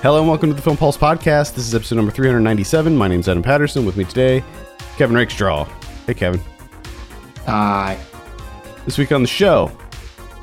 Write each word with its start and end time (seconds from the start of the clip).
Hello 0.00 0.20
and 0.20 0.28
welcome 0.28 0.48
to 0.48 0.54
the 0.54 0.62
Film 0.62 0.76
Pulse 0.76 0.96
podcast. 0.96 1.56
This 1.56 1.66
is 1.66 1.74
episode 1.74 1.96
number 1.96 2.12
397. 2.12 2.96
My 2.96 3.08
name's 3.08 3.28
Adam 3.28 3.42
Patterson. 3.42 3.84
With 3.84 3.96
me 3.96 4.04
today, 4.04 4.44
Kevin 4.96 5.16
Rakestraw. 5.16 5.64
Hey, 6.06 6.14
Kevin. 6.14 6.40
Hi. 7.46 7.98
This 8.84 8.96
week 8.96 9.10
on 9.10 9.22
the 9.22 9.28
show, 9.28 9.76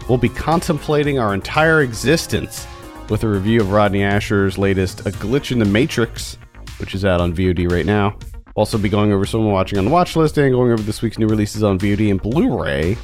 we'll 0.09 0.17
be 0.17 0.27
contemplating 0.27 1.19
our 1.19 1.33
entire 1.33 1.83
existence 1.83 2.67
with 3.07 3.23
a 3.23 3.29
review 3.29 3.61
of 3.61 3.71
Rodney 3.71 3.99
Ascher's 3.99 4.57
latest 4.57 4.99
A 5.07 5.11
Glitch 5.11 5.53
in 5.53 5.59
the 5.59 5.65
Matrix, 5.65 6.37
which 6.77 6.93
is 6.93 7.05
out 7.05 7.21
on 7.21 7.33
VOD 7.33 7.71
right 7.71 7.85
now. 7.85 8.17
Also 8.55 8.77
be 8.77 8.89
going 8.89 9.13
over 9.13 9.25
some 9.25 9.49
watching 9.49 9.79
on 9.79 9.85
the 9.85 9.91
watch 9.91 10.17
list 10.17 10.37
and 10.37 10.51
going 10.51 10.73
over 10.73 10.83
this 10.83 11.01
week's 11.01 11.17
new 11.17 11.27
releases 11.27 11.63
on 11.63 11.79
VOD 11.79 12.11
and 12.11 12.21
Blu-ray. 12.21 12.97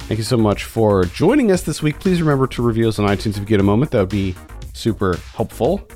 Thank 0.00 0.18
you 0.18 0.24
so 0.24 0.36
much 0.36 0.64
for 0.64 1.04
joining 1.04 1.52
us 1.52 1.62
this 1.62 1.80
week. 1.80 2.00
Please 2.00 2.20
remember 2.20 2.48
to 2.48 2.60
review 2.60 2.88
us 2.88 2.98
on 2.98 3.06
iTunes 3.06 3.34
if 3.34 3.38
you 3.38 3.44
get 3.44 3.60
a 3.60 3.62
moment. 3.62 3.92
That 3.92 4.00
would 4.00 4.08
be 4.08 4.34
super 4.72 5.16
helpful. 5.34 5.86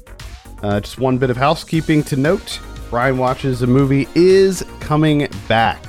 Uh, 0.62 0.80
just 0.80 0.98
one 0.98 1.18
bit 1.18 1.30
of 1.30 1.36
housekeeping 1.36 2.02
to 2.04 2.16
note 2.16 2.60
Brian 2.90 3.18
Watches 3.18 3.62
a 3.62 3.66
Movie 3.66 4.08
is 4.14 4.64
coming 4.80 5.28
back. 5.48 5.82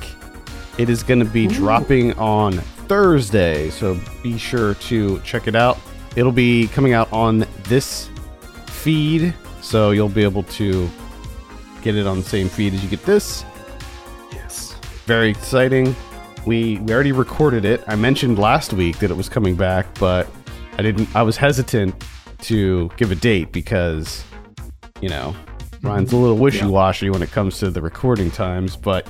It 0.78 0.90
is 0.90 1.02
going 1.02 1.20
to 1.20 1.24
be 1.24 1.46
dropping 1.46 2.12
on 2.14 2.52
Thursday, 2.88 3.70
so 3.70 3.98
be 4.22 4.36
sure 4.36 4.74
to 4.74 5.20
check 5.20 5.46
it 5.46 5.54
out. 5.54 5.78
It'll 6.16 6.32
be 6.32 6.68
coming 6.68 6.92
out 6.92 7.12
on 7.12 7.46
this 7.64 8.10
feed, 8.66 9.34
so 9.62 9.92
you'll 9.92 10.08
be 10.08 10.22
able 10.22 10.42
to 10.44 10.88
get 11.82 11.94
it 11.94 12.06
on 12.06 12.18
the 12.18 12.24
same 12.24 12.48
feed 12.48 12.74
as 12.74 12.82
you 12.82 12.90
get 12.90 13.04
this. 13.04 13.44
Yes. 14.32 14.74
Very 15.06 15.30
exciting. 15.30 15.94
We 16.44 16.78
we 16.78 16.92
already 16.92 17.12
recorded 17.12 17.64
it. 17.64 17.82
I 17.86 17.96
mentioned 17.96 18.38
last 18.38 18.72
week 18.72 18.98
that 18.98 19.10
it 19.10 19.16
was 19.16 19.28
coming 19.28 19.56
back, 19.56 19.86
but 19.98 20.28
I 20.78 20.82
didn't. 20.82 21.14
I 21.14 21.22
was 21.22 21.36
hesitant 21.36 21.94
to 22.46 22.90
give 22.96 23.12
a 23.12 23.14
date 23.14 23.52
because, 23.52 24.24
you 25.00 25.08
know, 25.08 25.34
Ryan's 25.82 26.12
a 26.12 26.16
little 26.16 26.36
wishy 26.36 26.66
washy 26.66 27.10
when 27.10 27.22
it 27.22 27.30
comes 27.30 27.58
to 27.58 27.70
the 27.70 27.80
recording 27.80 28.30
times. 28.30 28.76
But 28.76 29.08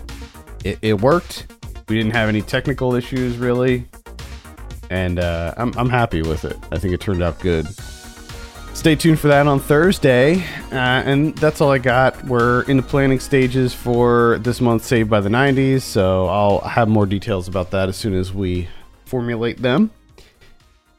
it, 0.65 0.79
it 0.83 1.01
worked. 1.01 1.47
We 1.89 1.97
didn't 1.97 2.13
have 2.13 2.29
any 2.29 2.43
technical 2.43 2.95
issues 2.95 3.37
really, 3.39 3.87
and 4.91 5.19
uh, 5.19 5.55
I'm 5.57 5.73
I'm 5.79 5.89
happy 5.89 6.23
with 6.23 6.45
it. 6.45 6.57
I 6.73 6.79
think 6.79 6.95
it 6.95 7.01
turned 7.01 7.23
out 7.23 7.39
good. 7.41 7.67
Stay 8.77 8.95
tuned 8.95 9.19
for 9.19 9.29
that 9.29 9.47
on 9.47 9.59
Thursday. 9.59 10.45
Uh, 10.71 10.75
and 10.75 11.35
that's 11.39 11.63
all 11.63 11.73
I 11.73 11.79
got. 11.79 12.23
We're 12.25 12.63
in 12.65 12.77
the 12.77 12.83
planning 12.83 13.19
stages 13.19 13.73
for 13.73 14.39
this 14.43 14.61
month 14.61 14.85
Saved 14.85 15.09
by 15.09 15.21
the 15.21 15.31
90s, 15.31 15.81
so 15.81 16.27
I'll 16.27 16.61
have 16.61 16.87
more 16.87 17.07
details 17.07 17.49
about 17.49 17.71
that 17.71 17.89
as 17.89 17.97
soon 17.97 18.13
as 18.13 18.35
we 18.35 18.69
formulate 19.07 19.63
them. 19.63 19.91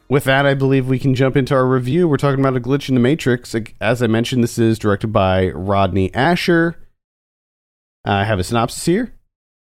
With 0.09 0.23
that, 0.23 0.45
I 0.45 0.53
believe 0.53 0.87
we 0.87 0.99
can 0.99 1.15
jump 1.15 1.35
into 1.35 1.53
our 1.53 1.67
review. 1.67 2.07
We're 2.07 2.15
talking 2.15 2.39
about 2.39 2.55
A 2.55 2.61
Glitch 2.61 2.87
in 2.87 2.95
the 2.95 3.01
Matrix. 3.01 3.53
As 3.81 4.01
I 4.01 4.07
mentioned, 4.07 4.41
this 4.41 4.57
is 4.57 4.79
directed 4.79 5.07
by 5.07 5.49
Rodney 5.49 6.09
Ascher. 6.11 6.75
Uh, 8.07 8.11
I 8.11 8.23
have 8.23 8.39
a 8.39 8.43
synopsis 8.43 8.85
here. 8.85 9.13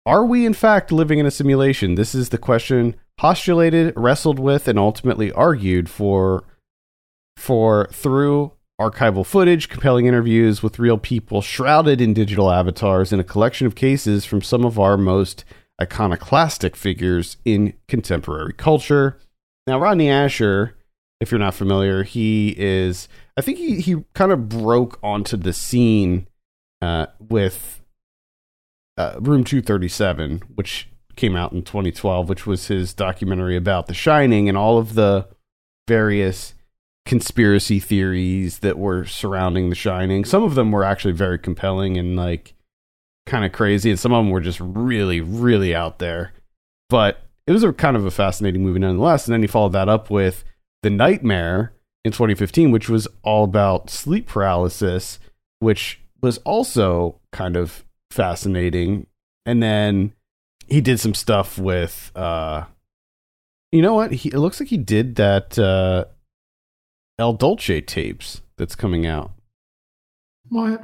Are 0.05 0.25
we, 0.25 0.45
in 0.45 0.53
fact, 0.53 0.91
living 0.91 1.17
in 1.17 1.25
a 1.25 1.31
simulation? 1.31 1.95
This 1.95 2.13
is 2.13 2.27
the 2.27 2.37
question 2.37 2.97
postulated, 3.17 3.93
wrestled 3.95 4.37
with, 4.37 4.67
and 4.67 4.77
ultimately 4.77 5.31
argued 5.31 5.89
for 5.89 6.43
for 7.37 7.87
through 7.93 8.51
archival 8.81 9.25
footage, 9.25 9.69
compelling 9.69 10.07
interviews 10.07 10.61
with 10.61 10.77
real 10.77 10.97
people 10.97 11.41
shrouded 11.41 12.01
in 12.01 12.13
digital 12.13 12.51
avatars, 12.51 13.13
and 13.13 13.21
a 13.21 13.23
collection 13.23 13.65
of 13.65 13.75
cases 13.75 14.25
from 14.25 14.41
some 14.41 14.65
of 14.65 14.77
our 14.77 14.97
most 14.97 15.45
iconoclastic 15.81 16.75
figures 16.75 17.37
in 17.45 17.73
contemporary 17.87 18.51
culture. 18.51 19.17
Now, 19.65 19.79
Rodney 19.79 20.07
Ascher, 20.07 20.73
if 21.19 21.31
you're 21.31 21.39
not 21.39 21.53
familiar, 21.53 22.03
he 22.03 22.53
is, 22.57 23.07
I 23.37 23.41
think 23.41 23.57
he, 23.57 23.79
he 23.79 24.03
kind 24.13 24.31
of 24.31 24.49
broke 24.49 24.99
onto 25.01 25.37
the 25.37 25.53
scene 25.53 26.27
uh, 26.81 27.07
with 27.19 27.81
uh, 28.97 29.15
Room 29.19 29.43
237, 29.43 30.43
which 30.55 30.89
came 31.15 31.35
out 31.35 31.53
in 31.53 31.63
2012, 31.63 32.27
which 32.27 32.45
was 32.45 32.67
his 32.67 32.93
documentary 32.93 33.55
about 33.55 33.87
The 33.87 33.93
Shining 33.93 34.49
and 34.49 34.57
all 34.57 34.77
of 34.77 34.95
the 34.95 35.27
various 35.87 36.53
conspiracy 37.05 37.79
theories 37.79 38.59
that 38.59 38.77
were 38.77 39.05
surrounding 39.05 39.69
The 39.69 39.75
Shining. 39.75 40.25
Some 40.25 40.43
of 40.43 40.55
them 40.55 40.71
were 40.71 40.83
actually 40.83 41.13
very 41.13 41.39
compelling 41.39 41.97
and 41.97 42.15
like 42.15 42.53
kind 43.25 43.45
of 43.45 43.51
crazy, 43.51 43.89
and 43.89 43.99
some 43.99 44.11
of 44.11 44.23
them 44.23 44.31
were 44.31 44.41
just 44.41 44.59
really, 44.59 45.21
really 45.21 45.73
out 45.73 45.99
there. 45.99 46.33
But 46.89 47.21
it 47.45 47.51
was 47.51 47.63
a 47.63 47.73
kind 47.73 47.97
of 47.97 48.05
a 48.05 48.11
fascinating 48.11 48.63
movie 48.63 48.79
nonetheless. 48.79 49.25
And 49.27 49.33
then 49.33 49.41
he 49.41 49.47
followed 49.47 49.73
that 49.73 49.89
up 49.89 50.09
with 50.09 50.43
The 50.81 50.89
Nightmare 50.89 51.73
in 52.05 52.11
2015, 52.11 52.71
which 52.71 52.89
was 52.89 53.07
all 53.21 53.43
about 53.43 53.89
sleep 53.89 54.27
paralysis, 54.27 55.19
which 55.59 56.01
was 56.21 56.37
also 56.39 57.19
kind 57.31 57.57
of 57.57 57.83
fascinating. 58.11 59.07
And 59.45 59.61
then 59.61 60.13
he 60.67 60.79
did 60.79 60.99
some 60.99 61.13
stuff 61.13 61.57
with 61.57 62.11
uh 62.15 62.65
you 63.71 63.81
know 63.81 63.95
what? 63.95 64.11
He 64.11 64.29
it 64.29 64.37
looks 64.37 64.59
like 64.59 64.69
he 64.69 64.77
did 64.77 65.15
that 65.15 65.57
uh 65.59 66.05
El 67.19 67.33
Duce 67.33 67.81
tapes 67.85 68.41
that's 68.57 68.75
coming 68.75 69.05
out. 69.05 69.31
What? 70.49 70.81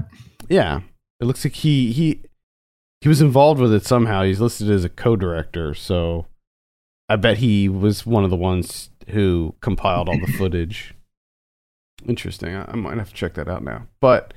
Yeah. 0.50 0.82
It 1.20 1.26
looks 1.26 1.44
like 1.46 1.56
he 1.56 1.92
he 1.92 2.22
he 3.02 3.08
was 3.08 3.22
involved 3.22 3.62
with 3.62 3.74
it 3.74 3.86
somehow. 3.86 4.24
He's 4.24 4.42
listed 4.42 4.70
as 4.70 4.84
a 4.84 4.90
co-director, 4.90 5.74
so 5.74 6.26
I 7.10 7.16
bet 7.16 7.38
he 7.38 7.68
was 7.68 8.06
one 8.06 8.24
of 8.24 8.30
the 8.30 8.36
ones 8.36 8.90
who 9.10 9.56
compiled 9.62 10.10
all 10.10 10.20
the 10.20 10.32
footage. 10.38 10.94
Interesting. 12.08 12.56
I, 12.56 12.66
I 12.72 12.76
might 12.76 12.98
have 12.98 13.10
to 13.10 13.16
check 13.16 13.34
that 13.34 13.48
out 13.48 13.64
now. 13.64 13.88
But 14.00 14.34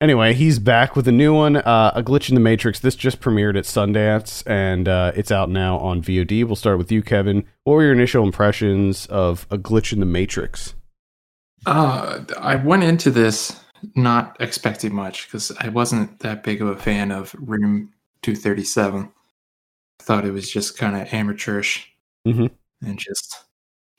anyway, 0.00 0.34
he's 0.34 0.58
back 0.58 0.94
with 0.94 1.08
a 1.08 1.12
new 1.12 1.34
one, 1.34 1.56
uh, 1.56 1.92
A 1.94 2.02
Glitch 2.02 2.28
in 2.28 2.34
the 2.34 2.40
Matrix. 2.40 2.80
This 2.80 2.94
just 2.94 3.20
premiered 3.20 3.56
at 3.56 3.64
Sundance, 3.64 4.42
and 4.46 4.88
uh, 4.88 5.12
it's 5.14 5.32
out 5.32 5.50
now 5.50 5.78
on 5.78 6.02
VOD. 6.02 6.44
We'll 6.44 6.56
start 6.56 6.78
with 6.78 6.92
you, 6.92 7.02
Kevin. 7.02 7.44
What 7.64 7.74
were 7.74 7.82
your 7.82 7.92
initial 7.92 8.24
impressions 8.24 9.06
of 9.06 9.46
A 9.50 9.58
Glitch 9.58 9.92
in 9.92 10.00
the 10.00 10.06
Matrix? 10.06 10.74
Uh, 11.66 12.20
I 12.38 12.56
went 12.56 12.84
into 12.84 13.10
this 13.10 13.60
not 13.94 14.36
expecting 14.40 14.94
much 14.94 15.26
because 15.26 15.52
I 15.58 15.68
wasn't 15.68 16.20
that 16.20 16.42
big 16.42 16.60
of 16.62 16.68
a 16.68 16.76
fan 16.76 17.10
of 17.10 17.34
Room 17.38 17.92
237. 18.22 19.10
Thought 20.08 20.24
it 20.24 20.30
was 20.32 20.50
just 20.50 20.78
kind 20.78 20.96
of 20.96 21.12
amateurish 21.12 21.86
Mhm. 22.26 22.50
and 22.80 22.98
just 22.98 23.44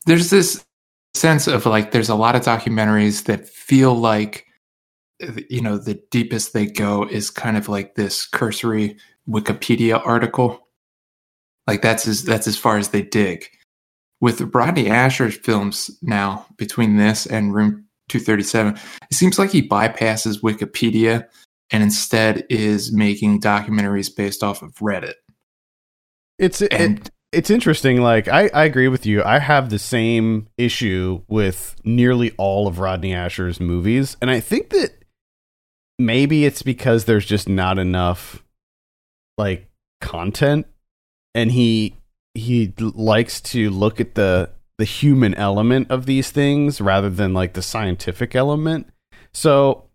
there's 0.07 0.31
this 0.31 0.65
sense 1.13 1.45
of 1.45 1.67
like 1.67 1.91
there's 1.91 2.09
a 2.09 2.15
lot 2.15 2.35
of 2.35 2.41
documentaries 2.41 3.25
that 3.25 3.47
feel 3.47 3.93
like 3.93 4.47
you 5.49 5.61
know 5.61 5.77
the 5.77 6.01
deepest 6.09 6.53
they 6.53 6.65
go 6.65 7.03
is 7.07 7.29
kind 7.29 7.57
of 7.57 7.69
like 7.69 7.93
this 7.93 8.25
cursory 8.25 8.97
Wikipedia 9.29 10.01
article. 10.03 10.67
Like 11.67 11.83
that's 11.83 12.07
as 12.07 12.23
that's 12.23 12.47
as 12.47 12.57
far 12.57 12.77
as 12.79 12.89
they 12.89 13.03
dig. 13.03 13.45
With 14.19 14.41
Rodney 14.55 14.85
Ascher's 14.85 15.37
films 15.37 15.91
now, 16.01 16.47
between 16.57 16.97
this 16.97 17.27
and 17.27 17.53
Room 17.53 17.85
237, 18.07 18.73
it 19.11 19.13
seems 19.13 19.37
like 19.37 19.51
he 19.51 19.61
bypasses 19.67 20.41
Wikipedia 20.41 21.27
and 21.69 21.83
instead 21.83 22.45
is 22.49 22.91
making 22.91 23.41
documentaries 23.41 24.09
based 24.13 24.41
off 24.43 24.63
of 24.63 24.73
Reddit. 24.77 25.13
It's 26.39 26.61
it, 26.61 26.73
And 26.73 27.09
it's 27.31 27.49
interesting. 27.49 28.01
Like 28.01 28.27
I, 28.27 28.49
I 28.53 28.63
agree 28.63 28.87
with 28.87 29.05
you. 29.05 29.23
I 29.23 29.39
have 29.39 29.69
the 29.69 29.77
same 29.77 30.47
issue 30.57 31.21
with 31.27 31.75
nearly 31.83 32.31
all 32.37 32.67
of 32.67 32.79
Rodney 32.79 33.11
Ascher's 33.11 33.59
movies, 33.59 34.17
and 34.21 34.31
I 34.31 34.39
think 34.39 34.69
that 34.69 34.91
maybe 35.99 36.45
it's 36.45 36.63
because 36.63 37.05
there's 37.05 37.25
just 37.25 37.47
not 37.47 37.77
enough 37.77 38.43
like 39.37 39.69
content, 40.01 40.65
and 41.35 41.51
he 41.51 41.95
he 42.33 42.73
likes 42.79 43.41
to 43.41 43.69
look 43.69 43.99
at 43.99 44.15
the 44.15 44.49
the 44.77 44.85
human 44.85 45.35
element 45.35 45.91
of 45.91 46.05
these 46.05 46.31
things 46.31 46.79
rather 46.79 47.09
than 47.09 47.33
like 47.33 47.53
the 47.53 47.61
scientific 47.61 48.33
element. 48.33 48.87
So 49.33 49.89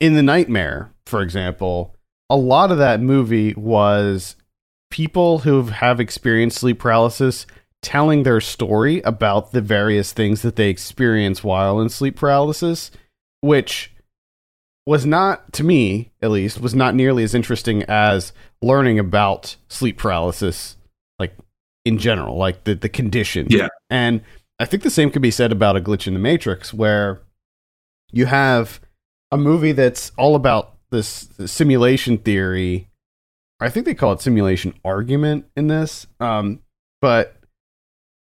in 0.00 0.14
the 0.14 0.22
nightmare, 0.22 0.92
for 1.06 1.22
example, 1.22 1.94
a 2.28 2.36
lot 2.36 2.72
of 2.72 2.78
that 2.78 3.00
movie 3.00 3.54
was 3.54 4.34
people 4.94 5.40
who 5.40 5.60
have 5.64 5.98
experienced 5.98 6.56
sleep 6.56 6.78
paralysis 6.78 7.48
telling 7.82 8.22
their 8.22 8.40
story 8.40 9.02
about 9.02 9.50
the 9.50 9.60
various 9.60 10.12
things 10.12 10.42
that 10.42 10.54
they 10.54 10.68
experience 10.68 11.42
while 11.42 11.80
in 11.80 11.88
sleep 11.88 12.14
paralysis, 12.14 12.92
which 13.40 13.92
was 14.86 15.04
not, 15.04 15.52
to 15.52 15.64
me 15.64 16.12
at 16.22 16.30
least, 16.30 16.60
was 16.60 16.76
not 16.76 16.94
nearly 16.94 17.24
as 17.24 17.34
interesting 17.34 17.82
as 17.88 18.32
learning 18.62 19.00
about 19.00 19.56
sleep 19.66 19.98
paralysis, 19.98 20.76
like 21.18 21.36
in 21.84 21.98
general, 21.98 22.36
like 22.36 22.62
the, 22.62 22.76
the 22.76 22.88
condition. 22.88 23.48
Yeah. 23.50 23.70
And 23.90 24.20
I 24.60 24.64
think 24.64 24.84
the 24.84 24.90
same 24.90 25.10
could 25.10 25.22
be 25.22 25.32
said 25.32 25.50
about 25.50 25.76
A 25.76 25.80
Glitch 25.80 26.06
in 26.06 26.14
the 26.14 26.20
Matrix, 26.20 26.72
where 26.72 27.20
you 28.12 28.26
have 28.26 28.80
a 29.32 29.36
movie 29.36 29.72
that's 29.72 30.12
all 30.16 30.36
about 30.36 30.76
this 30.92 31.28
simulation 31.46 32.16
theory. 32.16 32.88
I 33.64 33.70
think 33.70 33.86
they 33.86 33.94
call 33.94 34.12
it 34.12 34.20
simulation 34.20 34.74
argument 34.84 35.46
in 35.56 35.66
this. 35.68 36.06
Um, 36.20 36.60
but 37.00 37.36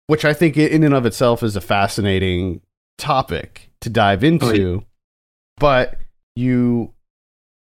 which 0.06 0.25
I 0.25 0.32
think 0.32 0.56
in 0.56 0.84
and 0.84 0.94
of 0.94 1.05
itself 1.06 1.43
is 1.43 1.56
a 1.56 1.61
fascinating 1.61 2.61
topic 2.99 3.70
to 3.81 3.90
dive 3.90 4.23
into, 4.25 4.46
Oh, 4.46 4.52
yeah. 4.52 4.81
but 5.58 5.99
you 6.37 6.93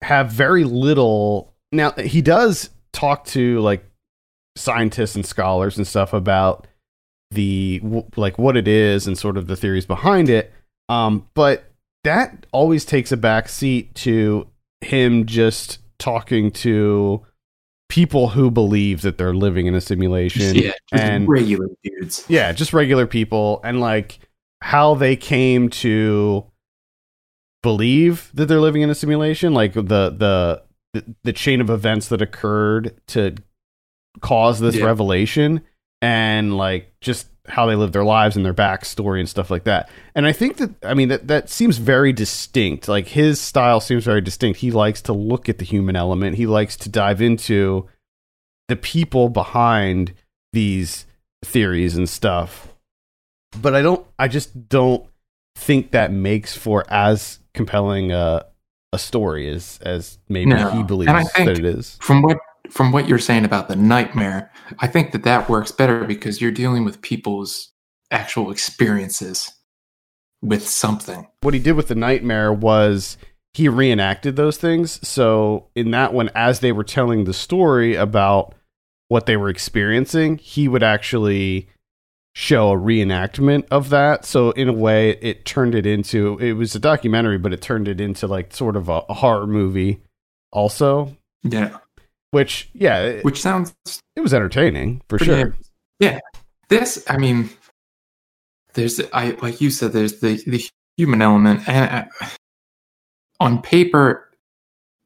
have 0.04 0.30
very 0.32 0.64
little. 0.64 1.54
Now 1.72 1.92
he 1.92 2.22
does 2.22 2.70
talk 2.94 3.26
to 3.28 3.60
like 3.62 3.84
scientists 4.56 5.16
and 5.16 5.26
scholars 5.26 5.78
and 5.78 5.86
stuff 5.88 6.14
about 6.14 6.68
the 7.32 7.82
like 8.16 8.38
what 8.40 8.56
it 8.58 8.68
is 8.68 9.06
and 9.08 9.18
sort 9.18 9.38
of 9.38 9.48
the 9.48 9.56
theories 9.56 9.86
behind 9.86 10.30
it. 10.30 10.54
Um, 10.90 11.28
but 11.34 11.72
that 12.04 12.46
always 12.52 12.86
takes 12.86 13.12
a 13.12 13.18
back 13.18 13.50
seat 13.50 13.94
to 13.96 14.48
him 14.82 15.26
just 15.26 15.80
talking 16.00 16.52
to 16.52 17.26
people 17.89 18.30
who 18.30 18.51
believe 18.51 19.01
that 19.01 19.18
they're 19.18 19.34
living 19.34 19.66
in 19.66 19.74
a 19.75 19.81
simulation 19.81 20.56
yeah, 20.56 20.72
just 20.92 21.04
and- 21.04 21.28
regular 21.28 21.68
dudes. 21.84 22.25
yeah, 22.28 22.51
just 22.51 22.74
regular 22.74 23.07
people 23.07 23.62
and 23.63 23.80
like 23.80 24.19
how 24.62 24.94
they 24.95 25.16
came 25.16 25.69
to 25.69 26.45
believe 27.63 28.30
that 28.34 28.45
they're 28.48 28.60
living 28.62 28.81
in 28.81 28.89
a 28.89 28.95
simulation, 28.95 29.54
like 29.54 29.74
the 29.74 29.81
the 29.81 30.63
the, 30.94 31.16
the 31.24 31.34
chain 31.34 31.62
of 31.62 31.69
events 31.69 32.07
that 32.10 32.22
occurred 32.22 33.00
to 33.07 33.36
cause 34.22 34.60
this 34.60 34.75
Yeah. 34.78 34.86
revelation 34.86 35.62
and 36.02 36.58
like 36.58 36.92
just 37.02 37.28
how 37.48 37.66
they 37.66 37.76
live 37.76 37.94
their 37.94 38.04
lives 38.04 38.36
and 38.36 38.46
their 38.46 38.54
backstory 38.54 39.20
and 39.20 39.30
stuff 39.30 39.50
like 39.50 39.64
that. 39.64 39.90
And 40.16 40.26
I 40.28 40.34
think 40.34 40.58
that 40.58 40.72
I 40.84 40.94
mean 40.94 41.08
that 41.10 41.28
that 41.28 41.50
seems 41.50 41.78
very 41.78 42.12
distinct. 42.12 42.88
Like 42.88 43.08
his 43.08 43.40
style 43.40 43.80
seems 43.80 44.04
very 44.04 44.22
distinct. 44.22 44.60
He 44.60 44.72
likes 44.72 45.02
to 45.04 45.14
look 45.14 45.48
at 45.48 45.58
the 45.58 45.66
human 45.66 45.96
element. 45.96 46.36
He 46.36 46.46
likes 46.46 46.76
to 46.78 46.90
dive 46.90 47.22
into 47.22 47.88
the 48.68 48.76
people 48.76 49.30
behind 49.30 50.14
these 50.52 51.06
theories 51.44 51.96
and 51.96 52.10
stuff. 52.10 52.74
But 53.62 53.76
I 53.76 53.82
don't 53.82 54.06
I 54.20 54.28
just 54.28 54.68
don't 54.68 55.06
think 55.56 55.92
that 55.92 56.12
makes 56.12 56.56
for 56.56 56.84
as 56.90 57.40
compelling 57.54 58.12
a 58.12 58.46
a 58.94 59.00
story 59.00 59.50
as 59.50 59.80
as 59.82 60.18
maybe 60.30 60.52
No. 60.52 60.70
he 60.72 60.84
believes 60.84 61.12
that 61.12 61.48
it 61.48 61.66
is. 61.66 61.98
From 62.02 62.22
what 62.22 62.38
from 62.69 62.92
what 62.92 63.08
you're 63.08 63.19
saying 63.19 63.46
about 63.46 63.68
the 63.68 63.75
nightmare, 63.75 64.52
I 64.80 64.88
think 64.88 65.12
that 65.12 65.24
that 65.24 65.50
works 65.50 65.72
better 65.72 66.04
because 66.04 66.42
you're 66.42 66.52
dealing 66.52 66.86
with 66.86 67.02
people's 67.02 67.72
actual 68.12 68.52
experiences 68.52 69.52
with 70.42 70.68
something. 70.68 71.28
what 71.42 71.54
he 71.54 71.60
did 71.60 71.74
with 71.74 71.88
the 71.88 71.96
nightmare 71.96 72.54
was 72.54 73.18
he 73.54 73.68
reenacted 73.68 74.36
those 74.36 74.58
things. 74.58 75.06
So 75.08 75.68
in 75.75 75.92
that 75.92 76.14
one, 76.14 76.30
as 76.36 76.60
they 76.60 76.72
were 76.72 76.84
telling 76.84 77.24
the 77.24 77.34
story 77.34 77.96
about 77.96 78.54
what 79.08 79.25
they 79.25 79.36
were 79.36 79.50
experiencing, 79.50 80.38
he 80.38 80.68
would 80.68 80.84
actually 80.84 81.68
show 82.36 82.72
a 82.72 82.78
reenactment 82.78 83.66
of 83.72 83.90
that. 83.90 84.25
So 84.25 84.52
in 84.52 84.69
a 84.69 84.74
way, 84.74 85.18
it 85.22 85.44
turned 85.44 85.74
it 85.74 85.88
into 85.88 86.38
it 86.38 86.54
was 86.54 86.75
a 86.75 86.80
documentary, 86.80 87.40
but 87.40 87.52
it 87.52 87.64
turned 87.64 87.88
it 87.88 88.00
into 88.00 88.28
like 88.28 88.54
sort 88.54 88.75
of 88.75 88.90
a, 88.90 89.02
a 89.10 89.16
horror 89.16 89.48
movie, 89.48 90.04
also. 90.52 91.18
Yeah. 91.42 91.78
Which 92.38 92.69
yeah, 92.74 93.01
it, 93.01 93.25
Which 93.25 93.42
sounds 93.42 93.74
it 94.16 94.22
was 94.22 94.31
entertaining 94.31 95.01
for 95.10 95.18
sure. 95.18 95.56
Yeah. 96.00 96.19
This, 96.69 97.04
I 97.10 97.18
mean, 97.18 97.50
there's, 98.75 99.01
I 99.12 99.31
like 99.42 99.60
you 99.60 99.72
said, 99.72 99.92
there's 99.92 100.19
the 100.19 100.39
the 100.45 100.63
human 100.98 101.24
element, 101.24 101.68
and 101.68 102.07
uh, 102.22 102.28
on 103.39 103.60
paper, 103.63 104.30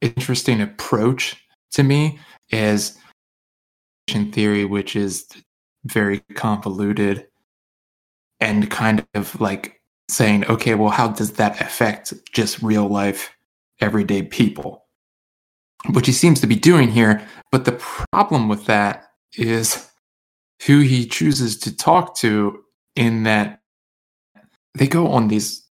interesting 0.02 0.60
approach 0.60 1.38
to 1.72 1.84
me 1.84 2.20
is 2.50 2.98
theory, 4.34 4.66
which 4.66 4.98
is 4.98 5.26
very 5.86 6.20
convoluted 6.34 7.28
and 8.42 8.70
kind 8.70 9.08
of 9.14 9.40
like 9.40 9.80
saying, 10.10 10.46
okay, 10.48 10.76
well, 10.76 10.90
how 10.90 11.08
does 11.08 11.32
that 11.36 11.62
affect 11.62 12.14
just 12.34 12.62
real 12.62 12.90
life, 12.90 13.34
everyday 13.80 14.22
people? 14.22 14.81
Which 15.90 16.06
he 16.06 16.14
seems 16.14 16.40
to 16.42 16.48
be 16.48 16.56
doing 16.56 16.92
here. 16.92 17.28
But 17.52 17.66
the 17.66 17.72
problem 17.72 18.48
with 18.48 18.66
that 18.68 19.12
is 19.36 19.90
who 20.66 20.80
he 20.80 21.08
chooses 21.08 21.58
to 21.60 21.76
talk 21.76 22.16
to, 22.18 22.64
in 22.96 23.24
that 23.24 23.62
they 24.76 24.88
go 24.88 25.08
on 25.08 25.28
these 25.28 25.66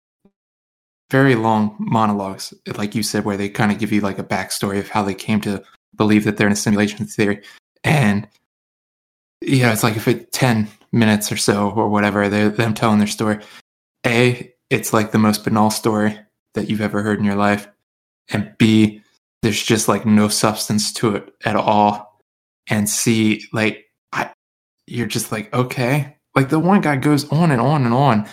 very 1.10 1.34
long 1.34 1.76
monologues, 1.78 2.54
like 2.76 2.94
you 2.94 3.02
said, 3.02 3.24
where 3.24 3.36
they 3.36 3.48
kind 3.48 3.72
of 3.72 3.78
give 3.78 3.92
you 3.92 4.00
like 4.00 4.18
a 4.18 4.24
backstory 4.24 4.78
of 4.78 4.88
how 4.88 5.02
they 5.02 5.14
came 5.14 5.40
to 5.42 5.62
believe 5.96 6.24
that 6.24 6.36
they're 6.36 6.46
in 6.46 6.52
a 6.52 6.56
simulation 6.56 7.04
theory. 7.06 7.42
And 7.84 8.28
yeah, 9.40 9.72
it's 9.72 9.82
like 9.82 9.96
if 9.96 10.06
it 10.06 10.32
10 10.32 10.68
minutes 10.92 11.32
or 11.32 11.36
so 11.36 11.70
or 11.70 11.88
whatever, 11.88 12.28
they're 12.28 12.48
them 12.48 12.74
telling 12.74 12.98
their 12.98 13.06
story. 13.06 13.38
A, 14.06 14.52
it's 14.70 14.92
like 14.92 15.12
the 15.12 15.18
most 15.18 15.44
banal 15.44 15.70
story 15.70 16.18
that 16.54 16.68
you've 16.68 16.80
ever 16.80 17.02
heard 17.02 17.18
in 17.18 17.24
your 17.24 17.36
life. 17.36 17.68
And 18.30 18.54
B, 18.58 19.02
there's 19.42 19.62
just 19.62 19.88
like 19.88 20.04
no 20.06 20.28
substance 20.28 20.92
to 20.94 21.16
it 21.16 21.34
at 21.44 21.56
all. 21.56 22.20
And 22.68 22.88
see 22.88 23.44
like 23.52 23.86
I 24.12 24.32
you're 24.86 25.06
just 25.06 25.32
like, 25.32 25.52
okay. 25.54 26.16
Like 26.34 26.48
the 26.48 26.58
one 26.58 26.80
guy 26.80 26.96
goes 26.96 27.30
on 27.32 27.50
and 27.50 27.60
on 27.60 27.84
and 27.84 27.94
on. 27.94 28.28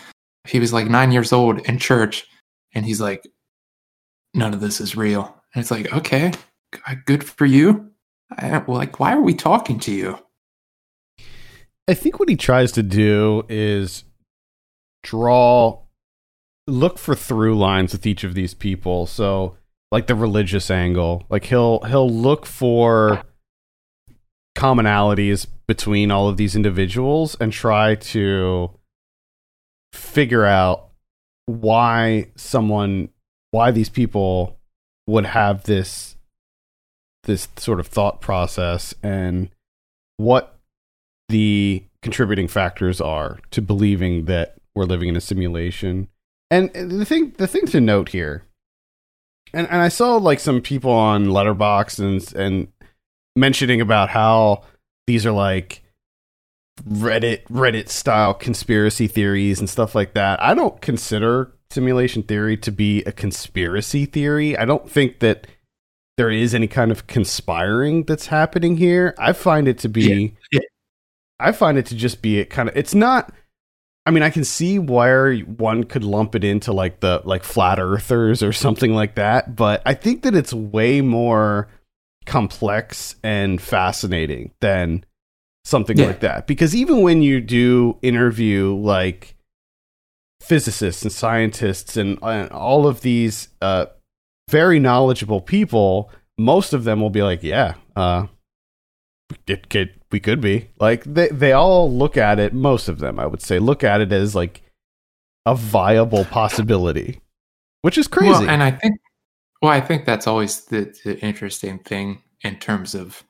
He 0.48 0.60
was 0.60 0.72
like 0.72 0.88
nine 0.88 1.12
years 1.12 1.34
old 1.34 1.60
in 1.68 1.80
church, 1.80 2.26
and 2.74 2.86
he's 2.86 3.02
like, 3.02 3.28
none 4.34 4.54
of 4.54 4.62
this 4.62 4.80
is 4.80 4.96
real. 4.96 5.36
And 5.54 5.62
it's 5.62 5.72
like, 5.72 5.92
okay, 5.92 6.32
good 7.06 7.24
for 7.24 7.46
you. 7.46 7.92
I, 8.32 8.64
like, 8.68 9.00
why 9.00 9.14
are 9.14 9.22
we 9.22 9.34
talking 9.34 9.80
to 9.80 9.92
you? 9.92 10.20
I 11.88 11.94
think 11.94 12.20
what 12.20 12.30
he 12.30 12.36
tries 12.36 12.72
to 12.74 12.84
do 12.84 13.44
is 13.50 14.04
draw 15.04 15.82
look 16.68 16.98
for 17.00 17.16
through 17.16 17.58
lines 17.58 17.94
with 17.94 18.06
each 18.06 18.24
of 18.24 18.36
these 18.36 18.54
people. 18.54 19.06
So 19.06 19.58
like 19.92 20.08
the 20.08 20.16
religious 20.16 20.70
angle. 20.70 21.26
Like 21.30 21.46
he'll 21.46 21.80
he'll 21.82 22.10
look 22.10 22.46
for 22.46 23.24
commonalities 24.58 25.48
between 25.68 26.10
all 26.12 26.28
of 26.28 26.38
these 26.38 26.56
individuals 26.56 27.36
and 27.40 27.54
try 27.54 27.96
to 27.96 28.72
figure 29.94 30.46
out 30.46 30.90
why 31.46 32.28
someone 32.36 33.10
why 33.52 33.72
these 33.72 33.90
people 33.90 34.58
would 35.06 35.26
have 35.26 35.64
this 35.64 36.16
this 37.24 37.48
sort 37.58 37.80
of 37.80 37.88
thought 37.88 38.22
process 38.22 38.94
and 39.04 39.50
what 40.18 40.60
the 41.30 41.84
contributing 42.02 42.48
factors 42.48 43.02
are 43.02 43.40
to 43.52 43.62
believing 43.62 44.26
that 44.26 44.58
we're 44.76 44.86
living 44.86 45.10
in 45.10 45.16
a 45.16 45.22
simulation. 45.22 46.08
And 46.50 46.72
the 46.74 47.06
thing 47.06 47.34
the 47.38 47.48
thing 47.48 47.66
to 47.68 47.82
note 47.82 48.10
here, 48.10 48.44
and, 49.54 49.68
and 49.70 49.82
I 49.82 49.88
saw 49.88 50.18
like 50.18 50.40
some 50.40 50.62
people 50.62 50.92
on 50.92 51.26
Letterboxd 51.28 52.00
and 52.00 52.36
and 52.36 52.68
mentioning 53.36 53.82
about 53.82 54.10
how 54.10 54.64
these 55.06 55.26
are 55.26 55.32
like 55.32 55.84
Reddit 56.88 57.44
Reddit 57.46 57.90
style 57.90 58.34
conspiracy 58.34 59.08
theories 59.08 59.60
and 59.60 59.70
stuff 59.70 59.96
like 59.96 60.14
that. 60.14 60.42
I 60.42 60.54
don't 60.54 60.80
consider 60.82 61.54
simulation 61.70 62.24
theory 62.24 62.58
to 62.58 62.72
be 62.72 63.04
a 63.04 63.12
conspiracy 63.12 64.06
theory. 64.06 64.58
I 64.58 64.66
don't 64.66 64.90
think 64.90 65.20
that 65.20 65.48
there 66.18 66.32
is 66.32 66.56
any 66.56 66.68
kind 66.68 66.92
of 66.92 67.08
conspiring 67.08 68.04
that's 68.04 68.28
happening 68.28 68.78
here. 68.78 69.14
I 69.18 69.34
find 69.34 69.68
it 69.68 69.78
to 69.80 69.90
be 69.90 70.36
Yeah. 70.52 70.62
I 71.40 71.52
find 71.52 71.78
it 71.78 71.86
to 71.88 71.96
just 71.96 72.22
be 72.22 72.40
a 72.40 72.46
kind 72.46 72.70
of 72.70 72.76
it's 72.76 72.96
not 72.96 73.32
I 74.08 74.12
mean 74.12 74.24
I 74.24 74.30
can 74.30 74.46
see 74.46 74.80
where 74.80 75.36
one 75.36 75.84
could 75.84 76.04
lump 76.06 76.34
it 76.34 76.44
into 76.46 76.72
like 76.72 77.02
the 77.02 77.22
like 77.26 77.44
flat 77.44 77.78
earthers 77.78 78.42
or 78.42 78.54
something 78.54 78.94
like 78.94 79.16
that, 79.16 79.56
but 79.56 79.82
I 79.86 79.94
think 79.96 80.24
that 80.24 80.34
it's 80.34 80.54
way 80.54 81.02
more 81.02 81.68
complex 82.26 83.16
and 83.24 83.62
fascinating 83.62 84.52
than 84.62 85.06
something 85.66 85.98
Yeah. 85.98 86.06
like 86.08 86.22
that 86.22 86.48
because 86.48 86.74
even 86.74 87.02
when 87.02 87.22
you 87.22 87.42
do 87.42 87.98
interview 88.02 88.74
like 88.76 89.36
physicists 90.42 91.04
and 91.04 91.12
scientists 91.12 91.98
and, 91.98 92.18
and 92.22 92.50
all 92.52 92.88
of 92.88 93.02
these 93.02 93.50
uh 93.62 93.88
very 94.50 94.80
knowledgeable 94.80 95.42
people 95.42 96.10
most 96.38 96.72
of 96.72 96.86
them 96.86 97.02
will 97.02 97.10
be 97.10 97.22
like 97.22 97.44
yeah 97.44 97.74
uh 97.98 98.28
it 99.46 99.68
could 99.70 99.97
we 100.12 100.20
could 100.20 100.42
be 100.42 100.70
like 100.80 101.04
they 101.04 101.28
they 101.30 101.52
all 101.52 101.92
look 101.92 102.18
at 102.18 102.40
it 102.40 102.54
most 102.54 102.88
of 102.88 103.00
them 103.00 103.20
i 103.20 103.26
would 103.26 103.42
say 103.42 103.60
look 103.60 103.84
at 103.84 104.02
it 104.02 104.12
as 104.12 104.36
like 104.36 104.62
a 105.46 105.56
viable 105.56 106.26
possibility 106.26 107.22
which 107.82 107.98
is 107.98 108.08
crazy 108.08 108.32
Well, 108.32 108.50
and 108.50 108.64
I 108.64 108.72
think, 108.72 109.00
well, 109.62 109.72
I 109.72 109.82
think 109.82 110.06
that's 110.06 110.28
always 110.28 110.66
the, 110.66 110.94
the 111.04 111.18
interesting 111.20 111.80
thing 111.80 112.22
in 112.42 112.58
terms 112.58 112.94
of 112.94 113.24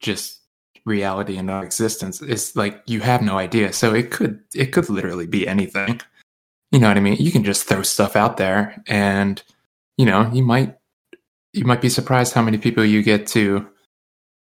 just 0.00 0.40
reality 0.84 1.36
and 1.36 1.50
our 1.50 1.62
existence. 1.62 2.22
Is 2.22 2.56
like 2.56 2.82
you 2.86 3.00
have 3.00 3.20
no 3.20 3.38
idea, 3.38 3.72
so 3.72 3.94
it 3.94 4.10
could 4.10 4.40
it 4.54 4.72
could 4.72 4.88
literally 4.88 5.26
be 5.26 5.46
anything. 5.46 6.00
You 6.70 6.78
know 6.78 6.88
what 6.88 6.96
I 6.96 7.00
mean? 7.00 7.16
You 7.18 7.30
can 7.30 7.44
just 7.44 7.68
throw 7.68 7.82
stuff 7.82 8.16
out 8.16 8.38
there, 8.38 8.82
and 8.86 9.42
you 9.98 10.06
know 10.06 10.30
you 10.32 10.42
might 10.42 10.76
you 11.52 11.64
might 11.64 11.82
be 11.82 11.90
surprised 11.90 12.32
how 12.32 12.42
many 12.42 12.58
people 12.58 12.84
you 12.84 13.02
get 13.02 13.26
to 13.28 13.68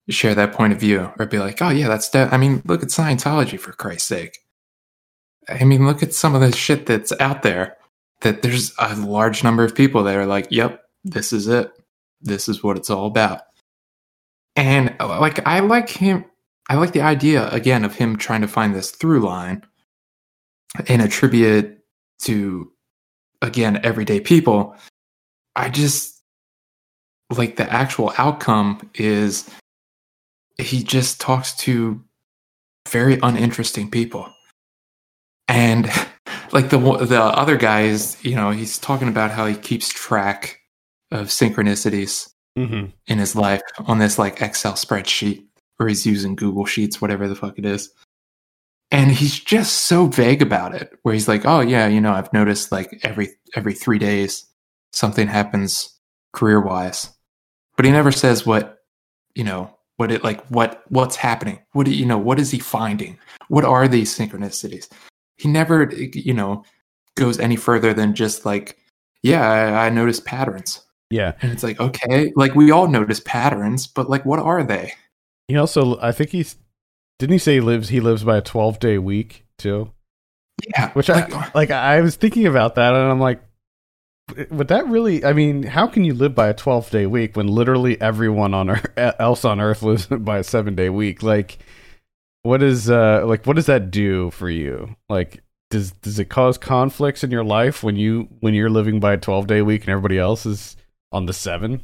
share 0.08 0.34
that 0.34 0.52
point 0.52 0.72
of 0.72 0.80
view 0.80 1.12
or 1.18 1.26
be 1.26 1.38
like, 1.38 1.60
oh 1.62 1.70
yeah, 1.70 1.88
that's 1.88 2.08
de-. 2.08 2.28
I 2.32 2.36
mean, 2.36 2.62
look 2.66 2.82
at 2.82 2.90
Scientology 2.90 3.58
for 3.58 3.72
Christ's 3.72 4.08
sake. 4.08 4.38
I 5.48 5.64
mean, 5.64 5.86
look 5.86 6.02
at 6.02 6.14
some 6.14 6.34
of 6.34 6.40
the 6.40 6.52
shit 6.52 6.86
that's 6.86 7.12
out 7.20 7.42
there 7.42 7.76
that 8.20 8.42
there's 8.42 8.72
a 8.78 8.94
large 8.96 9.44
number 9.44 9.64
of 9.64 9.74
people 9.74 10.02
that 10.04 10.16
are 10.16 10.26
like, 10.26 10.46
"Yep, 10.50 10.82
this 11.04 11.32
is 11.32 11.48
it. 11.48 11.70
This 12.20 12.48
is 12.48 12.62
what 12.62 12.76
it's 12.76 12.90
all 12.90 13.06
about." 13.06 13.42
And 14.56 14.94
uh, 15.00 15.20
like, 15.20 15.46
I 15.46 15.60
like 15.60 15.88
him. 15.88 16.24
I 16.70 16.76
like 16.76 16.92
the 16.92 17.02
idea 17.02 17.48
again 17.50 17.84
of 17.84 17.94
him 17.94 18.16
trying 18.16 18.40
to 18.40 18.48
find 18.48 18.74
this 18.74 18.90
through 18.90 19.20
line 19.20 19.64
and 20.88 21.02
attribute 21.02 21.78
to 22.22 22.72
again 23.42 23.80
everyday 23.84 24.20
people. 24.20 24.74
I 25.56 25.68
just 25.68 26.22
like 27.30 27.56
the 27.56 27.70
actual 27.70 28.12
outcome 28.18 28.90
is 28.94 29.50
he 30.58 30.82
just 30.82 31.20
talks 31.20 31.54
to 31.58 32.02
very 32.88 33.18
uninteresting 33.22 33.90
people. 33.90 34.32
And 35.48 35.86
like 36.52 36.70
the 36.70 36.78
the 36.78 37.22
other 37.22 37.56
guys, 37.56 38.22
you 38.24 38.34
know, 38.34 38.50
he's 38.50 38.78
talking 38.78 39.08
about 39.08 39.30
how 39.30 39.46
he 39.46 39.54
keeps 39.54 39.88
track 39.88 40.60
of 41.10 41.28
synchronicities 41.28 42.30
Mm-hmm. 42.56 42.90
in 43.08 43.18
his 43.18 43.34
life 43.34 43.62
on 43.84 43.98
this 43.98 44.16
like 44.16 44.40
Excel 44.40 44.74
spreadsheet 44.74 45.44
or 45.80 45.88
he's 45.88 46.06
using 46.06 46.36
Google 46.36 46.66
Sheets, 46.66 47.00
whatever 47.00 47.26
the 47.26 47.34
fuck 47.34 47.58
it 47.58 47.66
is. 47.66 47.92
And 48.92 49.10
he's 49.10 49.40
just 49.40 49.86
so 49.86 50.06
vague 50.06 50.40
about 50.40 50.72
it, 50.72 50.92
where 51.02 51.14
he's 51.14 51.26
like, 51.26 51.44
"Oh 51.46 51.58
yeah, 51.58 51.88
you 51.88 52.00
know, 52.00 52.12
I've 52.12 52.32
noticed 52.32 52.70
like 52.70 53.00
every 53.02 53.30
every 53.56 53.74
three 53.74 53.98
days 53.98 54.46
something 54.92 55.26
happens 55.26 55.98
career 56.32 56.60
wise," 56.60 57.12
but 57.74 57.86
he 57.86 57.90
never 57.90 58.12
says 58.12 58.46
what 58.46 58.78
you 59.34 59.42
know 59.42 59.76
what 60.04 60.12
it 60.12 60.22
like 60.22 60.44
what 60.48 60.82
what's 60.88 61.16
happening. 61.16 61.60
What 61.72 61.86
do 61.86 61.94
you 61.94 62.04
know? 62.04 62.18
What 62.18 62.38
is 62.38 62.50
he 62.50 62.58
finding? 62.58 63.18
What 63.48 63.64
are 63.64 63.88
these 63.88 64.16
synchronicities? 64.16 64.88
He 65.36 65.48
never 65.48 65.90
eh, 65.90 66.10
you 66.12 66.34
know 66.34 66.64
goes 67.16 67.40
any 67.40 67.56
further 67.56 67.94
than 67.94 68.14
just 68.14 68.44
like, 68.44 68.76
"Yeah, 69.22 69.50
I, 69.50 69.86
I 69.86 69.88
noticed 69.88 70.26
patterns." 70.26 70.84
Yeah. 71.10 71.34
And 71.40 71.52
it's 71.52 71.62
like, 71.62 71.78
okay, 71.80 72.32
like 72.34 72.54
we 72.54 72.70
all 72.70 72.88
notice 72.88 73.20
patterns, 73.20 73.86
but 73.86 74.10
like, 74.10 74.24
what 74.24 74.40
are 74.40 74.64
they? 74.64 74.92
He 75.46 75.56
also, 75.56 75.98
I 76.00 76.12
think 76.12 76.30
he's, 76.30 76.56
didn't 77.20 77.34
he 77.34 77.38
say 77.38 77.54
he 77.54 77.60
lives, 77.60 77.88
he 77.88 78.00
lives 78.00 78.24
by 78.24 78.38
a 78.38 78.42
12 78.42 78.80
day 78.80 78.98
week 78.98 79.46
too? 79.56 79.92
Yeah. 80.76 80.90
Which 80.92 81.08
like, 81.08 81.32
I, 81.32 81.50
like, 81.54 81.70
I 81.70 82.00
was 82.00 82.16
thinking 82.16 82.46
about 82.46 82.74
that 82.74 82.94
and 82.94 83.10
I'm 83.10 83.20
like, 83.20 83.40
would 84.50 84.68
that 84.68 84.86
really, 84.88 85.24
I 85.24 85.32
mean, 85.32 85.64
how 85.64 85.86
can 85.86 86.04
you 86.04 86.14
live 86.14 86.34
by 86.34 86.48
a 86.48 86.54
12 86.54 86.90
day 86.90 87.06
week 87.06 87.36
when 87.36 87.48
literally 87.48 88.00
everyone 88.00 88.54
on 88.54 88.70
earth, 88.70 88.86
else 88.96 89.44
on 89.44 89.60
earth 89.60 89.82
lives 89.82 90.06
by 90.10 90.38
a 90.38 90.44
seven 90.44 90.74
day 90.74 90.90
week? 90.90 91.22
Like, 91.22 91.58
what 92.42 92.62
is, 92.62 92.90
uh, 92.90 93.24
like, 93.26 93.46
what 93.46 93.56
does 93.56 93.66
that 93.66 93.90
do 93.90 94.30
for 94.30 94.50
you? 94.50 94.96
Like, 95.08 95.42
does, 95.70 95.92
does 95.92 96.18
it 96.18 96.26
cause 96.28 96.58
conflicts 96.58 97.24
in 97.24 97.30
your 97.30 97.44
life 97.44 97.82
when 97.82 97.96
you, 97.96 98.28
when 98.40 98.54
you're 98.54 98.70
living 98.70 99.00
by 99.00 99.14
a 99.14 99.18
12 99.18 99.46
day 99.46 99.62
week 99.62 99.82
and 99.82 99.90
everybody 99.90 100.18
else 100.18 100.46
is 100.46 100.76
on 101.12 101.26
the 101.26 101.32
seven? 101.32 101.82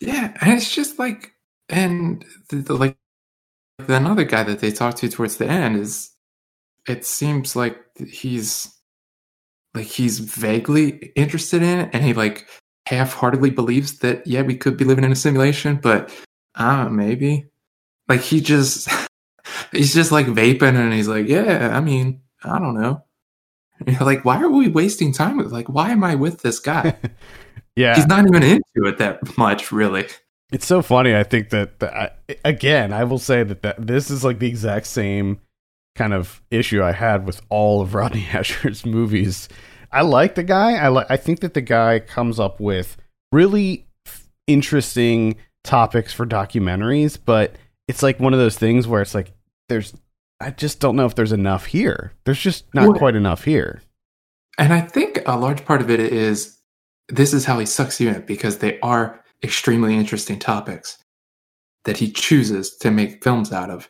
yeah. 0.00 0.36
And 0.40 0.52
it's 0.54 0.74
just 0.74 0.98
like, 0.98 1.32
and 1.68 2.24
the, 2.50 2.56
the, 2.56 2.74
like, 2.74 2.96
the 3.78 3.96
another 3.96 4.24
guy 4.24 4.42
that 4.44 4.60
they 4.60 4.72
talk 4.72 4.96
to 4.96 5.08
towards 5.08 5.36
the 5.38 5.46
end 5.48 5.76
is, 5.78 6.10
it 6.88 7.06
seems 7.06 7.54
like 7.56 7.78
he's, 8.08 8.74
like, 9.74 9.86
he's 9.86 10.18
vaguely 10.18 11.12
interested 11.16 11.62
in 11.62 11.80
it 11.80 11.90
and 11.92 12.04
he, 12.04 12.12
like, 12.12 12.48
half 12.86 13.14
heartedly 13.14 13.50
believes 13.50 13.98
that, 13.98 14.26
yeah, 14.26 14.42
we 14.42 14.56
could 14.56 14.76
be 14.76 14.84
living 14.84 15.04
in 15.04 15.12
a 15.12 15.16
simulation, 15.16 15.76
but, 15.76 16.12
uh, 16.56 16.88
maybe. 16.88 17.46
Like, 18.08 18.20
he 18.20 18.40
just, 18.40 18.88
he's 19.72 19.94
just 19.94 20.12
like 20.12 20.26
vaping 20.26 20.74
and 20.74 20.92
he's 20.92 21.08
like, 21.08 21.28
yeah, 21.28 21.76
I 21.76 21.80
mean, 21.80 22.20
I 22.44 22.58
don't 22.58 22.74
know. 22.74 23.04
And 23.78 23.88
you're 23.98 24.06
like, 24.06 24.24
why 24.24 24.40
are 24.42 24.50
we 24.50 24.68
wasting 24.68 25.12
time? 25.12 25.36
with 25.36 25.52
Like, 25.52 25.68
why 25.68 25.90
am 25.90 26.04
I 26.04 26.14
with 26.14 26.42
this 26.42 26.58
guy? 26.58 26.96
Yeah. 27.74 27.94
He's 27.94 28.06
not 28.06 28.26
even 28.26 28.42
into 28.42 28.86
it 28.86 28.98
that 28.98 29.38
much, 29.38 29.72
really. 29.72 30.06
It's 30.52 30.66
so 30.66 30.82
funny. 30.82 31.16
I 31.16 31.22
think 31.22 31.48
that, 31.50 31.78
that 31.78 31.94
I, 31.94 32.36
again, 32.44 32.92
I 32.92 33.04
will 33.04 33.18
say 33.18 33.44
that, 33.44 33.62
that 33.62 33.86
this 33.86 34.10
is 34.10 34.22
like 34.22 34.40
the 34.40 34.46
exact 34.46 34.88
same 34.88 35.40
kind 35.94 36.14
of 36.14 36.42
issue 36.50 36.82
I 36.82 36.92
had 36.92 37.26
with 37.26 37.40
all 37.48 37.80
of 37.80 37.94
Rodney 37.94 38.22
Ascher's 38.30 38.84
movies. 38.86 39.48
I 39.90 40.02
like 40.02 40.34
the 40.34 40.42
guy. 40.42 40.74
I 40.76 40.88
like. 40.88 41.06
I 41.10 41.16
think 41.16 41.40
that 41.40 41.54
the 41.54 41.60
guy 41.60 41.98
comes 42.00 42.40
up 42.40 42.60
with 42.60 42.96
really 43.30 43.86
f- 44.06 44.26
interesting 44.46 45.36
topics 45.64 46.12
for 46.12 46.26
documentaries, 46.26 47.18
but 47.22 47.56
it's 47.88 48.02
like 48.02 48.18
one 48.18 48.32
of 48.32 48.38
those 48.38 48.56
things 48.56 48.86
where 48.86 49.02
it's 49.02 49.14
like 49.14 49.32
there's. 49.68 49.94
I 50.40 50.50
just 50.50 50.80
don't 50.80 50.96
know 50.96 51.06
if 51.06 51.14
there's 51.14 51.30
enough 51.32 51.66
here. 51.66 52.12
There's 52.24 52.40
just 52.40 52.64
not 52.74 52.88
Well- 52.88 52.98
quite 52.98 53.14
enough 53.14 53.44
here. 53.44 53.82
And 54.58 54.72
I 54.72 54.80
think 54.80 55.22
a 55.24 55.38
large 55.38 55.64
part 55.64 55.80
of 55.80 55.88
it 55.90 56.00
is 56.00 56.58
this 57.08 57.32
is 57.32 57.44
how 57.44 57.58
he 57.58 57.64
sucks 57.66 58.00
you 58.00 58.08
in 58.10 58.22
because 58.26 58.58
they 58.58 58.78
are 58.80 59.22
extremely 59.42 59.94
interesting 59.96 60.38
topics 60.38 60.98
that 61.84 61.96
he 61.96 62.10
chooses 62.10 62.76
to 62.78 62.90
make 62.90 63.22
films 63.24 63.52
out 63.52 63.70
of. 63.70 63.88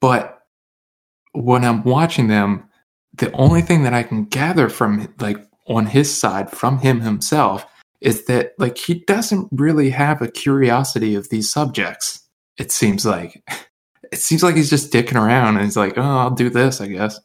But 0.00 0.40
when 1.34 1.64
I'm 1.64 1.82
watching 1.82 2.28
them, 2.28 2.68
the 3.14 3.30
only 3.32 3.60
thing 3.60 3.82
that 3.82 3.94
I 3.94 4.02
can 4.02 4.24
gather 4.24 4.68
from 4.68 5.12
like 5.18 5.38
on 5.66 5.86
his 5.86 6.16
side 6.16 6.50
from 6.50 6.78
him 6.78 7.00
himself 7.00 7.66
is 8.00 8.26
that 8.26 8.52
like 8.58 8.76
he 8.78 8.94
doesn't 9.06 9.48
really 9.52 9.90
have 9.90 10.20
a 10.20 10.28
curiosity 10.28 11.14
of 11.14 11.28
these 11.30 11.50
subjects. 11.50 12.26
It 12.58 12.70
seems 12.70 13.04
like 13.04 13.42
it 14.12 14.18
seems 14.18 14.42
like 14.42 14.56
he's 14.56 14.70
just 14.70 14.92
dicking 14.92 15.20
around 15.20 15.56
and 15.56 15.64
he's 15.64 15.76
like, 15.76 15.94
"Oh, 15.96 16.02
I'll 16.02 16.30
do 16.30 16.50
this, 16.50 16.80
I 16.80 16.88
guess." 16.88 17.18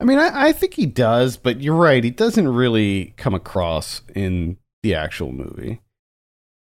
I 0.00 0.04
mean, 0.04 0.18
I, 0.18 0.48
I 0.48 0.52
think 0.52 0.74
he 0.74 0.86
does, 0.86 1.36
but 1.36 1.60
you're 1.60 1.76
right. 1.76 2.02
He 2.02 2.10
doesn't 2.10 2.48
really 2.48 3.14
come 3.16 3.34
across 3.34 4.02
in 4.14 4.56
the 4.82 4.94
actual 4.96 5.32
movie. 5.32 5.80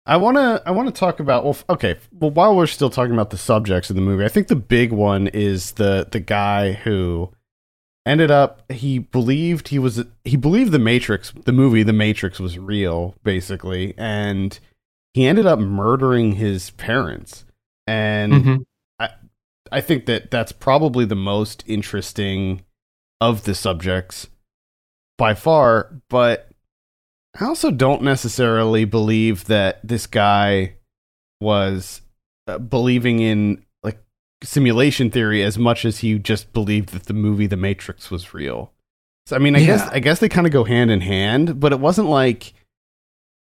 I 0.05 0.17
want 0.17 0.37
to 0.37 0.61
I 0.65 0.71
want 0.71 0.87
to 0.93 0.97
talk 0.99 1.19
about 1.19 1.43
well 1.43 1.57
okay 1.69 1.97
well 2.11 2.31
while 2.31 2.55
we're 2.55 2.67
still 2.67 2.89
talking 2.89 3.13
about 3.13 3.29
the 3.31 3.37
subjects 3.37 3.89
of 3.89 3.95
the 3.95 4.01
movie 4.01 4.23
I 4.25 4.29
think 4.29 4.47
the 4.47 4.55
big 4.55 4.91
one 4.91 5.27
is 5.27 5.73
the 5.73 6.07
the 6.11 6.19
guy 6.19 6.73
who 6.73 7.31
ended 8.05 8.29
up 8.29 8.69
he 8.71 8.99
believed 8.99 9.69
he 9.69 9.79
was 9.79 10.03
he 10.23 10.35
believed 10.37 10.71
the 10.71 10.79
Matrix 10.79 11.31
the 11.45 11.51
movie 11.51 11.83
The 11.83 11.93
Matrix 11.93 12.39
was 12.39 12.59
real 12.59 13.15
basically 13.23 13.95
and 13.97 14.59
he 15.13 15.25
ended 15.25 15.45
up 15.47 15.57
murdering 15.59 16.33
his 16.33 16.69
parents 16.71 17.45
and 17.87 18.33
Mhm. 18.33 18.65
I 19.71 19.81
think 19.81 20.05
that 20.05 20.29
that's 20.29 20.51
probably 20.51 21.05
the 21.05 21.15
most 21.15 21.63
interesting 21.65 22.63
of 23.19 23.45
the 23.45 23.55
subjects 23.55 24.27
by 25.17 25.33
far, 25.33 26.01
but 26.07 26.49
I 27.39 27.45
also 27.45 27.71
don't 27.71 28.01
necessarily 28.03 28.85
believe 28.85 29.45
that 29.45 29.79
this 29.83 30.07
guy 30.07 30.75
was 31.41 32.01
uh, 32.47 32.57
believing 32.59 33.19
in 33.19 33.63
like 33.83 33.99
simulation 34.43 35.11
theory 35.11 35.43
as 35.43 35.57
much 35.57 35.83
as 35.85 35.99
he 35.99 36.17
just 36.17 36.53
believed 36.53 36.89
that 36.89 37.03
the 37.07 37.13
movie 37.13 37.47
The 37.47 37.57
Matrix 37.57 38.09
was 38.09 38.33
real. 38.33 38.71
So 39.25 39.35
I 39.35 39.39
mean, 39.39 39.55
I 39.55 39.65
guess 39.65 39.81
I 39.89 39.99
guess 39.99 40.19
they 40.19 40.29
kind 40.29 40.45
of 40.47 40.53
go 40.53 40.63
hand 40.63 40.91
in 40.91 41.01
hand, 41.01 41.59
but 41.59 41.71
it 41.73 41.79
wasn't 41.79 42.07
like 42.09 42.53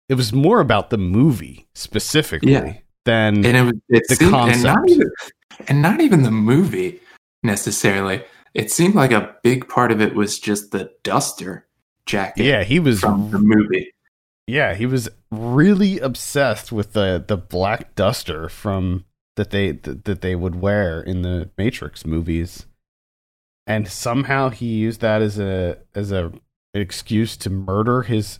it 0.09 0.15
was 0.15 0.33
more 0.33 0.59
about 0.59 0.89
the 0.89 0.97
movie 0.97 1.67
specifically 1.75 2.51
Yeah. 2.53 2.73
than 3.05 3.45
and 3.45 3.69
it 3.69 3.75
it 3.89 4.03
the 4.09 4.15
seemed, 4.15 4.33
and 4.33 4.63
not 4.63 4.77
concept. 4.77 4.89
even 4.89 5.09
and 5.67 5.81
not 5.81 6.01
even 6.01 6.23
the 6.23 6.31
movie 6.31 6.99
necessarily. 7.43 8.23
It 8.55 8.71
seemed 8.71 8.95
like 8.95 9.11
a 9.11 9.35
big 9.43 9.69
part 9.69 9.91
of 9.91 10.01
it 10.01 10.15
was 10.15 10.39
just 10.39 10.71
the 10.71 10.89
duster 11.03 11.64
jacket 12.05 12.43
yeah, 12.43 12.63
he 12.63 12.79
was 12.79 13.01
from 13.01 13.31
the 13.31 13.39
movie. 13.39 13.91
Yeah, 14.47 14.75
he 14.75 14.85
was 14.85 15.09
really 15.31 15.99
obsessed 15.99 16.71
with 16.71 16.93
the 16.93 17.23
the 17.25 17.37
black 17.37 17.95
duster 17.95 18.47
from 18.47 19.05
that 19.35 19.49
they 19.49 19.71
that 19.71 20.21
they 20.21 20.35
would 20.35 20.55
wear 20.55 21.01
in 21.01 21.23
the 21.23 21.49
Matrix 21.57 22.05
movies, 22.05 22.65
and 23.65 23.87
somehow 23.87 24.49
he 24.49 24.67
used 24.67 25.01
that 25.01 25.21
as 25.21 25.39
a 25.39 25.79
as 25.95 26.11
a 26.11 26.31
an 26.73 26.81
excuse 26.81 27.37
to 27.37 27.49
murder 27.49 28.03
his 28.03 28.39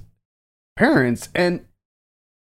parents. 0.76 1.30
And 1.34 1.66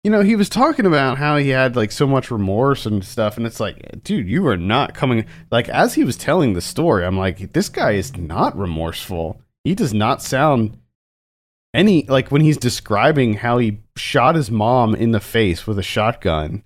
you 0.03 0.11
know, 0.11 0.21
he 0.21 0.35
was 0.35 0.49
talking 0.49 0.85
about 0.85 1.17
how 1.17 1.37
he 1.37 1.49
had 1.49 1.75
like 1.75 1.91
so 1.91 2.07
much 2.07 2.31
remorse 2.31 2.85
and 2.85 3.03
stuff, 3.03 3.37
and 3.37 3.45
it's 3.45 3.59
like, 3.59 4.03
dude, 4.03 4.27
you 4.27 4.45
are 4.47 4.57
not 4.57 4.93
coming. 4.93 5.25
Like 5.51 5.69
as 5.69 5.93
he 5.93 6.03
was 6.03 6.17
telling 6.17 6.53
the 6.53 6.61
story, 6.61 7.05
I'm 7.05 7.17
like, 7.17 7.53
this 7.53 7.69
guy 7.69 7.91
is 7.91 8.15
not 8.17 8.57
remorseful. 8.57 9.41
He 9.63 9.75
does 9.75 9.93
not 9.93 10.21
sound 10.21 10.77
any 11.77 12.03
like 12.07 12.31
when 12.31 12.41
he's 12.41 12.57
describing 12.57 13.35
how 13.35 13.57
he 13.59 13.79
shot 13.95 14.35
his 14.35 14.51
mom 14.51 14.95
in 14.95 15.11
the 15.11 15.19
face 15.19 15.65
with 15.67 15.79
a 15.79 15.83
shotgun 15.83 16.63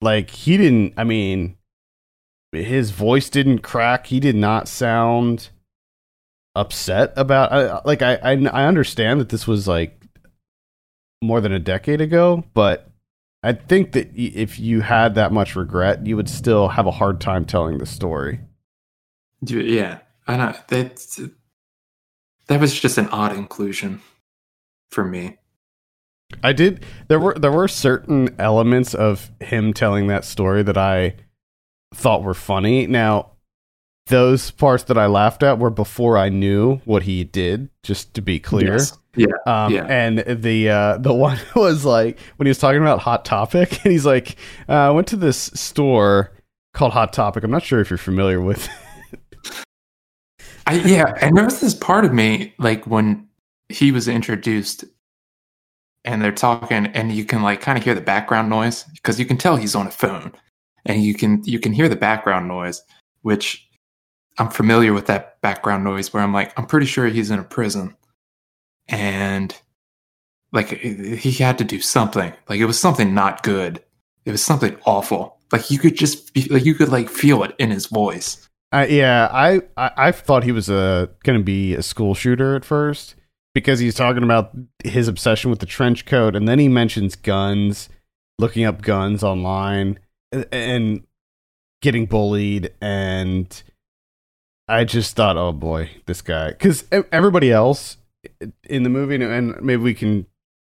like 0.00 0.30
he 0.30 0.56
didn't 0.56 0.92
i 0.96 1.04
mean 1.04 1.56
his 2.52 2.92
voice 2.92 3.28
didn't 3.28 3.58
crack. 3.58 4.06
He 4.06 4.20
did 4.20 4.34
not 4.34 4.68
sound 4.68 5.50
upset 6.54 7.12
about 7.14 7.86
like 7.86 8.02
I, 8.02 8.14
I 8.16 8.32
i 8.32 8.64
understand 8.64 9.20
that 9.20 9.28
this 9.28 9.46
was 9.46 9.68
like 9.68 10.02
more 11.22 11.40
than 11.40 11.52
a 11.52 11.58
decade 11.60 12.00
ago 12.00 12.42
but 12.52 12.90
i 13.44 13.52
think 13.52 13.92
that 13.92 14.10
if 14.16 14.58
you 14.58 14.80
had 14.80 15.14
that 15.14 15.30
much 15.30 15.54
regret 15.54 16.04
you 16.04 16.16
would 16.16 16.28
still 16.28 16.68
have 16.68 16.86
a 16.86 16.92
hard 16.92 17.20
time 17.20 17.44
telling 17.44 17.78
the 17.78 17.86
story. 17.86 18.40
Yeah, 19.40 20.00
I 20.26 20.36
know. 20.36 20.54
That's 20.66 21.20
that 22.48 22.60
was 22.60 22.78
just 22.78 22.98
an 22.98 23.08
odd 23.08 23.36
inclusion 23.36 24.00
for 24.90 25.04
me. 25.04 25.38
I 26.42 26.52
did. 26.52 26.84
There 27.08 27.20
were 27.20 27.34
there 27.34 27.52
were 27.52 27.68
certain 27.68 28.34
elements 28.38 28.94
of 28.94 29.30
him 29.40 29.72
telling 29.72 30.08
that 30.08 30.24
story 30.24 30.62
that 30.62 30.76
I 30.76 31.14
thought 31.94 32.22
were 32.22 32.34
funny. 32.34 32.86
Now, 32.86 33.32
those 34.08 34.50
parts 34.50 34.84
that 34.84 34.98
I 34.98 35.06
laughed 35.06 35.42
at 35.42 35.58
were 35.58 35.70
before 35.70 36.18
I 36.18 36.28
knew 36.28 36.76
what 36.84 37.04
he 37.04 37.24
did. 37.24 37.70
Just 37.82 38.14
to 38.14 38.22
be 38.22 38.38
clear, 38.40 38.72
Yes. 38.72 38.98
Yeah. 39.16 39.26
Um, 39.46 39.72
Yeah. 39.72 39.86
And 39.86 40.18
the 40.18 40.68
uh, 40.68 40.98
the 40.98 41.14
one 41.14 41.38
was 41.56 41.84
like 41.84 42.18
when 42.36 42.46
he 42.46 42.50
was 42.50 42.58
talking 42.58 42.80
about 42.80 43.00
Hot 43.00 43.24
Topic, 43.24 43.72
and 43.84 43.92
he's 43.92 44.06
like, 44.06 44.36
uh, 44.68 44.72
"I 44.72 44.90
went 44.90 45.08
to 45.08 45.16
this 45.16 45.50
store 45.54 46.32
called 46.74 46.92
Hot 46.92 47.12
Topic. 47.12 47.42
I'm 47.42 47.50
not 47.50 47.62
sure 47.62 47.80
if 47.80 47.90
you're 47.90 47.98
familiar 47.98 48.40
with." 48.40 48.68
I 50.68 50.74
yeah, 50.74 51.14
and 51.22 51.34
there 51.34 51.46
was 51.46 51.60
this 51.60 51.74
part 51.74 52.04
of 52.04 52.12
me 52.12 52.54
like 52.58 52.86
when 52.86 53.26
he 53.70 53.90
was 53.90 54.06
introduced 54.06 54.84
and 56.04 56.22
they're 56.22 56.30
talking 56.30 56.86
and 56.88 57.10
you 57.10 57.24
can 57.24 57.42
like 57.42 57.62
kind 57.62 57.78
of 57.78 57.84
hear 57.84 57.94
the 57.94 58.02
background 58.02 58.50
noise 58.50 58.84
because 58.94 59.18
you 59.18 59.24
can 59.24 59.38
tell 59.38 59.56
he's 59.56 59.74
on 59.74 59.86
a 59.86 59.90
phone 59.90 60.32
and 60.84 61.02
you 61.02 61.14
can 61.14 61.42
you 61.44 61.58
can 61.58 61.72
hear 61.72 61.88
the 61.88 61.96
background 61.96 62.48
noise 62.48 62.82
which 63.22 63.66
I'm 64.36 64.50
familiar 64.50 64.92
with 64.92 65.06
that 65.06 65.40
background 65.40 65.84
noise 65.84 66.12
where 66.12 66.22
I'm 66.22 66.34
like 66.34 66.56
I'm 66.58 66.66
pretty 66.66 66.86
sure 66.86 67.06
he's 67.06 67.30
in 67.30 67.38
a 67.38 67.44
prison 67.44 67.96
and 68.88 69.58
like 70.52 70.68
he 70.68 71.32
had 71.32 71.56
to 71.58 71.64
do 71.64 71.80
something. 71.80 72.32
Like 72.48 72.60
it 72.60 72.66
was 72.66 72.78
something 72.78 73.14
not 73.14 73.42
good. 73.42 73.82
It 74.26 74.32
was 74.32 74.44
something 74.44 74.76
awful. 74.84 75.38
Like 75.50 75.70
you 75.70 75.78
could 75.78 75.96
just 75.96 76.34
be, 76.34 76.42
like 76.44 76.66
you 76.66 76.74
could 76.74 76.90
like 76.90 77.08
feel 77.08 77.42
it 77.42 77.54
in 77.58 77.70
his 77.70 77.86
voice 77.86 78.47
Uh, 78.70 78.86
yeah, 78.88 79.28
I, 79.32 79.62
I 79.76 79.90
I 79.96 80.12
thought 80.12 80.44
he 80.44 80.52
was 80.52 80.68
a 80.68 81.08
going 81.24 81.38
to 81.38 81.44
be 81.44 81.74
a 81.74 81.82
school 81.82 82.14
shooter 82.14 82.54
at 82.54 82.64
first 82.64 83.14
because 83.54 83.78
he's 83.78 83.94
talking 83.94 84.22
about 84.22 84.52
his 84.84 85.08
obsession 85.08 85.50
with 85.50 85.60
the 85.60 85.66
trench 85.66 86.04
coat, 86.04 86.36
and 86.36 86.46
then 86.46 86.58
he 86.58 86.68
mentions 86.68 87.16
guns, 87.16 87.88
looking 88.38 88.64
up 88.64 88.82
guns 88.82 89.22
online, 89.22 89.98
and 90.52 91.02
getting 91.80 92.04
bullied, 92.06 92.72
and 92.80 93.62
I 94.68 94.84
just 94.84 95.16
thought, 95.16 95.38
oh 95.38 95.52
boy, 95.52 95.90
this 96.04 96.20
guy, 96.20 96.50
because 96.50 96.84
everybody 96.92 97.50
else 97.50 97.96
in 98.64 98.82
the 98.82 98.90
movie, 98.90 99.14
and 99.14 99.60
maybe 99.62 99.82
we 99.82 99.94
can 99.94 100.26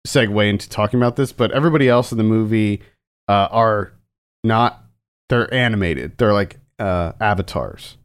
segue 0.06 0.48
into 0.48 0.68
talking 0.68 1.00
about 1.00 1.16
this, 1.16 1.32
but 1.32 1.50
everybody 1.50 1.88
else 1.88 2.12
in 2.12 2.18
the 2.18 2.24
movie 2.24 2.80
uh, 3.26 3.48
are 3.50 3.92
not 4.44 4.84
they're 5.28 5.52
animated. 5.52 6.16
They're 6.16 6.32
like 6.32 6.60
uh, 6.78 7.12
avatars. 7.20 7.96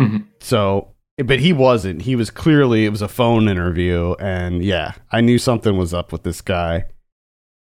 Mhm. 0.00 0.26
So, 0.40 0.88
but 1.24 1.40
he 1.40 1.52
wasn't. 1.52 2.02
He 2.02 2.16
was 2.16 2.30
clearly 2.30 2.84
it 2.84 2.90
was 2.90 3.02
a 3.02 3.08
phone 3.08 3.48
interview, 3.48 4.14
and 4.20 4.62
yeah, 4.64 4.92
I 5.10 5.20
knew 5.20 5.38
something 5.38 5.76
was 5.76 5.94
up 5.94 6.12
with 6.12 6.22
this 6.22 6.40
guy. 6.40 6.84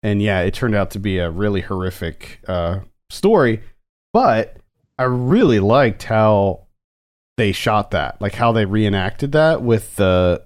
And 0.01 0.21
yeah, 0.21 0.41
it 0.41 0.53
turned 0.53 0.75
out 0.75 0.91
to 0.91 0.99
be 0.99 1.17
a 1.17 1.29
really 1.29 1.61
horrific 1.61 2.39
uh, 2.47 2.79
story. 3.09 3.61
But 4.13 4.57
I 4.97 5.03
really 5.03 5.59
liked 5.59 6.03
how 6.03 6.67
they 7.37 7.51
shot 7.51 7.91
that, 7.91 8.21
like 8.21 8.35
how 8.35 8.51
they 8.51 8.65
reenacted 8.65 9.31
that 9.33 9.61
with 9.61 9.95
the. 9.95 10.43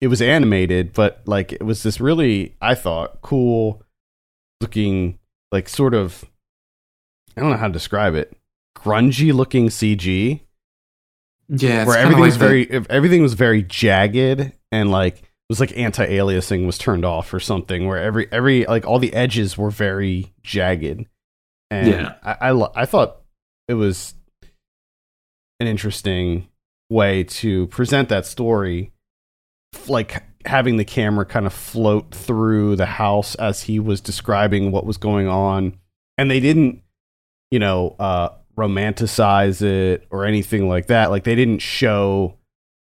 It 0.00 0.08
was 0.08 0.20
animated, 0.20 0.92
but 0.92 1.22
like 1.26 1.52
it 1.52 1.62
was 1.62 1.82
this 1.84 2.00
really, 2.00 2.56
I 2.60 2.74
thought, 2.74 3.22
cool 3.22 3.82
looking, 4.60 5.18
like 5.50 5.68
sort 5.68 5.94
of. 5.94 6.24
I 7.36 7.40
don't 7.40 7.50
know 7.50 7.56
how 7.56 7.68
to 7.68 7.72
describe 7.72 8.14
it. 8.14 8.36
Grungy 8.76 9.32
looking 9.32 9.68
CG 9.68 10.40
Yeah, 11.48 11.84
where 11.84 11.96
kinda 11.96 11.98
everything 12.00 12.20
like 12.20 12.26
was 12.28 12.38
the- 12.38 12.44
very 12.46 12.62
if 12.64 12.90
everything 12.90 13.22
was 13.22 13.34
very 13.34 13.62
jagged 13.62 14.52
and 14.70 14.90
like 14.90 15.18
it 15.18 15.24
was 15.48 15.60
like 15.60 15.76
anti-aliasing 15.76 16.64
was 16.66 16.78
turned 16.78 17.04
off 17.04 17.32
or 17.34 17.40
something 17.40 17.86
where 17.86 17.98
every 17.98 18.26
every 18.32 18.64
like 18.64 18.86
all 18.86 18.98
the 18.98 19.12
edges 19.14 19.58
were 19.58 19.70
very 19.70 20.32
jagged. 20.42 21.06
And 21.70 21.88
Yeah. 21.88 22.14
I, 22.22 22.50
I 22.50 22.82
I 22.82 22.86
thought 22.86 23.18
it 23.68 23.74
was 23.74 24.14
an 25.60 25.66
interesting 25.66 26.48
way 26.90 27.24
to 27.24 27.66
present 27.68 28.08
that 28.08 28.26
story 28.26 28.92
like 29.88 30.22
having 30.44 30.76
the 30.76 30.84
camera 30.84 31.24
kind 31.24 31.46
of 31.46 31.52
float 31.52 32.12
through 32.14 32.76
the 32.76 32.84
house 32.86 33.34
as 33.36 33.62
he 33.62 33.78
was 33.78 34.00
describing 34.00 34.70
what 34.72 34.84
was 34.84 34.96
going 34.96 35.28
on. 35.28 35.78
And 36.18 36.30
they 36.30 36.40
didn't 36.40 36.82
you 37.50 37.58
know 37.58 37.94
uh 37.98 38.30
romanticize 38.56 39.62
it 39.62 40.06
or 40.10 40.24
anything 40.24 40.68
like 40.68 40.86
that. 40.86 41.10
Like 41.10 41.24
they 41.24 41.34
didn't 41.34 41.60
show 41.60 42.38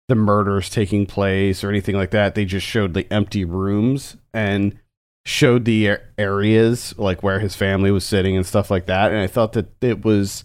the 0.08 0.14
murders 0.14 0.70
taking 0.70 1.06
place 1.06 1.62
or 1.62 1.68
anything 1.68 1.96
like 1.96 2.10
that. 2.12 2.34
They 2.34 2.44
just 2.44 2.66
showed 2.66 2.94
the 2.94 3.10
empty 3.12 3.44
rooms 3.44 4.16
and 4.32 4.78
showed 5.26 5.66
the 5.66 5.98
areas 6.16 6.94
like 6.96 7.22
where 7.22 7.40
his 7.40 7.54
family 7.54 7.90
was 7.90 8.04
sitting 8.04 8.36
and 8.36 8.46
stuff 8.46 8.70
like 8.70 8.86
that. 8.86 9.12
And 9.12 9.20
i 9.20 9.26
thought 9.26 9.52
that 9.52 9.66
it 9.82 10.02
was 10.02 10.42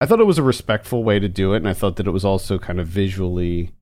i 0.00 0.06
thought 0.06 0.18
it 0.18 0.24
was 0.26 0.38
a 0.38 0.42
respectful 0.42 1.04
way 1.04 1.20
to 1.20 1.28
do 1.28 1.54
it. 1.54 1.58
And 1.58 1.68
i 1.68 1.72
thought 1.72 1.96
that 1.96 2.08
it 2.08 2.12
was 2.12 2.24
also 2.24 2.58
kind 2.58 2.80
of 2.80 2.88
visually 2.88 3.72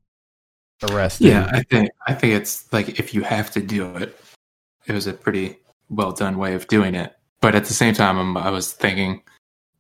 arresting. 0.91 1.29
Yeah, 1.29 1.49
I 1.53 1.63
think 1.63 1.91
I 2.07 2.15
think 2.15 2.35
it's 2.35 2.71
like 2.73 2.99
if 2.99 3.15
you 3.15 3.23
have 3.23 3.51
to 3.53 3.61
do 3.61 3.97
it, 3.97 4.19
it 4.87 4.93
was 4.93 5.07
a 5.07 5.15
pretty 5.15 5.57
well 5.89 6.13
done 6.13 6.37
way 6.37 6.55
of 6.55 6.67
doing 6.69 6.95
it. 6.95 7.15
But 7.41 7.55
at 7.55 7.65
the 7.65 7.75
same 7.75 7.95
time, 7.95 8.19
I'm, 8.19 8.37
I 8.37 8.51
was 8.51 8.73
thinking 8.73 9.23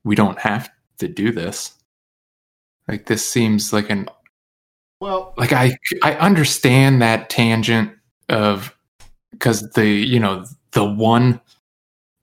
we 0.05 0.14
don't 0.14 0.38
have 0.38 0.71
to 0.98 1.09
do 1.09 1.33
this. 1.33 1.74
Like 2.88 3.07
this 3.07 3.26
seems 3.26 3.72
like 3.72 3.90
an 3.90 4.09
well 5.00 5.35
like 5.37 5.52
I 5.52 5.76
I 6.02 6.14
understand 6.14 7.02
that 7.02 7.30
tangent 7.30 7.92
of 8.28 8.76
because 9.30 9.70
the 9.70 9.87
you 9.87 10.20
know 10.20 10.44
the 10.72 10.85
one 10.85 11.40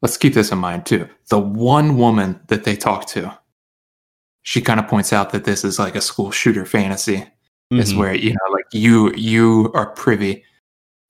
let's 0.02 0.18
keep 0.18 0.34
this 0.34 0.52
in 0.52 0.58
mind 0.58 0.86
too 0.86 1.08
the 1.30 1.40
one 1.40 1.98
woman 1.98 2.40
that 2.48 2.64
they 2.64 2.76
talk 2.76 3.06
to 3.08 3.38
she 4.44 4.62
kind 4.62 4.80
of 4.80 4.88
points 4.88 5.14
out 5.14 5.32
that 5.32 5.44
this 5.44 5.64
is 5.64 5.78
like 5.78 5.96
a 5.96 6.02
school 6.02 6.32
shooter 6.32 6.66
fantasy 6.66 7.26
is 7.72 7.94
mhm. 7.94 7.98
where 7.98 8.14
you 8.14 8.32
know 8.32 8.52
like 8.52 8.66
you 8.72 9.14
you 9.16 9.72
are 9.74 9.92
privy 9.92 10.44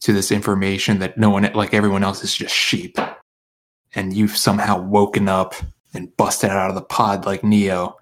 to 0.01 0.13
this 0.13 0.31
information 0.31 0.99
that 0.99 1.17
no 1.17 1.29
one 1.29 1.49
like 1.53 1.73
everyone 1.73 2.03
else 2.03 2.23
is 2.23 2.35
just 2.35 2.55
sheep 2.55 2.97
and 3.93 4.13
you've 4.13 4.37
somehow 4.37 4.79
woken 4.79 5.27
up 5.27 5.53
and 5.93 6.15
busted 6.17 6.49
out 6.49 6.69
of 6.69 6.75
the 6.75 6.81
pod 6.81 7.25
like 7.25 7.43
neo. 7.43 7.97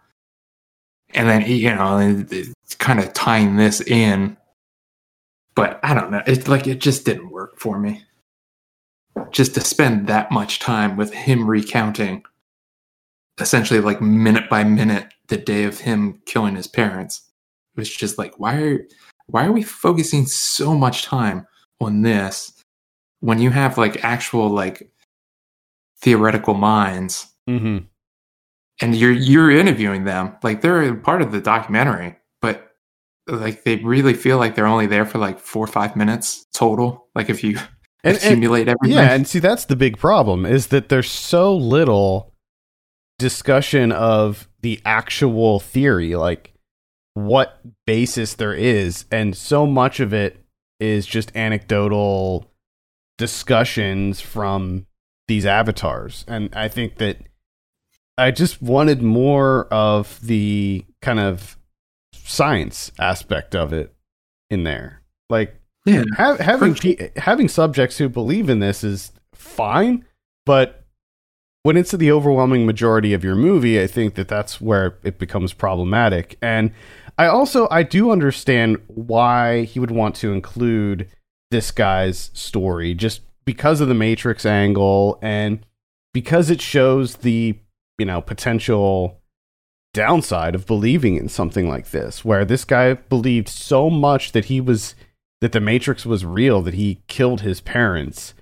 And 1.13 1.27
then 1.27 1.45
you 1.45 1.73
know 1.73 2.25
it's 2.29 2.75
kind 2.75 2.99
of 2.99 3.13
tying 3.13 3.55
this 3.55 3.81
in. 3.81 4.37
But 5.55 5.79
i 5.83 5.93
don't 5.93 6.11
know 6.11 6.21
it's 6.25 6.47
like 6.47 6.67
it 6.67 6.79
just 6.79 7.05
didn't 7.05 7.31
work 7.31 7.59
for 7.59 7.79
me. 7.79 8.03
Just 9.31 9.53
to 9.55 9.61
spend 9.61 10.07
that 10.07 10.31
much 10.31 10.59
time 10.59 10.95
with 10.97 11.13
him 11.13 11.49
recounting 11.49 12.23
essentially 13.39 13.79
like 13.79 14.01
minute 14.01 14.49
by 14.49 14.63
minute 14.63 15.07
the 15.27 15.37
day 15.37 15.63
of 15.63 15.79
him 15.79 16.21
killing 16.25 16.55
his 16.55 16.67
parents. 16.67 17.21
It 17.75 17.79
was 17.79 17.89
just 17.89 18.17
like 18.17 18.39
why 18.39 18.55
are 18.61 18.87
why 19.27 19.45
are 19.45 19.51
we 19.51 19.63
focusing 19.63 20.25
so 20.25 20.75
much 20.75 21.03
time 21.03 21.47
on 21.81 22.01
this 22.01 22.53
when 23.21 23.39
you 23.39 23.49
have 23.49 23.77
like 23.77 24.03
actual 24.03 24.49
like 24.49 24.91
theoretical 26.01 26.53
minds 26.53 27.28
Mhm. 27.49 27.85
and 28.81 28.95
you're 28.95 29.11
you're 29.11 29.51
interviewing 29.51 30.03
them 30.05 30.35
like 30.43 30.61
they're 30.61 30.93
part 30.95 31.21
of 31.21 31.31
the 31.31 31.41
documentary 31.41 32.15
but 32.41 32.71
like 33.27 33.63
they 33.63 33.77
really 33.77 34.13
feel 34.13 34.37
like 34.37 34.55
they're 34.55 34.67
only 34.67 34.87
there 34.87 35.05
for 35.05 35.17
like 35.17 35.39
four 35.39 35.63
or 35.63 35.67
five 35.67 35.95
minutes 35.95 36.45
total 36.53 37.07
like 37.15 37.29
if 37.29 37.43
you 37.43 37.57
And- 38.03 38.15
and- 38.15 38.17
accumulate 38.17 38.67
everything 38.69 38.97
Yeah, 38.97 39.11
and 39.13 39.27
see 39.27 39.39
that's 39.39 39.65
the 39.65 39.75
big 39.75 39.97
problem 39.97 40.45
is 40.45 40.67
that 40.67 40.89
there's 40.89 41.09
so 41.11 41.55
little 41.55 42.33
discussion 43.17 43.91
of 43.91 44.47
the 44.61 44.79
actual 44.85 45.59
theory, 45.59 46.15
like 46.15 46.53
what 47.15 47.59
basis 47.85 48.35
there 48.35 48.53
is, 48.53 49.03
and 49.11 49.35
so 49.35 49.65
much 49.65 49.99
of 49.99 50.13
it 50.13 50.37
is 50.79 51.05
just 51.05 51.35
anecdotal 51.35 52.49
discussions 53.17 54.21
from 54.21 54.85
these 55.27 55.45
avatars. 55.45 56.23
And 56.27 56.49
I 56.55 56.69
think 56.69 56.97
that 56.99 57.17
I 58.19 58.31
just 58.31 58.61
wanted 58.61 59.01
more 59.01 59.65
of 59.67 60.19
the 60.21 60.85
kind 61.01 61.19
of 61.19 61.57
science 62.13 62.91
aspect 62.99 63.55
of 63.55 63.73
it 63.73 63.93
in 64.49 64.63
there. 64.63 65.01
Like 65.29 65.55
yeah 65.85 66.03
ha- 66.15 66.37
having 66.37 66.75
pe- 66.75 67.11
having 67.15 67.47
subjects 67.47 67.97
who 67.97 68.09
believe 68.09 68.49
in 68.49 68.59
this 68.59 68.83
is 68.83 69.11
fine, 69.33 70.05
but 70.45 70.85
when 71.63 71.77
it's 71.77 71.91
the 71.91 72.11
overwhelming 72.11 72.65
majority 72.65 73.13
of 73.13 73.23
your 73.23 73.35
movie, 73.35 73.81
I 73.81 73.87
think 73.87 74.15
that 74.15 74.27
that's 74.27 74.61
where 74.61 74.97
it 75.03 75.19
becomes 75.19 75.53
problematic. 75.53 76.37
And 76.41 76.71
I 77.17 77.27
also 77.27 77.67
I 77.69 77.83
do 77.83 78.11
understand 78.11 78.77
why 78.87 79.63
he 79.63 79.79
would 79.79 79.91
want 79.91 80.15
to 80.15 80.33
include 80.33 81.09
this 81.51 81.71
guy's 81.71 82.31
story 82.33 82.93
just 82.93 83.21
because 83.45 83.81
of 83.81 83.87
the 83.87 83.93
Matrix 83.93 84.45
angle 84.45 85.19
and 85.21 85.65
because 86.13 86.49
it 86.49 86.61
shows 86.61 87.17
the 87.17 87.57
you 87.99 88.05
know 88.05 88.21
potential 88.21 89.21
downside 89.93 90.55
of 90.55 90.65
believing 90.65 91.15
in 91.15 91.27
something 91.27 91.67
like 91.67 91.89
this 91.89 92.23
where 92.23 92.45
this 92.45 92.63
guy 92.63 92.93
believed 92.93 93.49
so 93.49 93.89
much 93.89 94.31
that 94.33 94.45
he 94.45 94.61
was 94.61 94.95
that 95.41 95.51
the 95.51 95.59
Matrix 95.61 96.05
was 96.05 96.25
real, 96.25 96.61
that 96.61 96.73
he 96.73 97.01
killed 97.07 97.41
his 97.41 97.61
parents 97.61 98.33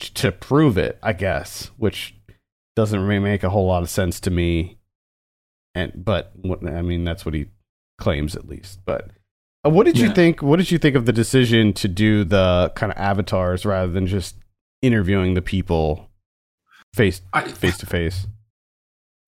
to 0.00 0.32
prove 0.32 0.76
it, 0.76 0.98
I 1.02 1.12
guess, 1.12 1.70
which 1.76 2.14
doesn't 2.76 3.00
really 3.00 3.20
make 3.20 3.44
a 3.44 3.50
whole 3.50 3.66
lot 3.66 3.82
of 3.82 3.88
sense 3.90 4.18
to 4.20 4.30
me. 4.30 4.78
And 5.74 5.92
but 6.04 6.32
I 6.66 6.82
mean, 6.82 7.04
that's 7.04 7.24
what 7.24 7.34
he 7.34 7.46
claims 7.98 8.34
at 8.36 8.48
least. 8.48 8.80
But 8.84 9.10
uh, 9.64 9.70
what 9.70 9.86
did 9.86 9.98
you 9.98 10.08
Yeah. 10.08 10.14
think? 10.14 10.42
What 10.42 10.56
did 10.56 10.70
you 10.70 10.78
think 10.78 10.94
of 10.96 11.06
the 11.06 11.12
decision 11.12 11.72
to 11.74 11.88
do 11.88 12.24
the 12.24 12.72
kind 12.74 12.92
of 12.92 12.98
avatars 12.98 13.64
rather 13.64 13.90
than 13.90 14.06
just 14.06 14.36
interviewing 14.82 15.34
the 15.34 15.42
people 15.42 16.10
face 16.92 17.22
I, 17.32 17.42
face 17.48 17.78
to 17.78 17.86
face? 17.86 18.26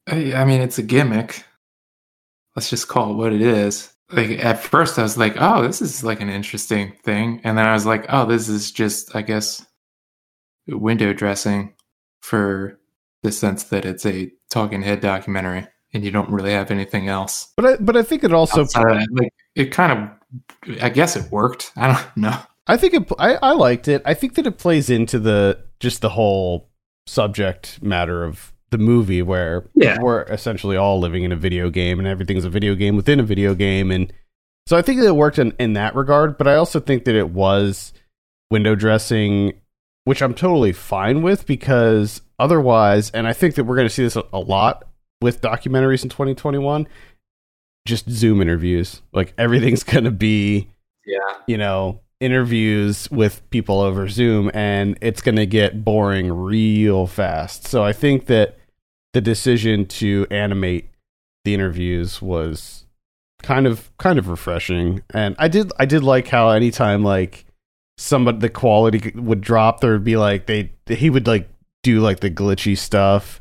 I 0.07 0.35
I 0.35 0.45
mean, 0.45 0.61
it's 0.61 0.79
a 0.79 0.83
gimmick. 0.83 1.45
Let's 2.55 2.71
just 2.71 2.89
call 2.89 3.13
it 3.13 3.17
what 3.17 3.33
it 3.33 3.43
is. 3.43 3.93
Like 4.13 4.31
at 4.45 4.61
first, 4.61 4.99
I 4.99 5.03
was 5.03 5.19
like, 5.19 5.35
"Oh, 5.39 5.63
this 5.63 5.83
is 5.83 6.05
like 6.05 6.21
an 6.21 6.31
interesting 6.31 6.93
thing," 7.03 7.41
and 7.45 7.59
then 7.59 7.67
I 7.67 7.73
was 7.73 7.87
like, 7.87 8.07
"Oh, 8.09 8.25
this 8.25 8.49
is 8.49 8.71
just, 8.71 9.15
I 9.17 9.23
guess, 9.23 9.67
window 10.69 11.13
dressing 11.13 11.75
for 12.23 12.79
the 13.23 13.33
sense 13.33 13.65
that 13.65 13.85
it's 13.85 14.07
a 14.07 14.31
talking 14.49 14.83
head 14.83 15.01
documentary, 15.01 15.67
and 15.93 16.05
you 16.05 16.13
don't 16.13 16.31
really 16.31 16.53
have 16.53 16.71
anything 16.71 17.09
else." 17.09 17.53
But 17.57 17.67
I, 17.67 17.77
but 17.77 17.97
I 17.97 18.03
think 18.03 18.23
it 18.23 18.33
also 18.33 18.65
that. 18.65 19.09
Like 19.11 19.33
it 19.57 19.73
kind 19.73 19.93
of, 19.93 20.81
I 20.83 20.89
guess 20.89 21.17
it 21.17 21.31
worked. 21.33 21.73
I 21.77 21.93
don't 21.93 22.17
know. 22.17 22.39
I 22.69 22.77
think 22.77 22.95
it. 22.95 23.13
I, 23.19 23.35
I 23.43 23.53
liked 23.53 23.89
it. 23.89 24.03
I 24.05 24.15
think 24.15 24.35
that 24.37 24.47
it 24.47 24.59
plays 24.59 24.89
into 24.89 25.19
the 25.19 25.65
just 25.81 26.01
the 26.01 26.11
whole 26.11 26.71
subject 27.09 27.83
matter 27.83 28.23
of 28.23 28.53
the 28.71 28.79
movie, 28.79 29.23
where 29.23 29.65
Yeah. 29.75 29.99
we're 30.01 30.23
essentially 30.23 30.77
all 30.77 30.99
living 31.01 31.23
in 31.25 31.33
a 31.33 31.37
video 31.37 31.71
game, 31.71 31.99
and 31.99 32.07
everything's 32.09 32.45
a 32.45 32.51
video 32.51 32.75
game 32.75 32.97
within 32.97 33.21
a 33.21 33.23
video 33.25 33.55
game, 33.55 33.91
and 33.91 34.13
so 34.67 34.77
I 34.77 34.83
think 34.83 35.01
that 35.01 35.07
it 35.07 35.15
worked 35.17 35.39
in 35.39 35.53
in 35.61 35.75
that 35.75 35.95
regard. 35.95 36.37
But 36.39 36.49
I 36.49 36.57
also 36.57 36.81
think 36.81 37.05
that 37.05 37.15
it 37.15 37.31
was 37.31 37.93
window 38.51 38.75
dressing, 38.75 39.53
which 40.05 40.21
I'm 40.23 40.35
totally 40.35 40.73
fine 40.73 41.23
with 41.23 41.47
because 41.47 42.23
otherwise, 42.39 43.11
and 43.13 43.27
I 43.27 43.33
think 43.33 43.55
that 43.55 43.65
we're 43.65 43.77
going 43.77 43.89
to 43.89 43.95
see 43.95 44.03
this 44.03 44.17
a, 44.17 44.25
a 44.33 44.41
lot 44.41 44.85
with 45.23 45.41
documentaries 45.41 46.03
in 46.03 46.09
2021. 46.11 46.87
Just 47.87 48.11
Zoom 48.11 48.43
interviews, 48.43 49.01
like 49.13 49.33
everything's 49.39 49.85
going 49.85 50.05
to 50.05 50.11
be 50.11 50.69
Yeah. 51.07 51.19
you 51.47 51.57
know, 51.59 52.01
interviews 52.21 53.11
with 53.11 53.49
people 53.51 53.81
over 53.81 54.09
Zoom 54.09 54.51
and 54.55 54.97
it's 55.01 55.21
going 55.21 55.37
to 55.37 55.47
get 55.47 55.85
boring 55.85 56.33
real 56.33 57.07
fast. 57.07 57.67
So 57.67 57.85
I 57.85 57.93
think 57.93 58.27
that 58.27 58.57
the 59.13 59.21
decision 59.21 59.87
to 59.87 60.27
animate 60.31 60.89
the 61.45 61.55
interviews 61.55 62.21
was 62.23 62.85
kind 63.43 63.67
of 63.67 63.91
kind 63.99 64.19
of 64.19 64.29
refreshing 64.29 65.03
and 65.15 65.37
I 65.39 65.47
did 65.49 65.71
I 65.79 65.85
did 65.85 66.03
like 66.03 66.27
how 66.27 66.49
anytime 66.49 67.05
like 67.05 67.45
somebody 67.99 68.39
the 68.39 68.49
quality 68.49 69.13
would 69.15 69.41
drop 69.43 69.81
there 69.81 69.93
would 69.93 70.05
be 70.05 70.17
like 70.17 70.47
they 70.47 70.73
he 70.89 71.09
would 71.11 71.27
like 71.27 71.49
do 71.83 72.01
like 72.01 72.21
the 72.21 72.31
glitchy 72.31 72.77
stuff 72.77 73.41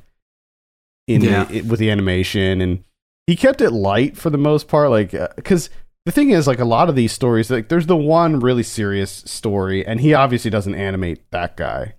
in 1.08 1.22
Yeah. 1.22 1.46
the, 1.46 1.62
with 1.64 1.80
the 1.80 1.90
animation 1.90 2.62
and 2.62 2.84
he 3.26 3.36
kept 3.36 3.62
it 3.62 3.72
light 3.72 4.16
for 4.16 4.30
the 4.30 4.38
most 4.38 4.68
part 4.68 4.92
like 4.92 5.14
uh, 5.14 5.30
because 5.36 5.70
the 6.06 6.12
thing 6.12 6.30
is 6.30 6.48
like 6.48 6.60
a 6.60 6.66
lot 6.66 6.88
of 6.88 6.96
these 6.96 7.12
stories 7.12 7.50
like 7.50 7.68
there's 7.68 7.88
the 7.88 7.98
one 7.98 8.40
really 8.40 8.64
serious 8.64 9.12
story 9.12 9.86
and 9.86 10.00
he 10.00 10.14
obviously 10.14 10.52
doesn't 10.52 10.76
animate 10.76 11.30
that 11.32 11.58
guy. 11.58 11.96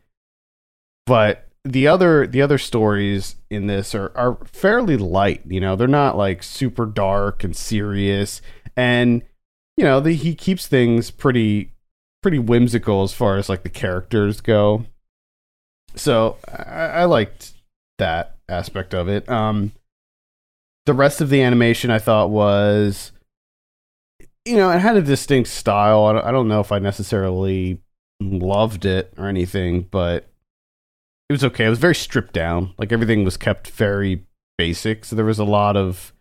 But 1.07 1.49
the 1.65 1.89
other 1.89 2.27
the 2.27 2.41
other 2.41 2.59
stories 2.59 3.37
in 3.51 3.67
this 3.67 3.95
are 3.95 4.17
are 4.17 4.39
fairly 4.45 4.97
light 4.97 5.43
you 5.47 5.61
know? 5.61 5.75
They're 5.75 5.89
not 5.89 6.17
like 6.17 6.43
super 6.43 6.87
dark 6.87 7.43
and 7.43 7.57
serious. 7.57 8.41
And 8.77 9.23
you 9.77 9.85
know 9.85 10.01
the, 10.01 10.13
he 10.13 10.35
keeps 10.35 10.69
things 10.69 11.11
pretty 11.11 11.73
pretty 12.23 12.39
whimsical 12.39 13.03
as 13.03 13.13
far 13.13 13.37
as 13.37 13.49
like 13.49 13.65
the 13.65 13.69
characters 13.69 14.41
go. 14.41 14.87
So 15.97 16.37
i, 16.47 16.63
I 16.63 17.05
liked 17.07 17.55
that 17.99 18.37
aspect 18.49 18.95
of 18.95 19.09
it. 19.09 19.29
Um 19.29 19.73
the 20.85 20.95
rest 20.95 21.21
of 21.21 21.31
the 21.31 21.43
animation 21.43 21.91
i 21.91 21.99
thought 21.99 22.31
was 22.31 23.11
you 24.47 24.57
know, 24.57 24.71
it 24.71 24.79
had 24.79 24.97
a 24.97 25.03
distinct 25.03 25.49
style. 25.51 26.05
I 26.05 26.13
don't, 26.13 26.25
I 26.27 26.31
don't 26.31 26.49
know 26.49 26.61
if 26.61 26.73
I 26.73 26.79
necessarily 26.79 27.81
loved 28.21 28.85
it 28.85 29.13
or 29.19 29.27
anything, 29.29 29.83
but 29.91 30.29
it 31.29 31.33
was 31.33 31.45
okay. 31.45 31.67
It 31.67 31.71
was 31.71 31.79
very 31.79 31.95
stripped 31.95 32.33
down. 32.33 32.73
Like 32.79 32.93
everything 32.93 33.25
was 33.25 33.37
kept 33.37 33.69
very 33.69 34.25
basic. 34.57 35.05
So 35.05 35.17
there 35.17 35.25
was 35.25 35.39
a 35.39 35.45
lot 35.45 35.77
of 35.77 36.13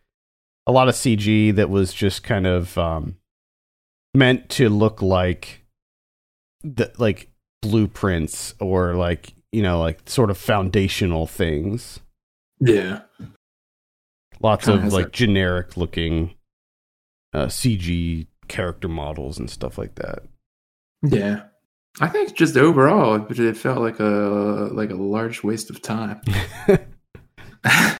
a 0.67 0.71
lot 0.71 0.89
of 0.89 0.95
CG 0.95 1.55
that 1.55 1.69
was 1.69 1.93
just 1.93 2.23
kind 2.23 2.47
of 2.47 2.75
um, 2.77 3.17
meant 4.15 4.49
to 4.49 4.67
look 4.69 5.01
like 5.01 5.63
the 6.63 6.91
like 6.97 7.29
blueprints 7.61 8.55
or 8.59 8.95
like 8.95 9.33
you 9.51 9.61
know 9.61 9.79
like 9.79 9.99
sort 10.07 10.31
of 10.31 10.37
foundational 10.37 11.27
things. 11.27 11.99
Yeah. 12.59 13.01
Lots 14.41 14.65
Kinda 14.65 14.87
of 14.87 14.93
like 14.93 15.05
that- 15.05 15.13
generic 15.13 15.77
looking 15.77 16.33
uh, 17.35 17.47
CG 17.47 18.27
character 18.47 18.87
models 18.87 19.37
and 19.37 19.49
stuff 19.49 19.77
like 19.77 19.95
that. 19.95 20.19
Yeah. 21.01 21.43
I 21.99 22.07
think 22.07 22.35
just 22.35 22.57
overall, 22.57 23.15
it 23.15 23.39
it 23.39 23.57
felt 23.57 23.79
like 23.79 23.99
a 23.99 24.69
like 24.71 24.89
a 24.89 24.95
large 24.95 25.43
waste 25.43 25.69
of 25.69 25.81
time. 25.81 26.21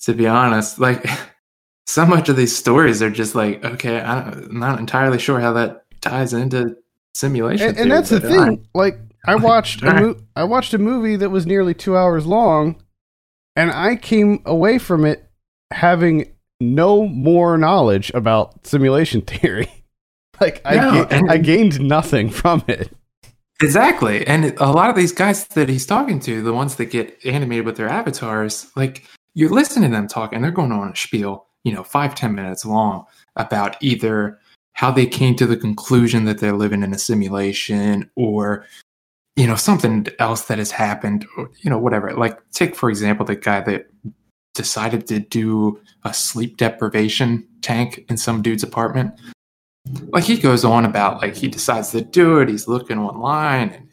to 0.00 0.14
be 0.14 0.26
honest, 0.26 0.78
like 0.78 1.04
so 1.86 2.06
much 2.06 2.28
of 2.28 2.36
these 2.36 2.56
stories 2.56 3.02
are 3.02 3.10
just 3.10 3.34
like, 3.34 3.64
okay, 3.64 4.00
I 4.00 4.22
don't, 4.22 4.44
I'm 4.50 4.58
not 4.58 4.78
entirely 4.78 5.18
sure 5.18 5.40
how 5.40 5.52
that 5.54 5.84
ties 6.00 6.32
into 6.32 6.76
simulation. 7.14 7.68
and, 7.68 7.78
and 7.78 7.90
that's 7.90 8.10
the 8.10 8.20
theory, 8.20 8.38
but, 8.38 8.44
thing. 8.44 8.66
Like 8.74 8.98
I 9.26 9.36
watched 9.36 9.82
a 9.82 9.92
mo- 9.92 10.20
I 10.34 10.44
watched 10.44 10.74
a 10.74 10.78
movie 10.78 11.16
that 11.16 11.30
was 11.30 11.46
nearly 11.46 11.74
two 11.74 11.96
hours 11.96 12.26
long, 12.26 12.82
and 13.54 13.70
I 13.70 13.96
came 13.96 14.42
away 14.46 14.78
from 14.78 15.04
it 15.04 15.30
having 15.72 16.32
no 16.60 17.06
more 17.06 17.56
knowledge 17.58 18.10
about 18.14 18.66
simulation 18.66 19.20
theory. 19.22 19.70
like 20.40 20.60
I 20.64 20.76
No, 20.76 21.04
ga- 21.04 21.22
I 21.28 21.38
gained 21.38 21.80
nothing 21.80 22.30
from 22.30 22.64
it. 22.68 22.90
Exactly. 23.60 24.26
And 24.26 24.56
a 24.58 24.70
lot 24.70 24.88
of 24.88 24.96
these 24.96 25.12
guys 25.12 25.46
that 25.48 25.68
he's 25.68 25.84
talking 25.86 26.20
to, 26.20 26.42
the 26.42 26.52
ones 26.52 26.76
that 26.76 26.86
get 26.86 27.18
animated 27.24 27.66
with 27.66 27.76
their 27.76 27.88
avatars, 27.88 28.70
like 28.76 29.04
you're 29.34 29.50
listening 29.50 29.90
to 29.90 29.96
them 29.96 30.06
talk 30.06 30.32
and 30.32 30.44
they're 30.44 30.52
going 30.52 30.70
on 30.70 30.92
a 30.92 30.96
spiel, 30.96 31.46
you 31.64 31.72
know, 31.72 31.82
five, 31.82 32.14
ten 32.14 32.34
minutes 32.34 32.64
long 32.64 33.04
about 33.36 33.76
either 33.80 34.38
how 34.74 34.92
they 34.92 35.06
came 35.06 35.34
to 35.34 35.46
the 35.46 35.56
conclusion 35.56 36.24
that 36.24 36.38
they're 36.38 36.52
living 36.52 36.84
in 36.84 36.94
a 36.94 36.98
simulation 36.98 38.08
or, 38.14 38.64
you 39.34 39.44
know, 39.46 39.56
something 39.56 40.06
else 40.20 40.42
that 40.46 40.58
has 40.58 40.70
happened 40.70 41.26
or, 41.36 41.50
you 41.58 41.68
know, 41.68 41.78
whatever. 41.78 42.12
Like 42.12 42.38
take, 42.52 42.76
for 42.76 42.88
example, 42.88 43.26
the 43.26 43.34
guy 43.34 43.60
that 43.62 43.88
decided 44.58 45.06
to 45.06 45.20
do 45.20 45.80
a 46.04 46.12
sleep 46.12 46.56
deprivation 46.58 47.46
tank 47.62 48.04
in 48.10 48.16
some 48.18 48.42
dude's 48.42 48.62
apartment. 48.64 49.14
Like 50.08 50.24
he 50.24 50.36
goes 50.36 50.64
on 50.66 50.84
about 50.84 51.22
like 51.22 51.34
he 51.36 51.48
decides 51.48 51.92
to 51.92 52.02
do 52.02 52.38
it. 52.40 52.48
He's 52.50 52.68
looking 52.68 52.98
online 52.98 53.70
and 53.70 53.88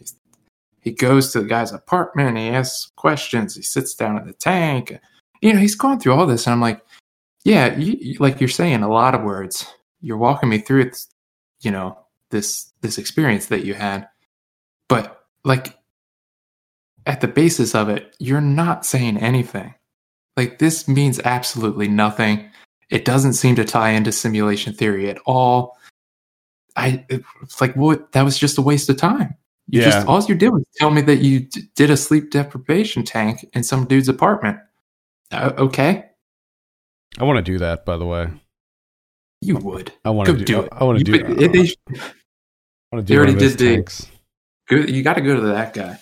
he 0.82 0.92
goes 0.92 1.32
to 1.32 1.40
the 1.42 1.48
guy's 1.48 1.72
apartment 1.72 2.38
he 2.38 2.50
asks 2.50 2.92
questions. 2.98 3.56
He 3.56 3.62
sits 3.62 3.94
down 3.96 4.18
at 4.18 4.26
the 4.26 4.34
tank. 4.34 5.00
You 5.42 5.54
know 5.54 5.60
he's 5.60 5.76
going 5.76 6.00
through 6.00 6.14
all 6.14 6.26
this 6.26 6.46
and 6.48 6.54
i'm 6.54 6.62
like 6.62 6.82
yeah 7.44 7.78
you, 7.78 7.98
you- 8.02 8.18
like 8.20 8.40
you're 8.42 8.50
saying 8.50 8.82
a 8.84 8.90
lot 8.90 9.16
of 9.16 9.22
words. 9.24 9.66
You're 10.02 10.18
walking 10.18 10.50
me 10.50 10.58
through 10.58 10.82
it 10.82 10.98
you 11.62 11.72
know 11.72 11.98
this 12.32 12.74
this 12.82 12.98
experience 12.98 13.46
that 13.48 13.64
you 13.66 13.74
had. 13.76 14.08
But 14.90 15.24
like 15.46 15.78
at 17.06 17.22
the 17.22 17.28
basis 17.28 17.76
of 17.76 17.88
it 17.90 18.16
you're 18.20 18.42
not 18.42 18.86
saying 18.86 19.18
anything 19.18 19.74
like 20.38 20.60
this 20.60 20.88
means 20.88 21.20
absolutely 21.26 21.88
nothing 21.88 22.50
it 22.90 23.04
doesn't 23.06 23.34
seem 23.34 23.56
to 23.56 23.66
tie 23.66 23.90
into 23.92 24.12
simulation 24.12 24.74
theory 24.74 25.10
at 25.10 25.18
all 25.26 25.78
I 26.78 27.06
it's 27.10 27.62
like 27.62 27.76
what 27.76 28.12
that 28.12 28.24
was 28.24 28.38
just 28.38 28.58
a 28.58 28.62
waste 28.62 28.90
of 28.90 28.98
time. 28.98 29.34
You 29.70 29.80
Yeah. 29.80 29.92
just 29.92 30.08
all 30.08 30.22
you 30.24 30.36
did 30.36 30.50
was 30.50 30.66
tell 30.76 30.92
me 30.92 31.02
that 31.04 31.18
you 31.18 31.40
d- 31.42 31.64
did 31.76 31.90
a 31.90 31.96
sleep 31.98 32.32
deprivation 32.32 33.04
tank 33.04 33.46
in 33.54 33.64
some 33.64 33.86
dude's 33.86 34.10
apartment. 34.10 34.58
Uh, 35.32 35.54
okay, 35.58 36.04
I 37.18 37.24
want 37.24 37.38
to 37.38 37.42
do 37.52 37.58
that, 37.60 37.86
by 37.86 37.96
the 37.98 38.06
way. 38.06 38.28
you 39.42 39.56
would 39.58 39.94
I 40.04 40.10
want 40.10 40.28
to 40.28 40.36
do, 40.38 40.44
do 40.44 40.60
it. 40.64 40.70
I 40.74 40.84
want 40.84 40.98
to 41.00 41.04
do. 41.06 41.12
but 41.14 41.22
they- 41.38 41.74
I 41.94 41.96
want 42.92 42.98
to 42.98 43.04
do. 43.04 43.04
they 43.04 43.18
already 43.18 43.36
did 43.36 43.58
the- 43.58 43.76
tanks. 43.76 44.08
go- 44.68 44.76
you 44.76 45.02
got 45.02 45.14
to 45.14 45.22
go 45.22 45.36
to 45.36 45.42
that 45.48 45.74
guy. 45.74 45.98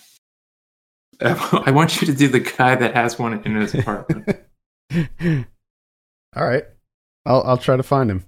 I 1.20 1.70
want 1.70 2.00
you 2.00 2.06
to 2.06 2.14
do 2.14 2.28
the 2.28 2.40
guy 2.40 2.74
that 2.74 2.94
has 2.94 3.18
one 3.18 3.42
in 3.44 3.56
his 3.56 3.74
apartment. 3.74 4.40
All 6.36 6.44
right, 6.46 6.64
I'll 7.26 7.42
I'll 7.42 7.58
try 7.58 7.76
to 7.76 7.82
find 7.82 8.10
him. 8.10 8.24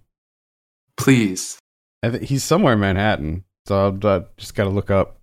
Please. 0.97 1.59
I 2.03 2.11
think 2.11 2.25
he's 2.25 2.45
somewhere 2.45 2.75
in 2.75 2.81
Manhattan, 2.81 3.45
so 3.67 3.87
I'll 3.87 4.07
uh, 4.07 4.25
just 4.37 4.55
got 4.55 4.65
to 4.65 4.71
look 4.71 4.91
up 4.91 5.21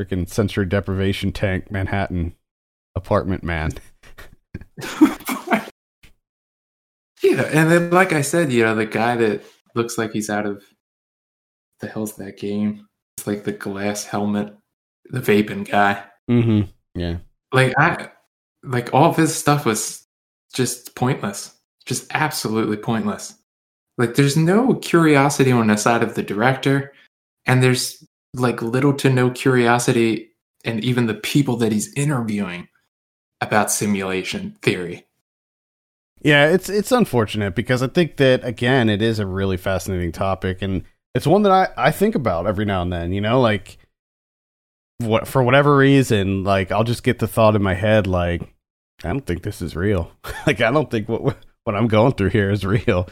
freaking 0.00 0.28
sensory 0.28 0.66
deprivation 0.66 1.32
tank 1.32 1.70
Manhattan 1.70 2.34
apartment 2.94 3.42
man. 3.42 3.72
yeah, 7.22 7.42
and 7.52 7.70
then 7.70 7.90
like 7.90 8.12
I 8.12 8.22
said, 8.22 8.52
you 8.52 8.64
know, 8.64 8.74
the 8.74 8.86
guy 8.86 9.16
that 9.16 9.42
looks 9.74 9.96
like 9.96 10.12
he's 10.12 10.30
out 10.30 10.46
of 10.46 10.62
the 11.80 11.88
hell's 11.88 12.16
that 12.16 12.38
game? 12.38 12.86
It's 13.16 13.26
like 13.26 13.44
the 13.44 13.52
glass 13.52 14.04
helmet, 14.04 14.54
the 15.10 15.20
vaping 15.20 15.68
guy. 15.68 16.02
Mm-hmm. 16.30 16.70
Yeah. 16.94 17.18
Like 17.52 17.74
I 17.78 18.10
like 18.62 18.92
all 18.94 19.10
of 19.10 19.16
his 19.16 19.34
stuff 19.34 19.64
was 19.64 20.06
just 20.54 20.94
pointless. 20.94 21.54
Just 21.84 22.06
absolutely 22.12 22.76
pointless. 22.76 23.34
Like 23.98 24.14
there's 24.14 24.36
no 24.36 24.74
curiosity 24.74 25.52
on 25.52 25.66
the 25.66 25.76
side 25.76 26.02
of 26.02 26.14
the 26.14 26.22
director, 26.22 26.92
and 27.46 27.62
there's 27.62 28.04
like 28.34 28.62
little 28.62 28.94
to 28.94 29.10
no 29.10 29.30
curiosity 29.30 30.30
and 30.64 30.82
even 30.84 31.06
the 31.06 31.14
people 31.14 31.56
that 31.56 31.72
he's 31.72 31.92
interviewing 31.94 32.68
about 33.40 33.70
simulation 33.70 34.56
theory. 34.62 35.06
Yeah, 36.22 36.48
it's 36.48 36.68
it's 36.68 36.92
unfortunate 36.92 37.54
because 37.54 37.82
I 37.82 37.88
think 37.88 38.16
that 38.18 38.44
again, 38.44 38.88
it 38.88 39.02
is 39.02 39.18
a 39.18 39.26
really 39.26 39.56
fascinating 39.56 40.12
topic, 40.12 40.62
and 40.62 40.84
it's 41.14 41.26
one 41.26 41.42
that 41.42 41.52
I 41.52 41.68
I 41.76 41.90
think 41.90 42.14
about 42.14 42.46
every 42.46 42.64
now 42.64 42.82
and 42.82 42.92
then. 42.92 43.12
You 43.12 43.20
know, 43.20 43.40
like 43.40 43.76
what 45.02 45.28
for 45.28 45.42
whatever 45.42 45.76
reason, 45.76 46.44
like 46.44 46.70
I'll 46.70 46.84
just 46.84 47.02
get 47.02 47.18
the 47.18 47.28
thought 47.28 47.56
in 47.56 47.62
my 47.62 47.74
head, 47.74 48.06
like 48.06 48.42
I 49.04 49.08
don't 49.08 49.26
think 49.26 49.42
this 49.42 49.62
is 49.62 49.76
real. 49.76 50.12
like 50.46 50.60
I 50.60 50.70
don't 50.70 50.90
think 50.90 51.08
what 51.08 51.36
what 51.64 51.76
I'm 51.76 51.88
going 51.88 52.12
through 52.12 52.30
here 52.30 52.50
is 52.50 52.64
real. 52.64 53.08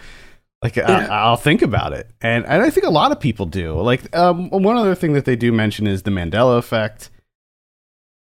Like 0.62 0.76
yeah. 0.76 1.07
I, 1.11 1.31
will 1.31 1.37
think 1.37 1.62
about 1.62 1.94
it, 1.94 2.11
and 2.20 2.44
and 2.44 2.62
I 2.62 2.68
think 2.70 2.87
a 2.87 2.90
lot 2.90 3.12
of 3.12 3.20
people 3.20 3.46
do. 3.46 3.81
Like 3.81 4.14
um, 4.14 4.50
one 4.50 4.76
other 4.76 4.94
thing 4.94 5.14
that 5.14 5.24
they 5.24 5.37
do 5.37 5.53
mention 5.53 5.87
is 5.87 6.03
the 6.03 6.11
Mandela 6.11 6.59
effect 6.59 7.11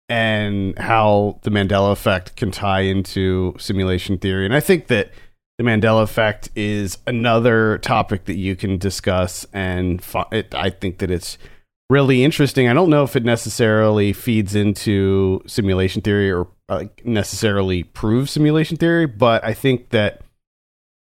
and 0.10 0.78
how 0.78 1.39
the 1.43 1.49
Mandela 1.49 1.91
effect 1.91 2.36
can 2.36 2.51
tie 2.51 2.82
into 2.82 3.56
simulation 3.58 4.17
theory. 4.17 4.45
And 4.45 4.54
I 4.54 4.60
think 4.60 4.88
that 4.88 5.12
the 5.58 5.63
Mandela 5.63 6.04
effect 6.04 6.49
is 6.56 6.97
another 7.08 7.78
topic 7.80 8.25
that 8.25 8.36
you 8.36 8.56
can 8.56 8.78
discuss, 8.78 9.45
and 9.54 10.04
it, 10.32 10.54
I 10.54 10.69
think 10.69 10.97
that 10.97 11.10
it's 11.10 11.38
really 11.89 12.24
interesting. 12.24 12.67
I 12.67 12.74
don't 12.74 12.89
know 12.89 13.04
if 13.04 13.15
it 13.15 13.24
necessarily 13.24 14.13
feeds 14.13 14.56
into 14.56 15.41
simulation 15.48 16.02
theory 16.02 16.32
or 16.32 16.48
uh, 16.69 16.86
necessarily 17.04 17.84
proves 17.84 18.32
simulation 18.32 18.78
theory, 18.78 19.06
but 19.06 19.43
I 19.43 19.54
think 19.54 19.89
that 19.89 20.21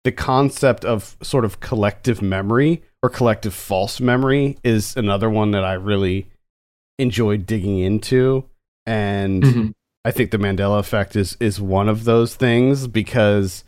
the 0.04 0.12
concept 0.12 0.84
of 0.84 1.16
sort 1.22 1.44
of 1.44 1.60
collective 1.60 2.20
memory 2.20 2.82
or 3.02 3.08
collective 3.08 3.54
false 3.54 4.00
memory 4.00 4.58
is 4.64 4.96
another 4.96 5.30
one 5.30 5.52
that 5.52 5.64
I 5.64 5.74
really 5.74 6.28
enjoy 6.98 7.36
digging 7.36 7.78
into 7.78 8.44
and 8.86 9.42
mm-hmm. 9.42 9.70
I 10.04 10.10
think 10.10 10.30
the 10.30 10.38
Mandela 10.38 10.80
effect 10.80 11.14
is 11.14 11.36
is 11.38 11.60
one 11.60 11.88
of 11.88 12.04
those 12.04 12.34
things 12.34 12.88
because 12.88 13.64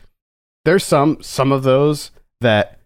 there's 0.65 0.85
some 0.85 1.23
some 1.23 1.53
of 1.53 1.63
those 1.63 2.11
that 2.41 2.81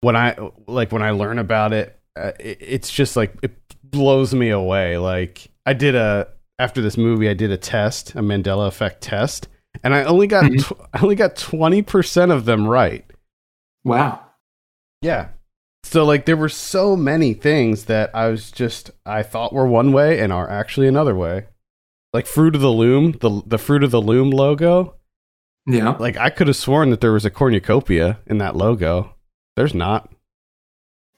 when 0.00 0.16
I 0.16 0.36
like 0.66 0.90
when 0.90 1.02
I 1.02 1.12
learn 1.12 1.38
about 1.38 1.72
it, 1.72 1.98
uh, 2.16 2.32
it, 2.38 2.58
it's 2.60 2.90
just 2.90 3.16
like 3.16 3.34
it 3.42 3.52
blows 3.82 4.34
me 4.34 4.50
away. 4.50 4.98
Like 4.98 5.48
I 5.66 5.72
did 5.72 5.94
a 5.94 6.28
after 6.58 6.80
this 6.80 6.96
movie, 6.96 7.28
I 7.28 7.34
did 7.34 7.50
a 7.50 7.56
test, 7.56 8.14
a 8.14 8.20
Mandela 8.20 8.68
effect 8.68 9.02
test, 9.02 9.48
and 9.82 9.94
I 9.94 10.04
only 10.04 10.26
got 10.26 10.44
mm-hmm. 10.44 10.74
tw- 10.74 10.88
I 10.92 11.00
only 11.02 11.16
got 11.16 11.36
twenty 11.36 11.82
percent 11.82 12.32
of 12.32 12.44
them 12.44 12.66
right. 12.66 13.04
Wow. 13.84 14.20
Yeah. 15.02 15.28
So 15.82 16.04
like 16.04 16.24
there 16.24 16.36
were 16.36 16.48
so 16.48 16.96
many 16.96 17.34
things 17.34 17.84
that 17.86 18.10
I 18.14 18.28
was 18.28 18.50
just 18.50 18.90
I 19.04 19.22
thought 19.22 19.52
were 19.52 19.66
one 19.66 19.92
way 19.92 20.20
and 20.20 20.32
are 20.32 20.48
actually 20.48 20.88
another 20.88 21.14
way. 21.14 21.46
Like 22.12 22.26
Fruit 22.26 22.54
of 22.54 22.60
the 22.60 22.70
Loom, 22.70 23.12
the 23.20 23.42
the 23.44 23.58
Fruit 23.58 23.82
of 23.82 23.90
the 23.90 24.00
Loom 24.00 24.30
logo. 24.30 24.94
Yeah. 25.66 25.90
Like 25.98 26.16
I 26.16 26.30
could 26.30 26.46
have 26.46 26.56
sworn 26.56 26.90
that 26.90 27.00
there 27.00 27.12
was 27.12 27.24
a 27.24 27.30
cornucopia 27.30 28.18
in 28.26 28.38
that 28.38 28.56
logo. 28.56 29.14
There's 29.56 29.74
not. 29.74 30.10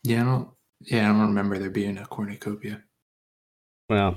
Yeah, 0.03 0.23
I 0.23 0.25
don't 0.25 0.49
yeah, 0.87 1.05
I 1.05 1.13
don't 1.13 1.21
remember 1.21 1.59
there 1.59 1.71
being 1.71 1.99
a 1.99 2.07
cornucopia. 2.07 2.83
Well, 3.89 4.17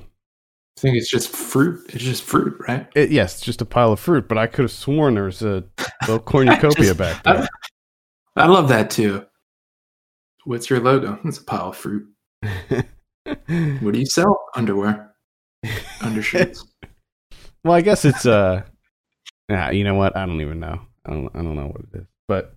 I 0.77 0.81
think 0.81 0.95
it's 0.97 1.09
just 1.09 1.29
fruit. 1.29 1.89
It's 1.93 2.03
just 2.03 2.23
fruit, 2.23 2.57
right? 2.67 2.87
It, 2.95 3.11
yes, 3.11 3.35
it's 3.35 3.45
just 3.45 3.61
a 3.61 3.65
pile 3.65 3.91
of 3.91 3.99
fruit, 3.99 4.27
but 4.27 4.37
I 4.37 4.47
could 4.47 4.63
have 4.63 4.71
sworn 4.71 5.15
there 5.15 5.25
was 5.25 5.41
a 5.41 5.63
little 6.01 6.19
cornucopia 6.25 6.85
just, 6.85 6.97
back 6.97 7.23
there. 7.23 7.49
I, 8.35 8.43
I 8.43 8.45
love 8.47 8.69
that 8.69 8.89
too. 8.89 9.25
What's 10.45 10.69
your 10.69 10.79
logo? 10.79 11.19
It's 11.25 11.39
a 11.39 11.43
pile 11.43 11.69
of 11.69 11.77
fruit. 11.77 12.07
what 12.41 13.93
do 13.93 13.99
you 13.99 14.05
sell? 14.05 14.45
Underwear. 14.55 15.13
Undershirts. 16.01 16.65
well, 17.63 17.73
I 17.73 17.81
guess 17.81 18.05
it's 18.05 18.25
uh 18.25 18.63
yeah, 19.49 19.71
you 19.71 19.83
know 19.83 19.95
what? 19.95 20.15
I 20.15 20.25
don't 20.25 20.41
even 20.41 20.59
know. 20.59 20.79
I 21.05 21.11
don't 21.11 21.29
I 21.35 21.39
don't 21.39 21.55
know 21.55 21.67
what 21.67 21.81
it 21.81 21.99
is. 22.01 22.07
But 22.27 22.55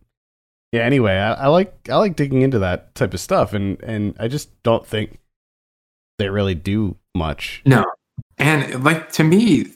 yeah, 0.72 0.82
anyway, 0.82 1.12
I, 1.12 1.34
I 1.34 1.46
like 1.48 1.88
I 1.88 1.96
like 1.96 2.16
digging 2.16 2.42
into 2.42 2.58
that 2.60 2.94
type 2.94 3.12
of 3.14 3.20
stuff 3.20 3.52
and 3.52 3.80
and 3.82 4.16
I 4.18 4.28
just 4.28 4.50
don't 4.62 4.86
think 4.86 5.18
they 6.18 6.28
really 6.30 6.54
do 6.54 6.96
much. 7.14 7.62
No. 7.66 7.84
And 8.38 8.82
like 8.82 9.12
to 9.12 9.24
me 9.24 9.66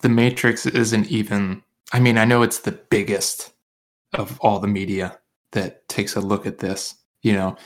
the 0.00 0.08
Matrix 0.08 0.66
isn't 0.66 1.06
even 1.08 1.62
I 1.92 2.00
mean, 2.00 2.18
I 2.18 2.24
know 2.24 2.42
it's 2.42 2.60
the 2.60 2.72
biggest 2.72 3.52
of 4.12 4.38
all 4.40 4.58
the 4.58 4.68
media 4.68 5.18
that 5.52 5.88
takes 5.88 6.16
a 6.16 6.20
look 6.20 6.46
at 6.46 6.58
this, 6.58 6.96
you 7.22 7.32
know. 7.32 7.56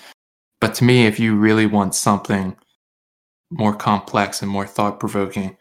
But 0.61 0.75
to 0.75 0.85
me, 0.85 1.07
if 1.07 1.19
you 1.19 1.37
really 1.37 1.67
want 1.67 1.95
something 1.95 2.57
more 3.51 3.75
complex 3.75 4.43
and 4.43 4.51
more 4.51 4.67
thought 4.67 4.99
provoking, 5.01 5.57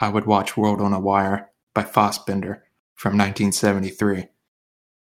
I 0.00 0.08
would 0.08 0.26
watch 0.26 0.56
World 0.56 0.80
on 0.80 0.92
a 0.92 1.00
Wire 1.00 1.50
by 1.74 1.82
Fassbinder 1.82 2.60
from 2.94 3.18
1973. 3.18 4.26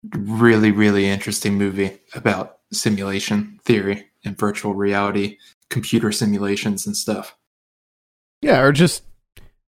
Really, 0.03 0.71
really 0.71 1.07
interesting 1.07 1.55
movie 1.55 1.99
about 2.13 2.59
simulation 2.71 3.59
theory 3.63 4.05
and 4.23 4.37
virtual 4.37 4.73
reality, 4.73 5.37
computer 5.69 6.11
simulations 6.11 6.85
and 6.85 6.95
stuff. 6.95 7.35
Yeah, 8.41 8.61
or 8.61 8.71
just 8.71 9.03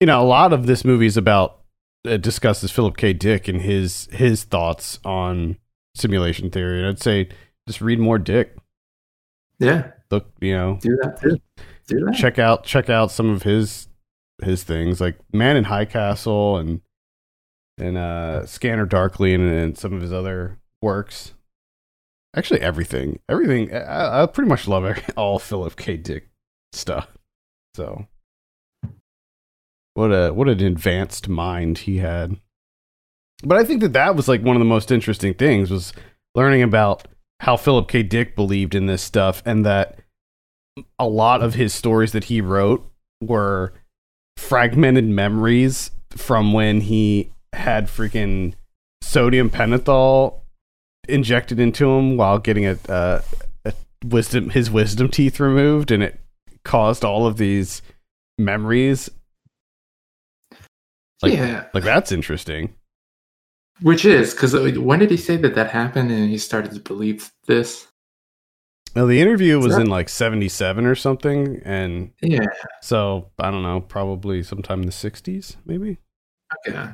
you 0.01 0.07
know, 0.07 0.21
a 0.21 0.25
lot 0.25 0.53
of 0.53 0.67
this 0.67 0.85
movie 0.85 1.07
is 1.07 1.17
about 1.17 1.61
uh, 2.07 2.17
discusses 2.17 2.71
Philip 2.71 2.97
K. 2.97 3.13
Dick 3.13 3.49
and 3.49 3.61
his 3.61 4.09
his 4.13 4.45
thoughts 4.45 4.99
on 5.05 5.57
simulation 5.95 6.51
theory. 6.51 6.79
And 6.79 6.89
I'd 6.89 7.03
say 7.03 7.29
just 7.67 7.81
read 7.81 7.99
more 7.99 8.19
Dick. 8.19 8.57
Yeah. 9.59 9.93
Look, 10.11 10.31
you 10.41 10.53
know, 10.55 10.79
do 10.81 10.97
that 11.03 11.21
too. 11.21 11.39
Do 11.87 12.05
that. 12.05 12.15
Check 12.15 12.39
out 12.39 12.65
check 12.65 12.91
out 12.91 13.11
some 13.11 13.31
of 13.31 13.43
his 13.43 13.89
his 14.43 14.65
things 14.65 15.01
like 15.01 15.17
Man 15.33 15.57
in 15.57 15.65
High 15.65 15.85
Castle 15.85 16.57
and 16.59 16.81
and 17.79 17.97
uh 17.97 18.47
Scanner 18.47 18.87
Darkly 18.87 19.35
and, 19.35 19.49
and 19.49 19.79
some 19.79 19.93
of 19.93 20.03
his 20.03 20.13
other 20.13 20.59
works. 20.83 21.35
Actually, 22.37 22.61
everything, 22.61 23.21
everything. 23.29 23.73
I, 23.73 24.23
I 24.23 24.27
pretty 24.27 24.49
much 24.49 24.67
love 24.67 24.99
all 25.17 25.39
Philip 25.39 25.77
K. 25.77 25.97
Dick 25.97 26.29
stuff. 26.73 27.17
So, 27.75 28.07
what 29.95 30.09
a 30.09 30.33
what 30.33 30.49
an 30.49 30.63
advanced 30.63 31.29
mind 31.29 31.79
he 31.79 31.99
had 31.99 32.39
but 33.43 33.59
I 33.59 33.65
think 33.65 33.81
that 33.83 33.93
that 33.93 34.17
was 34.17 34.29
like 34.29 34.43
one 34.43 34.57
of 34.57 34.61
the 34.61 34.65
most 34.65 34.91
interesting 34.91 35.35
things 35.35 35.71
was 35.71 35.93
learning 36.35 36.63
about 36.63 37.07
how 37.41 37.57
Philip 37.57 37.89
K. 37.89 38.03
Dick 38.03 38.35
believed 38.35 38.75
in 38.75 38.87
this 38.87 39.03
stuff 39.03 39.43
and 39.45 39.67
that 39.67 39.99
a 40.99 41.07
lot 41.07 41.43
of 41.43 41.55
his 41.55 41.75
stories 41.75 42.13
that 42.13 42.25
he 42.25 42.41
wrote 42.41 42.91
were 43.21 43.73
fragmented 44.37 45.05
memories 45.05 45.91
from 46.11 46.53
when 46.53 46.81
he 46.81 47.33
had 47.55 47.87
freaking 47.87 48.55
sodium 49.03 49.51
pentothal 49.51 50.41
injected 51.09 51.61
into 51.61 51.91
him 51.91 52.17
while 52.17 52.39
getting 52.39 52.67
a, 52.67 52.79
a 52.89 53.23
wisdom 54.05 54.51
his 54.51 54.71
wisdom 54.71 55.09
teeth 55.09 55.41
removed 55.41 55.91
and 55.91 56.03
it 56.03 56.21
caused 56.65 57.05
all 57.05 57.27
of 57.27 57.37
these 57.37 57.83
memories 58.39 59.11
like, 61.23 61.33
yeah 61.33 61.67
like 61.75 61.85
that's 61.85 62.11
interesting 62.11 62.75
which 63.81 64.05
is 64.05 64.33
because 64.33 64.55
uh, 64.55 64.71
when 64.81 65.01
did 65.01 65.11
he 65.11 65.17
say 65.17 65.37
that 65.37 65.55
that 65.57 65.71
happened 65.71 66.11
and 66.11 66.31
he 66.31 66.39
started 66.39 66.73
to 66.73 66.81
believe 66.81 67.33
this? 67.47 67.89
Well, 68.95 69.07
the 69.07 69.21
interview 69.21 69.59
was 69.59 69.75
that... 69.75 69.83
in 69.83 69.89
like 69.89 70.09
77 70.09 70.87
or 70.87 70.95
something. 70.95 71.61
And 71.65 72.13
yeah. 72.23 72.47
So 72.83 73.31
I 73.39 73.51
don't 73.51 73.63
know, 73.63 73.81
probably 73.81 74.43
sometime 74.43 74.81
in 74.81 74.87
the 74.87 74.93
60s, 74.93 75.57
maybe? 75.67 75.99
Okay. 76.67 76.89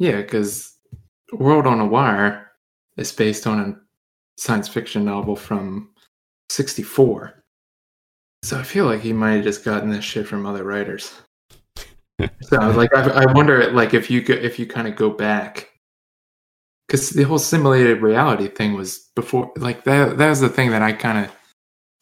Yeah, 0.00 0.16
because 0.16 0.78
World 1.32 1.66
on 1.66 1.78
a 1.78 1.86
Wire 1.86 2.50
is 2.96 3.12
based 3.12 3.46
on 3.46 3.60
a 3.60 4.40
science 4.40 4.66
fiction 4.66 5.04
novel 5.04 5.36
from 5.36 5.90
64. 6.48 7.44
So 8.42 8.58
I 8.58 8.62
feel 8.62 8.86
like 8.86 9.02
he 9.02 9.12
might 9.12 9.34
have 9.34 9.44
just 9.44 9.62
gotten 9.62 9.90
this 9.90 10.02
shit 10.02 10.26
from 10.26 10.46
other 10.46 10.64
writers. 10.64 11.12
so 12.40 12.58
like, 12.70 12.94
I, 12.96 13.24
I 13.24 13.32
wonder, 13.32 13.70
like, 13.72 13.92
if 13.92 14.10
you 14.10 14.22
go, 14.22 14.32
if 14.32 14.58
you 14.58 14.66
kind 14.66 14.88
of 14.88 14.96
go 14.96 15.10
back 15.10 15.68
because 16.88 17.10
the 17.10 17.22
whole 17.22 17.38
simulated 17.38 18.02
reality 18.02 18.48
thing 18.48 18.72
was 18.72 19.10
before 19.14 19.52
like 19.56 19.84
that 19.84 20.18
that 20.18 20.28
was 20.28 20.40
the 20.40 20.48
thing 20.48 20.70
that 20.70 20.82
i 20.82 20.92
kind 20.92 21.24
of 21.24 21.32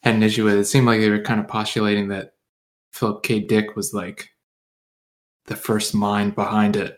had 0.02 0.14
an 0.14 0.22
issue 0.22 0.44
with 0.44 0.54
it 0.54 0.64
seemed 0.64 0.86
like 0.86 0.98
they 0.98 1.10
were 1.10 1.20
kind 1.20 1.40
of 1.40 1.46
postulating 1.46 2.08
that 2.08 2.30
philip 2.94 3.22
k 3.22 3.38
dick 3.38 3.76
was 3.76 3.92
like 3.92 4.30
the 5.44 5.56
first 5.56 5.94
mind 5.94 6.34
behind 6.34 6.74
it 6.74 6.97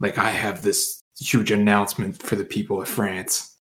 like 0.00 0.18
i 0.18 0.30
have 0.30 0.62
this 0.62 1.02
huge 1.18 1.50
announcement 1.50 2.20
for 2.22 2.36
the 2.36 2.44
people 2.44 2.80
of 2.82 2.88
france. 2.88 3.56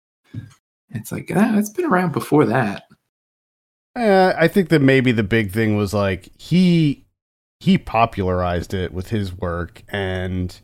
It's 0.93 1.11
like 1.11 1.31
ah, 1.33 1.57
it's 1.57 1.69
been 1.69 1.85
around 1.85 2.11
before 2.11 2.45
that. 2.45 2.83
Uh, 3.95 4.33
I 4.37 4.47
think 4.47 4.69
that 4.69 4.81
maybe 4.81 5.11
the 5.11 5.23
big 5.23 5.51
thing 5.51 5.77
was 5.77 5.93
like 5.93 6.29
he 6.37 7.05
he 7.59 7.77
popularized 7.77 8.73
it 8.73 8.93
with 8.93 9.09
his 9.09 9.33
work 9.33 9.83
and 9.89 10.59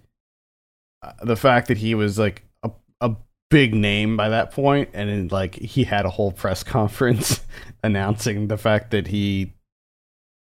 uh, 1.04 1.12
the 1.24 1.36
fact 1.36 1.68
that 1.68 1.78
he 1.78 1.94
was 1.94 2.18
like 2.18 2.44
a, 2.64 2.72
a 3.02 3.16
big 3.50 3.74
name 3.74 4.18
by 4.18 4.30
that 4.30 4.52
point 4.52 4.90
and 4.94 5.10
then, 5.10 5.28
like 5.28 5.56
he 5.56 5.84
had 5.84 6.06
a 6.06 6.10
whole 6.10 6.32
press 6.32 6.64
conference 6.64 7.42
announcing 7.84 8.48
the 8.48 8.58
fact 8.58 8.92
that 8.92 9.08
he 9.08 9.54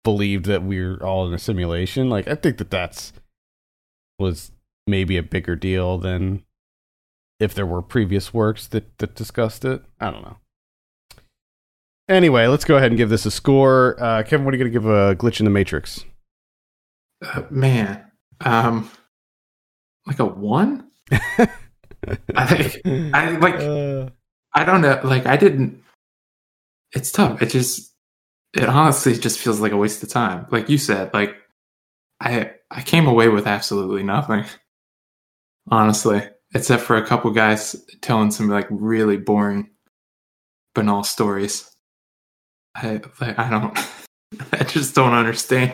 believed 0.03 0.45
that 0.45 0.63
we 0.63 0.79
are 0.79 1.03
all 1.03 1.27
in 1.27 1.33
a 1.33 1.39
simulation. 1.39 2.09
Like 2.09 2.27
i 2.27 2.35
think 2.35 2.57
that 2.57 2.71
that's 2.71 3.13
was 4.19 4.51
maybe 4.87 5.17
a 5.17 5.23
bigger 5.23 5.55
deal 5.55 5.97
than 5.97 6.43
if 7.39 7.53
there 7.53 7.65
were 7.65 7.81
previous 7.81 8.33
works 8.33 8.67
that 8.67 8.97
that 8.99 9.15
discussed 9.15 9.65
it 9.65 9.81
i 9.99 10.09
don't 10.11 10.21
know 10.23 10.37
anyway 12.07 12.47
let's 12.47 12.65
go 12.65 12.77
ahead 12.77 12.91
and 12.91 12.97
give 12.97 13.09
this 13.09 13.25
a 13.25 13.31
score 13.31 13.95
uh, 14.01 14.23
kevin 14.23 14.45
what 14.45 14.53
are 14.53 14.57
you 14.57 14.63
going 14.63 14.71
to 14.71 14.79
give 14.79 14.85
a 14.87 15.15
glitch 15.15 15.39
in 15.39 15.45
the 15.45 15.49
matrix 15.51 16.05
Uh, 17.25 17.43
man, 17.49 18.03
um, 18.41 18.89
like 20.05 20.19
a 20.19 20.25
one. 20.25 20.91
I 21.11 22.45
think 22.45 22.81
I 23.15 23.31
like. 23.37 23.55
Uh, 23.55 24.09
I 24.53 24.63
don't 24.65 24.81
know. 24.81 24.99
Like 25.03 25.25
I 25.25 25.37
didn't. 25.37 25.81
It's 26.91 27.11
tough. 27.11 27.41
It 27.41 27.49
just. 27.49 27.93
It 28.53 28.67
honestly 28.67 29.17
just 29.17 29.39
feels 29.39 29.59
like 29.61 29.71
a 29.71 29.77
waste 29.77 30.03
of 30.03 30.09
time. 30.09 30.45
Like 30.51 30.69
you 30.69 30.77
said, 30.77 31.13
like 31.13 31.35
I 32.19 32.51
I 32.69 32.81
came 32.81 33.07
away 33.07 33.29
with 33.29 33.47
absolutely 33.47 34.03
nothing. 34.03 34.43
Honestly, 35.69 36.21
except 36.53 36.83
for 36.83 36.95
a 36.95 37.05
couple 37.05 37.31
guys 37.31 37.75
telling 38.01 38.31
some 38.31 38.49
like 38.49 38.67
really 38.69 39.17
boring, 39.17 39.69
banal 40.73 41.03
stories. 41.03 41.71
I 42.75 43.01
like 43.19 43.39
I 43.39 43.49
don't. 43.49 43.77
I 44.51 44.63
just 44.63 44.95
don't 44.95 45.13
understand 45.13 45.73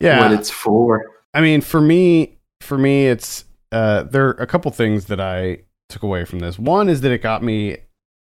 yeah 0.00 0.20
what 0.20 0.32
it's 0.32 0.50
for. 0.50 1.04
I 1.34 1.40
mean, 1.40 1.60
for 1.60 1.80
me, 1.80 2.38
for 2.60 2.76
me, 2.76 3.08
it's 3.08 3.44
uh, 3.70 4.02
there 4.04 4.28
are 4.28 4.32
a 4.32 4.46
couple 4.46 4.70
things 4.70 5.06
that 5.06 5.20
I 5.20 5.62
took 5.88 6.02
away 6.02 6.24
from 6.24 6.40
this. 6.40 6.58
One 6.58 6.88
is 6.88 7.00
that 7.00 7.12
it 7.12 7.22
got 7.22 7.42
me 7.42 7.78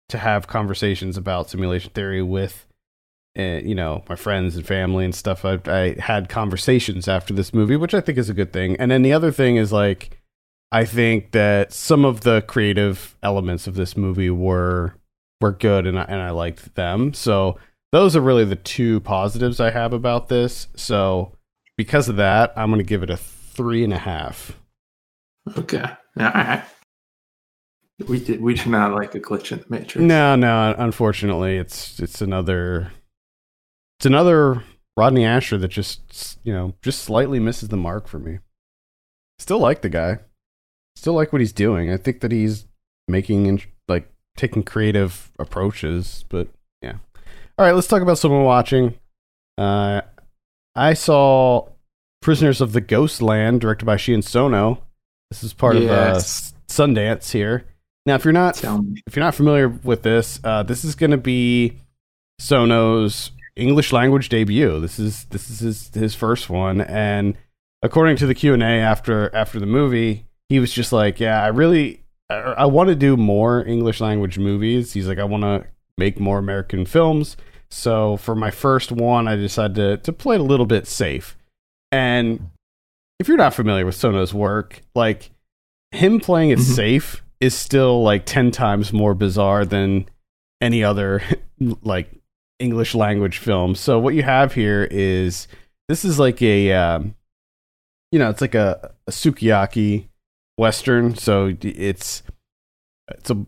to 0.10 0.18
have 0.18 0.48
conversations 0.48 1.18
about 1.18 1.50
simulation 1.50 1.92
theory 1.92 2.22
with, 2.22 2.66
uh, 3.38 3.60
you 3.64 3.76
know, 3.76 4.04
my 4.08 4.16
friends 4.16 4.56
and 4.56 4.66
family 4.66 5.06
and 5.06 5.16
stuff. 5.16 5.44
I, 5.44 5.60
I 5.66 5.96
had 6.00 6.30
conversations 6.30 7.08
after 7.08 7.34
this 7.34 7.54
movie, 7.54 7.76
which 7.76 7.94
I 7.94 8.02
think 8.02 8.18
is 8.18 8.30
a 8.30 8.34
good 8.34 8.54
thing. 8.54 8.76
And 8.78 8.92
then 8.92 9.02
the 9.02 9.14
other 9.14 9.32
thing 9.32 9.58
is 9.58 9.72
like, 9.74 10.23
I 10.74 10.86
think 10.86 11.32
that 11.32 11.72
some 11.72 12.04
of 12.04 12.22
the 12.22 12.42
creative 12.42 13.16
elements 13.22 13.68
of 13.68 13.76
this 13.76 13.96
movie 13.96 14.32
were 14.32 14.96
were 15.40 15.52
good, 15.52 15.86
and 15.86 16.00
I, 16.00 16.04
and 16.04 16.20
I 16.20 16.32
liked 16.32 16.74
them. 16.74 17.14
So 17.14 17.60
those 17.92 18.16
are 18.16 18.22
really 18.22 18.44
the 18.44 18.56
two 18.56 19.00
positives 19.02 19.60
I 19.60 19.70
have 19.70 19.94
about 19.94 20.30
this. 20.30 20.68
So 20.76 21.38
because 21.78 22.10
of 22.10 22.16
that, 22.16 22.54
I'm 22.56 22.72
going 22.72 22.80
to 22.80 22.84
give 22.84 23.04
it 23.04 23.12
a 23.12 23.18
three 23.18 23.84
and 23.84 23.94
a 23.94 24.00
half. 24.00 24.58
Okay. 25.56 25.84
All 26.20 26.26
right. 26.26 26.64
We 28.08 28.20
did. 28.20 28.42
We 28.42 28.56
do 28.56 28.68
not 28.68 28.94
like 28.94 29.14
a 29.14 29.20
glitch 29.20 29.52
in 29.52 29.60
the 29.60 29.66
matrix. 29.70 29.98
No, 29.98 30.36
no. 30.36 30.74
Unfortunately, 30.76 31.58
it's 31.58 32.00
it's 32.00 32.20
another 32.20 32.92
it's 34.00 34.08
another 34.08 34.64
Rodney 34.98 35.22
Ascher 35.22 35.62
that 35.62 35.68
just 35.68 36.40
you 36.44 36.52
know 36.52 36.74
just 36.82 37.04
slightly 37.04 37.40
misses 37.40 37.70
the 37.70 37.78
mark 37.78 38.08
for 38.08 38.18
me. 38.18 38.40
Still 39.38 39.60
like 39.60 39.84
the 39.84 39.90
guy. 39.90 40.18
Still 40.96 41.14
like 41.14 41.34
what 41.34 41.42
he's 41.42 41.52
doing. 41.54 41.92
I 41.92 41.98
think 41.98 42.22
that 42.22 42.32
he's 42.32 42.66
making 43.08 43.48
and 43.48 43.66
like 43.88 44.10
taking 44.38 44.64
creative 44.64 45.32
approaches. 45.40 46.26
But 46.30 46.48
yeah. 46.82 46.96
All 47.58 47.66
right. 47.66 47.74
Let's 47.74 47.88
talk 47.88 48.02
about 48.02 48.18
someone 48.18 48.44
watching. 48.44 48.96
Uh, 49.58 50.02
I 50.76 50.94
saw 50.94 51.68
Prisoners 52.22 52.62
of 52.62 52.74
the 52.74 52.82
Ghost 52.82 53.22
Land, 53.22 53.62
directed 53.62 53.86
by 53.86 53.96
Shion 53.98 54.24
Sono. 54.24 54.82
This 55.30 55.44
is 55.44 55.54
part 55.54 55.76
Yes. 55.78 56.52
of 56.52 56.56
uh, 56.56 56.60
Sundance 56.88 57.32
here. 57.32 57.66
Now, 58.06 58.16
if 58.16 58.26
you're 58.26 58.34
not 58.34 58.58
if 58.64 59.16
you're 59.16 59.24
not 59.26 59.36
familiar 59.36 59.70
with 59.70 60.04
this, 60.04 60.40
uh, 60.44 60.64
this 60.64 60.84
is 60.84 60.96
going 60.96 61.12
to 61.12 61.18
be 61.18 61.78
Sono's 62.40 63.32
English 63.56 63.94
language 63.94 64.30
debut. 64.30 64.80
This 64.80 65.00
is 65.00 65.26
this 65.26 65.50
is 65.50 65.60
his, 65.60 65.90
his 65.94 66.16
first 66.16 66.50
one, 66.50 66.82
and 66.82 67.36
according 67.82 68.18
to 68.18 68.26
the 68.28 68.36
Q 68.36 68.54
and 68.54 68.64
A 68.64 68.66
after 68.66 69.34
after 69.36 69.60
the 69.60 69.66
movie, 69.66 70.26
he 70.50 70.60
was 70.60 70.72
just 70.74 70.92
like, 70.92 71.20
"Yeah, 71.20 71.42
I 71.44 71.48
really 71.48 72.04
I, 72.30 72.36
I 72.36 72.66
want 72.66 72.90
to 72.90 72.96
do 72.96 73.18
more 73.18 73.66
English 73.66 74.00
language 74.02 74.38
movies." 74.38 74.94
He's 74.94 75.08
like, 75.08 75.20
"I 75.20 75.24
want 75.24 75.44
to 75.44 75.66
make 75.98 76.20
more 76.20 76.38
American 76.38 76.86
films." 76.86 77.38
So 77.72 78.18
for 78.18 78.36
my 78.36 78.52
first 78.52 78.92
one, 78.92 79.28
I 79.28 79.36
decided 79.36 79.76
to 79.76 79.98
to 79.98 80.14
play 80.14 80.36
it 80.36 80.42
a 80.42 80.44
little 80.44 80.66
bit 80.66 80.88
safe. 80.88 81.38
And 81.92 82.50
if 83.20 83.28
you're 83.28 83.38
not 83.38 83.54
familiar 83.54 83.86
with 83.86 83.96
Sono's 83.96 84.34
work, 84.34 84.82
like 84.96 85.32
him 85.92 86.20
playing 86.20 86.50
it 86.50 86.60
Mhm. 86.60 86.76
safe 86.76 87.24
is 87.40 87.54
still 87.56 88.02
like 88.04 88.26
10 88.26 88.52
times 88.52 88.92
more 88.94 89.14
bizarre 89.14 89.66
than 89.66 90.06
any 90.62 90.84
other 90.84 91.22
like 91.84 92.10
English 92.60 92.96
language 92.96 93.38
film. 93.38 93.76
So 93.76 94.00
what 94.00 94.16
you 94.16 94.24
have 94.24 94.54
here 94.54 94.88
is 94.90 95.48
this 95.90 96.04
is 96.06 96.18
like 96.20 96.42
a 96.42 96.72
um, 96.74 97.16
you 98.12 98.20
know, 98.20 98.30
it's 98.30 98.42
like 98.42 98.56
a, 98.56 98.92
a 99.08 99.12
sukiyaki 99.12 100.08
western, 100.58 101.16
so 101.16 101.56
it's 101.62 102.24
it's 103.10 103.30
a 103.30 103.46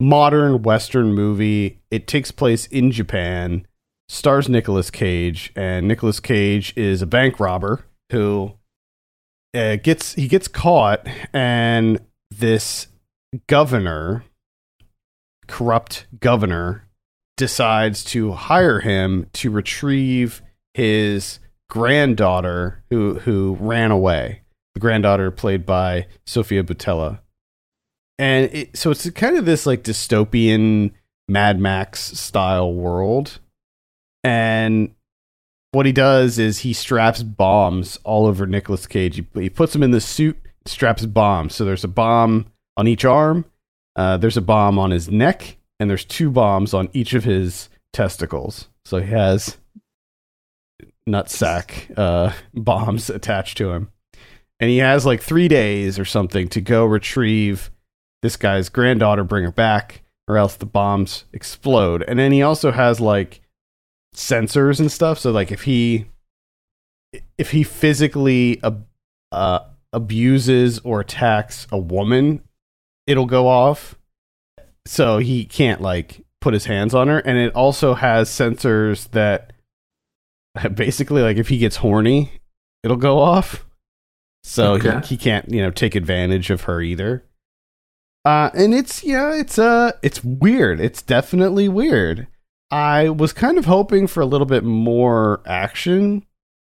modern 0.00 0.62
western 0.62 1.14
movie. 1.14 1.80
It 1.90 2.06
takes 2.06 2.30
place 2.30 2.66
in 2.66 2.90
Japan, 2.90 3.66
stars 4.08 4.48
Nicolas 4.48 4.90
Cage, 4.90 5.52
and 5.56 5.86
Nicolas 5.86 6.20
Cage 6.20 6.72
is 6.76 7.02
a 7.02 7.06
bank 7.06 7.40
robber 7.40 7.84
who 8.10 8.52
uh, 9.54 9.76
gets 9.76 10.14
he 10.14 10.28
gets 10.28 10.48
caught, 10.48 11.06
and 11.32 12.00
this 12.30 12.88
governor, 13.46 14.24
corrupt 15.46 16.06
governor, 16.20 16.88
decides 17.36 18.04
to 18.04 18.32
hire 18.32 18.80
him 18.80 19.26
to 19.32 19.50
retrieve 19.50 20.42
his 20.74 21.38
granddaughter 21.68 22.82
who 22.90 23.14
who 23.20 23.56
ran 23.60 23.90
away. 23.90 24.41
The 24.74 24.80
granddaughter 24.80 25.30
played 25.30 25.66
by 25.66 26.06
Sofia 26.24 26.62
Boutella. 26.62 27.20
And 28.18 28.50
it, 28.52 28.76
so 28.76 28.90
it's 28.90 29.08
kind 29.10 29.36
of 29.36 29.44
this 29.44 29.66
like 29.66 29.82
dystopian 29.82 30.92
Mad 31.28 31.58
Max 31.58 32.00
style 32.18 32.72
world. 32.72 33.40
And 34.24 34.94
what 35.72 35.86
he 35.86 35.92
does 35.92 36.38
is 36.38 36.60
he 36.60 36.72
straps 36.72 37.22
bombs 37.22 37.98
all 38.04 38.26
over 38.26 38.46
Nicolas 38.46 38.86
Cage. 38.86 39.16
He, 39.16 39.26
he 39.40 39.50
puts 39.50 39.74
him 39.74 39.82
in 39.82 39.90
the 39.90 40.00
suit, 40.00 40.38
straps 40.66 41.06
bombs. 41.06 41.54
So 41.54 41.64
there's 41.64 41.84
a 41.84 41.88
bomb 41.88 42.46
on 42.76 42.86
each 42.86 43.04
arm, 43.04 43.44
uh, 43.96 44.16
there's 44.16 44.36
a 44.36 44.42
bomb 44.42 44.78
on 44.78 44.90
his 44.90 45.10
neck, 45.10 45.56
and 45.78 45.90
there's 45.90 46.04
two 46.04 46.30
bombs 46.30 46.72
on 46.72 46.88
each 46.92 47.14
of 47.14 47.24
his 47.24 47.68
testicles. 47.92 48.68
So 48.84 48.98
he 48.98 49.10
has 49.10 49.58
nutsack 51.08 51.96
uh, 51.96 52.32
bombs 52.54 53.10
attached 53.10 53.58
to 53.58 53.72
him. 53.72 53.91
And 54.62 54.70
he 54.70 54.78
has 54.78 55.04
like 55.04 55.20
three 55.20 55.48
days 55.48 55.98
or 55.98 56.04
something 56.04 56.46
to 56.50 56.60
go 56.60 56.84
retrieve 56.84 57.72
this 58.22 58.36
guy's 58.36 58.68
granddaughter, 58.68 59.24
bring 59.24 59.42
her 59.42 59.50
back, 59.50 60.02
or 60.28 60.38
else 60.38 60.54
the 60.54 60.66
bombs 60.66 61.24
explode. 61.32 62.04
And 62.06 62.16
then 62.16 62.30
he 62.30 62.42
also 62.42 62.70
has 62.70 63.00
like 63.00 63.40
sensors 64.14 64.78
and 64.78 64.92
stuff. 64.92 65.18
So 65.18 65.32
like 65.32 65.50
if 65.50 65.62
he 65.62 66.06
if 67.36 67.50
he 67.50 67.64
physically 67.64 68.62
ab- 68.62 68.86
uh, 69.32 69.58
abuses 69.92 70.78
or 70.84 71.00
attacks 71.00 71.66
a 71.72 71.78
woman, 71.78 72.40
it'll 73.08 73.26
go 73.26 73.48
off. 73.48 73.98
So 74.86 75.18
he 75.18 75.44
can't 75.44 75.80
like 75.80 76.24
put 76.40 76.54
his 76.54 76.66
hands 76.66 76.94
on 76.94 77.08
her. 77.08 77.18
And 77.18 77.36
it 77.36 77.52
also 77.56 77.94
has 77.94 78.30
sensors 78.30 79.10
that 79.10 79.54
basically 80.72 81.20
like 81.20 81.36
if 81.36 81.48
he 81.48 81.58
gets 81.58 81.78
horny, 81.78 82.30
it'll 82.84 82.96
go 82.96 83.18
off. 83.18 83.66
So 84.44 84.74
Okay. 84.74 85.00
he, 85.02 85.08
he 85.08 85.16
can't, 85.16 85.48
you 85.48 85.62
know, 85.62 85.70
take 85.70 85.94
advantage 85.94 86.50
of 86.50 86.62
her 86.62 86.80
either. 86.80 87.24
Uh, 88.24 88.50
and 88.54 88.72
it's 88.72 89.02
yeah, 89.02 89.34
it's 89.34 89.58
uh, 89.58 89.92
it's 90.02 90.22
weird. 90.22 90.80
It's 90.80 91.02
definitely 91.02 91.68
weird. 91.68 92.28
I 92.70 93.08
was 93.08 93.32
kind 93.32 93.58
of 93.58 93.66
hoping 93.66 94.06
for 94.06 94.20
a 94.20 94.26
little 94.26 94.46
bit 94.46 94.64
more 94.64 95.42
action. 95.44 96.24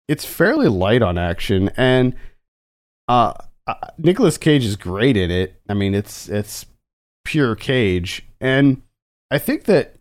It's 0.08 0.24
fairly 0.24 0.68
light 0.68 1.00
on 1.00 1.16
action, 1.16 1.70
and 1.76 2.14
uh, 3.08 3.34
uh 3.66 3.74
Nicolas 3.98 4.36
Cage 4.36 4.64
is 4.64 4.76
great 4.76 5.16
in 5.16 5.30
it. 5.30 5.60
I 5.68 5.74
mean, 5.74 5.94
it's 5.94 6.28
it's 6.28 6.66
pure 7.24 7.54
Cage, 7.54 8.26
and 8.40 8.82
I 9.30 9.38
think 9.38 9.64
that 9.64 9.96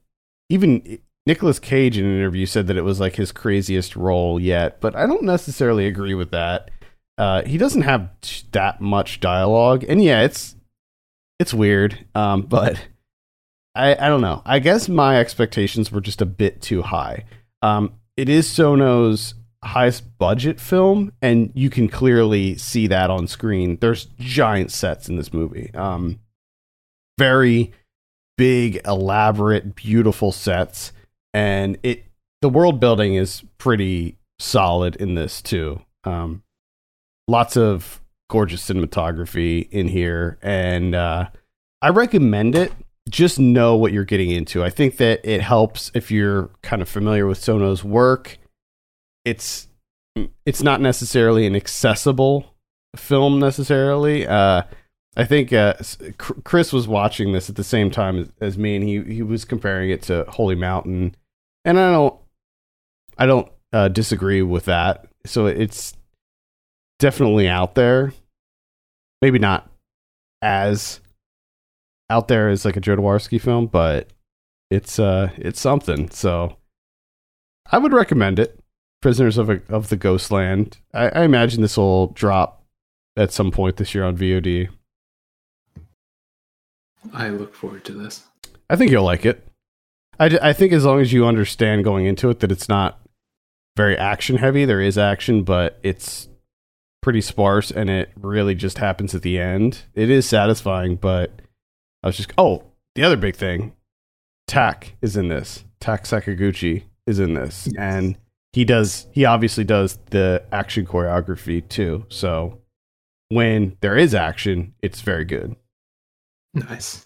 even 0.49 0.99
Nicolas 1.27 1.59
Cage 1.59 1.97
in 1.99 2.05
an 2.05 2.17
interview 2.17 2.47
said 2.47 2.65
that 2.67 2.77
it 2.77 2.83
was 2.83 2.99
like 2.99 3.15
his 3.15 3.31
craziest 3.31 3.95
role 3.95 4.39
yet, 4.39 4.81
but 4.81 4.95
I 4.95 5.05
don't 5.05 5.23
necessarily 5.23 5.85
agree 5.85 6.15
with 6.15 6.31
that. 6.31 6.71
Uh, 7.17 7.43
he 7.43 7.57
doesn't 7.57 7.83
have 7.83 8.09
that 8.51 8.81
much 8.81 9.19
dialogue, 9.19 9.83
and 9.87 10.03
yeah, 10.03 10.21
it's 10.21 10.55
it's 11.39 11.53
weird, 11.53 12.05
um, 12.15 12.41
but 12.49 12.87
I, 13.75 13.95
I 13.95 14.09
don't 14.09 14.21
know. 14.21 14.41
I 14.45 14.59
guess 14.59 14.87
my 14.89 15.19
expectations 15.19 15.91
were 15.91 16.01
just 16.01 16.21
a 16.21 16.25
bit 16.25 16.61
too 16.61 16.81
high. 16.81 17.25
Um, 17.61 17.93
it 18.17 18.29
is 18.29 18.49
Sono's 18.49 19.35
highest 19.63 20.17
budget 20.17 20.59
film, 20.59 21.13
and 21.21 21.51
you 21.55 21.69
can 21.69 21.87
clearly 21.87 22.57
see 22.57 22.87
that 22.87 23.09
on 23.09 23.27
screen. 23.27 23.77
There's 23.79 24.05
giant 24.19 24.71
sets 24.71 25.09
in 25.09 25.15
this 25.15 25.33
movie. 25.33 25.71
Um, 25.73 26.19
very 27.17 27.71
big, 28.37 28.81
elaborate, 28.85 29.75
beautiful 29.75 30.31
sets, 30.31 30.91
and 31.33 31.77
it 31.83 32.03
the 32.41 32.49
world 32.49 32.79
building 32.79 33.15
is 33.15 33.43
pretty 33.57 34.17
solid 34.39 34.95
in 34.97 35.15
this 35.15 35.41
too. 35.41 35.81
Um, 36.03 36.43
lots 37.27 37.57
of 37.57 38.01
gorgeous 38.29 38.67
cinematography 38.67 39.69
in 39.69 39.87
here, 39.87 40.37
and 40.41 40.95
uh, 40.95 41.29
I 41.81 41.89
recommend 41.89 42.55
it. 42.55 42.71
Just 43.09 43.37
know 43.37 43.75
what 43.75 43.91
you're 43.91 44.05
getting 44.05 44.29
into. 44.29 44.63
I 44.63 44.69
think 44.69 44.97
that 44.97 45.19
it 45.23 45.41
helps 45.41 45.91
if 45.93 46.09
you're 46.09 46.49
kind 46.61 46.81
of 46.81 46.87
familiar 46.87 47.27
with 47.27 47.37
Sono's 47.37 47.83
work. 47.83 48.37
It's 49.25 49.67
it's 50.45 50.61
not 50.61 50.79
necessarily 50.79 51.45
an 51.45 51.55
accessible 51.55 52.53
film 52.95 53.39
necessarily. 53.39 54.27
Uh, 54.27 54.63
I 55.15 55.25
think 55.25 55.53
uh, 55.53 55.75
Chris 56.17 56.73
was 56.73 56.87
watching 56.87 57.33
this 57.33 57.49
at 57.49 57.55
the 57.55 57.63
same 57.63 57.91
time 57.91 58.31
as, 58.41 58.57
me, 58.57 58.75
and 58.75 58.83
he 58.83 59.01
he 59.03 59.21
was 59.21 59.45
comparing 59.45 59.89
it 59.89 60.01
to 60.03 60.25
Holy 60.27 60.55
Mountain, 60.55 61.15
and 61.65 61.79
I 61.79 61.91
don't 61.91 62.19
I 63.17 63.25
don't 63.25 63.51
uh, 63.71 63.89
disagree 63.89 64.41
with 64.41 64.65
that. 64.65 65.05
So 65.25 65.45
it's 65.45 65.93
definitely 67.03 67.49
out 67.49 67.75
there. 67.75 68.13
Maybe 69.21 69.37
not 69.37 69.69
as 70.41 71.01
out 72.09 72.29
there 72.29 72.47
as 72.47 72.63
like 72.63 72.77
a 72.77 72.81
Jodorowsky 72.81 73.41
film, 73.41 73.67
but 73.67 74.07
it's 74.71 74.99
uh 74.99 75.29
it's 75.35 75.59
something. 75.59 76.09
So 76.11 76.55
I 77.69 77.77
would 77.77 77.91
recommend 77.91 78.39
it. 78.39 78.57
Prisoners 79.01 79.37
of 79.37 79.49
a, 79.49 79.61
of 79.67 79.89
the 79.89 79.97
Ghostland. 79.97 80.77
I, 80.93 81.09
I 81.09 81.23
imagine 81.23 81.61
this 81.61 81.75
will 81.75 82.07
drop 82.07 82.63
at 83.17 83.33
some 83.33 83.51
point 83.51 83.75
this 83.75 83.93
year 83.93 84.05
on 84.05 84.15
VOD. 84.15 84.69
I 87.13 87.27
look 87.27 87.53
forward 87.53 87.83
to 87.83 87.91
this. 87.91 88.23
I 88.69 88.77
think 88.77 88.91
you'll 88.91 89.03
like 89.03 89.25
it. 89.25 89.45
I, 90.21 90.39
I 90.41 90.53
think 90.53 90.71
as 90.71 90.85
long 90.85 91.01
as 91.01 91.11
you 91.11 91.25
understand 91.25 91.83
going 91.83 92.05
into 92.05 92.29
it 92.29 92.39
that 92.39 92.51
it's 92.51 92.69
not 92.69 93.01
very 93.75 93.97
action 93.97 94.37
heavy, 94.37 94.63
there 94.63 94.79
is 94.79 94.97
action, 94.97 95.43
but 95.43 95.79
it's 95.83 96.29
pretty 97.03 97.21
sparse 97.21 97.69
and 97.69 97.89
it 97.89 98.09
really 98.15 98.55
just 98.55 98.79
happens 98.79 99.13
at 99.13 99.21
the 99.21 99.37
end. 99.37 99.83
It 99.93 100.09
is 100.09 100.27
satisfying, 100.27 100.95
but 100.95 101.31
I 102.01 102.07
was 102.07 102.17
just 102.17 102.33
oh, 102.37 102.63
the 102.95 103.03
other 103.03 103.17
big 103.17 103.35
thing, 103.35 103.73
Tak 104.47 104.95
is 105.01 105.15
in 105.15 105.27
this. 105.27 105.63
Tak 105.79 106.05
Sakaguchi 106.05 106.83
is 107.05 107.19
in 107.19 107.33
this, 107.33 107.67
yes. 107.67 107.75
and 107.77 108.17
he 108.53 108.65
does 108.65 109.07
he 109.11 109.25
obviously 109.25 109.63
does 109.63 109.99
the 110.09 110.43
action 110.51 110.85
choreography 110.85 111.67
too. 111.67 112.05
So 112.09 112.59
when 113.29 113.77
there 113.81 113.97
is 113.97 114.15
action, 114.15 114.73
it's 114.81 115.01
very 115.01 115.25
good. 115.25 115.55
Nice. 116.53 117.05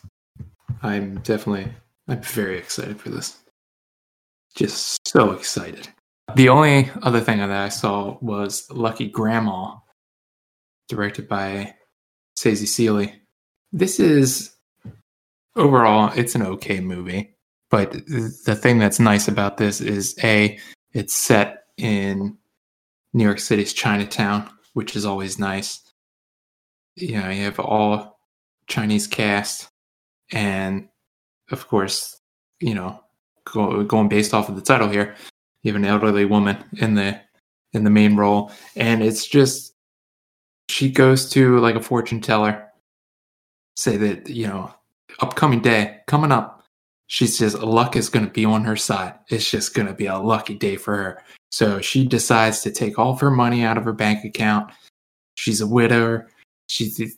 I'm 0.83 1.19
definitely 1.21 1.71
I'm 2.07 2.21
very 2.21 2.57
excited 2.57 2.99
for 2.99 3.09
this. 3.09 3.37
Just 4.55 5.07
so 5.07 5.31
excited. 5.31 5.87
The 6.35 6.49
only 6.49 6.91
other 7.01 7.21
thing 7.21 7.37
that 7.39 7.51
I 7.51 7.69
saw 7.69 8.17
was 8.21 8.69
Lucky 8.69 9.07
Grandma, 9.07 9.75
directed 10.87 11.27
by 11.27 11.73
Sasie 12.35 12.65
Sealy. 12.65 13.13
This 13.71 13.99
is 13.99 14.55
overall 15.55 16.11
it's 16.15 16.35
an 16.35 16.43
okay 16.43 16.79
movie, 16.79 17.35
but 17.69 17.91
the 17.91 18.57
thing 18.59 18.79
that's 18.79 18.99
nice 18.99 19.27
about 19.27 19.57
this 19.57 19.81
is 19.81 20.15
a 20.23 20.57
it's 20.93 21.13
set 21.13 21.63
in 21.77 22.37
New 23.13 23.23
York 23.23 23.39
City's 23.39 23.73
Chinatown, 23.73 24.49
which 24.73 24.95
is 24.95 25.05
always 25.05 25.39
nice. 25.39 25.81
You 26.95 27.21
know, 27.21 27.29
you 27.29 27.43
have 27.43 27.59
all 27.59 28.19
Chinese 28.67 29.07
cast, 29.07 29.69
and 30.31 30.87
of 31.51 31.67
course, 31.67 32.19
you 32.59 32.73
know, 32.73 32.99
go, 33.45 33.83
going 33.83 34.09
based 34.09 34.33
off 34.33 34.49
of 34.49 34.55
the 34.55 34.61
title 34.61 34.89
here, 34.89 35.15
you 35.63 35.71
have 35.71 35.81
an 35.81 35.87
elderly 35.87 36.25
woman 36.25 36.63
in 36.77 36.95
the 36.95 37.19
in 37.73 37.83
the 37.83 37.89
main 37.89 38.15
role, 38.15 38.51
and 38.75 39.03
it's 39.03 39.27
just 39.27 39.73
she 40.69 40.89
goes 40.89 41.29
to 41.31 41.59
like 41.59 41.75
a 41.75 41.81
fortune 41.81 42.21
teller, 42.21 42.67
say 43.75 43.97
that 43.97 44.29
you 44.29 44.47
know, 44.47 44.73
upcoming 45.19 45.61
day 45.61 45.99
coming 46.07 46.31
up, 46.31 46.63
she 47.07 47.27
says 47.27 47.55
luck 47.55 47.95
is 47.95 48.09
going 48.09 48.25
to 48.25 48.31
be 48.31 48.45
on 48.45 48.63
her 48.65 48.75
side. 48.75 49.15
It's 49.29 49.49
just 49.49 49.73
going 49.73 49.87
to 49.87 49.93
be 49.93 50.07
a 50.07 50.17
lucky 50.17 50.55
day 50.55 50.75
for 50.75 50.95
her. 50.95 51.23
So 51.51 51.79
she 51.79 52.05
decides 52.05 52.61
to 52.61 52.71
take 52.71 52.99
all 52.99 53.13
of 53.13 53.21
her 53.21 53.31
money 53.31 53.63
out 53.63 53.77
of 53.77 53.85
her 53.85 53.93
bank 53.93 54.25
account. 54.25 54.71
She's 55.35 55.61
a 55.61 55.67
widower. 55.67 56.27
She, 56.67 56.89
she 56.89 57.13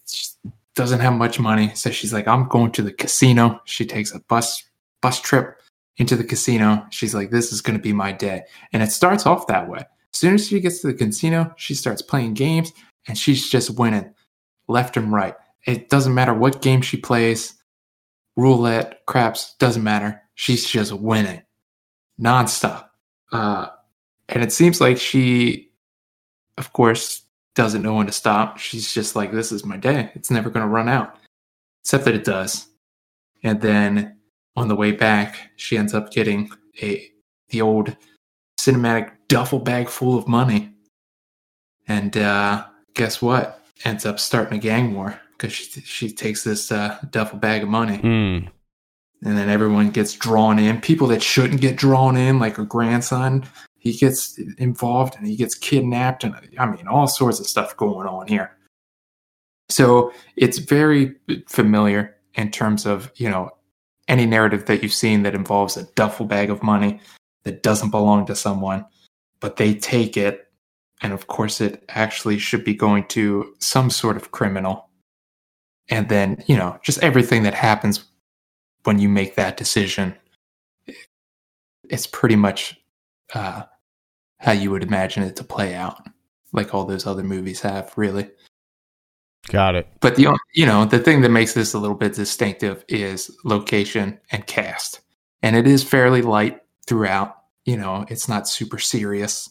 doesn't 0.75 0.99
have 0.99 1.13
much 1.13 1.39
money, 1.39 1.73
so 1.73 1.89
she's 1.89 2.13
like, 2.13 2.27
"I'm 2.27 2.47
going 2.47 2.71
to 2.73 2.83
the 2.83 2.93
casino." 2.93 3.59
She 3.65 3.85
takes 3.85 4.13
a 4.13 4.19
bus 4.19 4.63
bus 5.01 5.19
trip 5.19 5.59
into 5.97 6.15
the 6.15 6.23
casino. 6.23 6.85
She's 6.91 7.15
like, 7.15 7.31
"This 7.31 7.51
is 7.51 7.61
going 7.61 7.77
to 7.77 7.81
be 7.81 7.93
my 7.93 8.11
day," 8.11 8.43
and 8.71 8.83
it 8.83 8.91
starts 8.91 9.25
off 9.25 9.47
that 9.47 9.67
way. 9.67 9.79
As 9.79 10.19
soon 10.19 10.35
as 10.35 10.47
she 10.47 10.59
gets 10.59 10.81
to 10.81 10.87
the 10.87 10.93
casino, 10.93 11.53
she 11.57 11.73
starts 11.73 12.01
playing 12.01 12.35
games, 12.35 12.71
and 13.09 13.17
she's 13.17 13.49
just 13.49 13.77
winning 13.77 14.13
left 14.69 14.95
and 14.95 15.11
right. 15.11 15.35
It 15.65 15.89
doesn't 15.89 16.13
matter 16.13 16.33
what 16.33 16.61
game 16.61 16.81
she 16.81 16.95
plays 16.95 17.55
roulette, 18.37 19.05
craps, 19.05 19.55
doesn't 19.59 19.83
matter. 19.83 20.21
She's 20.35 20.65
just 20.65 20.93
winning 20.93 21.41
nonstop. 22.21 22.85
Uh, 23.31 23.67
and 24.29 24.43
it 24.43 24.53
seems 24.53 24.79
like 24.79 24.97
she, 24.97 25.71
of 26.57 26.71
course, 26.71 27.23
doesn't 27.55 27.81
know 27.81 27.95
when 27.95 28.05
to 28.05 28.13
stop. 28.13 28.57
She's 28.57 28.93
just 28.93 29.15
like, 29.15 29.33
this 29.33 29.51
is 29.51 29.65
my 29.65 29.75
day. 29.75 30.11
It's 30.15 30.31
never 30.31 30.49
going 30.49 30.65
to 30.65 30.71
run 30.71 30.87
out. 30.87 31.17
Except 31.81 32.05
that 32.05 32.15
it 32.15 32.23
does. 32.23 32.67
And 33.43 33.59
then 33.59 34.17
on 34.55 34.67
the 34.69 34.75
way 34.75 34.91
back, 34.91 35.51
she 35.57 35.77
ends 35.77 35.93
up 35.93 36.11
getting 36.11 36.49
a 36.81 37.09
the 37.49 37.61
old 37.61 37.97
cinematic 38.59 39.11
duffel 39.27 39.59
bag 39.59 39.89
full 39.89 40.17
of 40.17 40.27
money. 40.27 40.71
And 41.87 42.15
uh, 42.15 42.65
guess 42.93 43.21
what? 43.21 43.63
Ends 43.85 44.05
up 44.05 44.19
starting 44.19 44.57
a 44.57 44.61
gang 44.61 44.93
war 44.93 45.19
because 45.37 45.53
she 45.53 45.81
she 45.81 46.11
takes 46.11 46.43
this 46.43 46.71
uh, 46.71 46.97
duffel 47.11 47.39
bag 47.39 47.63
of 47.63 47.69
money, 47.69 47.97
mm. 47.97 48.47
and 49.23 49.37
then 49.37 49.49
everyone 49.49 49.89
gets 49.89 50.13
drawn 50.13 50.59
in. 50.59 50.81
People 50.81 51.07
that 51.07 51.23
shouldn't 51.23 51.61
get 51.61 51.77
drawn 51.77 52.17
in, 52.17 52.39
like 52.39 52.57
her 52.57 52.65
grandson, 52.65 53.45
he 53.77 53.93
gets 53.93 54.37
involved 54.57 55.15
and 55.15 55.25
he 55.25 55.37
gets 55.37 55.55
kidnapped, 55.55 56.23
and 56.23 56.35
I 56.57 56.65
mean 56.65 56.87
all 56.87 57.07
sorts 57.07 57.39
of 57.39 57.47
stuff 57.47 57.77
going 57.77 58.07
on 58.07 58.27
here. 58.27 58.51
So 59.69 60.11
it's 60.35 60.57
very 60.57 61.15
familiar 61.47 62.15
in 62.33 62.51
terms 62.51 62.85
of 62.85 63.11
you 63.15 63.29
know 63.29 63.51
any 64.09 64.25
narrative 64.25 64.65
that 64.65 64.83
you've 64.83 64.93
seen 64.93 65.23
that 65.23 65.35
involves 65.35 65.77
a 65.77 65.83
duffel 65.93 66.25
bag 66.25 66.49
of 66.49 66.61
money 66.63 66.99
that 67.43 67.63
doesn't 67.63 67.91
belong 67.91 68.25
to 68.25 68.35
someone, 68.35 68.85
but 69.39 69.55
they 69.55 69.73
take 69.73 70.17
it 70.17 70.48
and 71.01 71.13
of 71.13 71.27
course 71.27 71.61
it 71.61 71.83
actually 71.89 72.37
should 72.37 72.63
be 72.63 72.73
going 72.73 73.05
to 73.07 73.53
some 73.59 73.89
sort 73.89 74.17
of 74.17 74.31
criminal. 74.31 74.89
And 75.89 76.09
then 76.09 76.43
you 76.47 76.57
know 76.57 76.79
just 76.83 77.01
everything 77.03 77.43
that 77.43 77.53
happens 77.53 78.05
when 78.83 78.99
you 78.99 79.09
make 79.09 79.35
that 79.35 79.57
decision 79.57 80.15
it's 81.89 82.07
pretty 82.07 82.35
much 82.35 82.79
uh, 83.33 83.63
how 84.37 84.51
you 84.51 84.71
would 84.71 84.83
imagine 84.83 85.23
it 85.23 85.35
to 85.35 85.43
play 85.43 85.73
out 85.73 86.07
like 86.53 86.73
all 86.73 86.85
those 86.85 87.05
other 87.05 87.23
movies 87.23 87.61
have 87.61 87.91
really. 87.95 88.29
Got 89.47 89.75
it. 89.75 89.87
But 89.99 90.15
the 90.15 90.37
you 90.53 90.65
know 90.65 90.85
the 90.85 90.99
thing 90.99 91.21
that 91.21 91.29
makes 91.29 91.53
this 91.53 91.73
a 91.73 91.79
little 91.79 91.95
bit 91.95 92.13
distinctive 92.13 92.85
is 92.87 93.35
location 93.43 94.19
and 94.31 94.45
cast. 94.45 95.01
And 95.41 95.55
it 95.55 95.67
is 95.67 95.83
fairly 95.83 96.21
light 96.21 96.61
throughout 96.87 97.35
you 97.65 97.77
know 97.77 98.05
it's 98.09 98.27
not 98.27 98.47
super 98.47 98.79
serious 98.79 99.49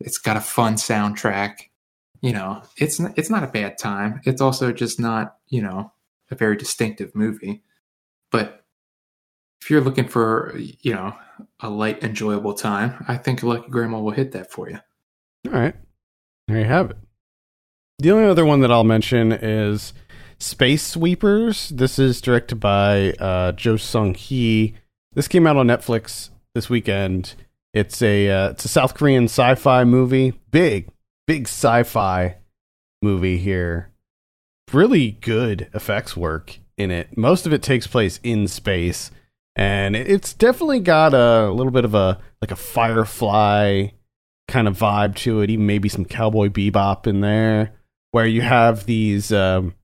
it's 0.00 0.18
got 0.18 0.36
a 0.36 0.40
fun 0.40 0.74
soundtrack 0.74 1.68
you 2.20 2.32
know, 2.32 2.62
it's 2.76 2.98
it's 3.00 3.30
not 3.30 3.44
a 3.44 3.48
bad 3.48 3.78
time. 3.78 4.20
It's 4.24 4.40
also 4.40 4.72
just 4.72 4.98
not, 4.98 5.36
you 5.48 5.62
know, 5.62 5.92
a 6.30 6.34
very 6.34 6.56
distinctive 6.56 7.14
movie. 7.14 7.62
But 8.32 8.64
if 9.60 9.70
you're 9.70 9.80
looking 9.80 10.08
for, 10.08 10.54
you 10.56 10.94
know, 10.94 11.14
a 11.60 11.70
light, 11.70 12.02
enjoyable 12.02 12.54
time, 12.54 13.04
I 13.06 13.16
think 13.16 13.42
Lucky 13.42 13.68
Grandma 13.70 14.00
will 14.00 14.12
hit 14.12 14.32
that 14.32 14.50
for 14.50 14.68
you. 14.68 14.80
All 15.46 15.52
right, 15.52 15.76
there 16.48 16.58
you 16.58 16.64
have 16.64 16.90
it. 16.90 16.96
The 17.98 18.10
only 18.10 18.28
other 18.28 18.44
one 18.44 18.60
that 18.60 18.72
I'll 18.72 18.84
mention 18.84 19.32
is 19.32 19.94
Space 20.38 20.82
Sweepers. 20.82 21.68
This 21.70 21.98
is 21.98 22.20
directed 22.20 22.56
by 22.56 23.12
uh, 23.12 23.52
Jo 23.52 23.76
Sung 23.76 24.14
Hee. 24.14 24.74
This 25.12 25.28
came 25.28 25.46
out 25.46 25.56
on 25.56 25.66
Netflix 25.66 26.30
this 26.54 26.68
weekend. 26.68 27.34
It's 27.76 28.00
a 28.00 28.30
uh, 28.30 28.48
it's 28.52 28.64
a 28.64 28.68
South 28.68 28.94
Korean 28.94 29.24
sci-fi 29.24 29.84
movie. 29.84 30.32
Big, 30.50 30.88
big 31.26 31.42
sci-fi 31.42 32.38
movie 33.02 33.36
here. 33.36 33.92
Really 34.72 35.10
good 35.10 35.68
effects 35.74 36.16
work 36.16 36.58
in 36.78 36.90
it. 36.90 37.18
Most 37.18 37.44
of 37.44 37.52
it 37.52 37.62
takes 37.62 37.86
place 37.86 38.18
in 38.22 38.48
space, 38.48 39.10
and 39.56 39.94
it's 39.94 40.32
definitely 40.32 40.80
got 40.80 41.12
a 41.12 41.50
little 41.50 41.70
bit 41.70 41.84
of 41.84 41.94
a 41.94 42.18
like 42.40 42.50
a 42.50 42.56
Firefly 42.56 43.88
kind 44.48 44.68
of 44.68 44.78
vibe 44.78 45.14
to 45.16 45.42
it. 45.42 45.50
Even 45.50 45.66
maybe 45.66 45.90
some 45.90 46.06
Cowboy 46.06 46.48
Bebop 46.48 47.06
in 47.06 47.20
there, 47.20 47.74
where 48.12 48.24
you 48.24 48.40
have 48.40 48.86
these 48.86 49.30
um, 49.30 49.74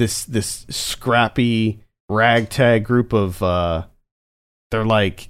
this 0.00 0.24
this 0.24 0.66
scrappy 0.68 1.80
ragtag 2.08 2.82
group 2.82 3.12
of 3.12 3.40
uh, 3.40 3.86
they're 4.72 4.84
like 4.84 5.28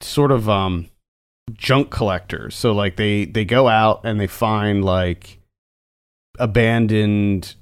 sort 0.00 0.32
of 0.32 0.48
um 0.48 0.88
junk 1.52 1.90
collectors. 1.90 2.54
So 2.54 2.72
like 2.72 2.96
they 2.96 3.24
they 3.24 3.44
go 3.44 3.68
out 3.68 4.00
and 4.04 4.18
they 4.20 4.26
find 4.26 4.84
like 4.84 5.38
abandoned 6.38 7.54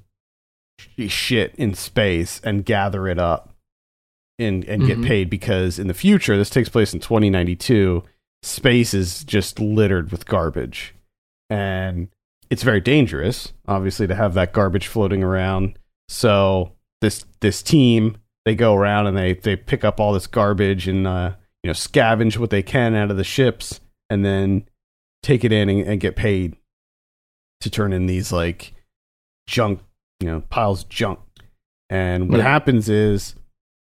shit 1.08 1.54
in 1.56 1.74
space 1.74 2.40
and 2.44 2.64
gather 2.64 3.06
it 3.08 3.18
up 3.18 3.54
and 4.38 4.64
and 4.64 4.86
get 4.86 4.98
Mhm. 4.98 5.06
paid 5.06 5.30
because 5.30 5.78
in 5.78 5.86
the 5.86 5.94
future 5.94 6.36
this 6.36 6.50
takes 6.50 6.68
place 6.68 6.92
in 6.92 7.00
2092 7.00 8.02
space 8.42 8.92
is 8.92 9.22
just 9.24 9.60
littered 9.60 10.10
with 10.10 10.26
garbage 10.26 10.94
and 11.48 12.08
it's 12.50 12.64
very 12.64 12.80
dangerous 12.80 13.52
obviously 13.68 14.06
to 14.08 14.14
have 14.14 14.34
that 14.34 14.52
garbage 14.52 14.86
floating 14.88 15.22
around 15.22 15.78
so 16.08 16.72
this 17.00 17.24
this 17.40 17.62
team 17.62 18.16
they 18.44 18.54
go 18.56 18.74
around 18.74 19.06
and 19.06 19.16
they 19.16 19.34
they 19.34 19.54
pick 19.56 19.84
up 19.84 20.00
all 20.00 20.12
this 20.12 20.26
garbage 20.26 20.88
and 20.88 21.06
uh 21.06 21.32
you 21.64 21.68
know 21.68 21.72
scavenge 21.72 22.36
what 22.38 22.50
they 22.50 22.62
can 22.62 22.94
out 22.94 23.10
of 23.10 23.16
the 23.16 23.24
ships 23.24 23.80
and 24.10 24.24
then 24.24 24.68
take 25.22 25.42
it 25.44 25.50
in 25.52 25.68
and, 25.70 25.80
and 25.80 26.00
get 26.00 26.14
paid 26.14 26.54
to 27.62 27.70
turn 27.70 27.92
in 27.94 28.04
these 28.06 28.30
like 28.30 28.74
junk 29.48 29.80
you 30.20 30.26
know 30.28 30.42
piles 30.50 30.82
of 30.84 30.88
junk. 30.90 31.18
And 31.90 32.28
what 32.28 32.38
Yeah. 32.38 32.44
happens 32.44 32.88
is 32.88 33.34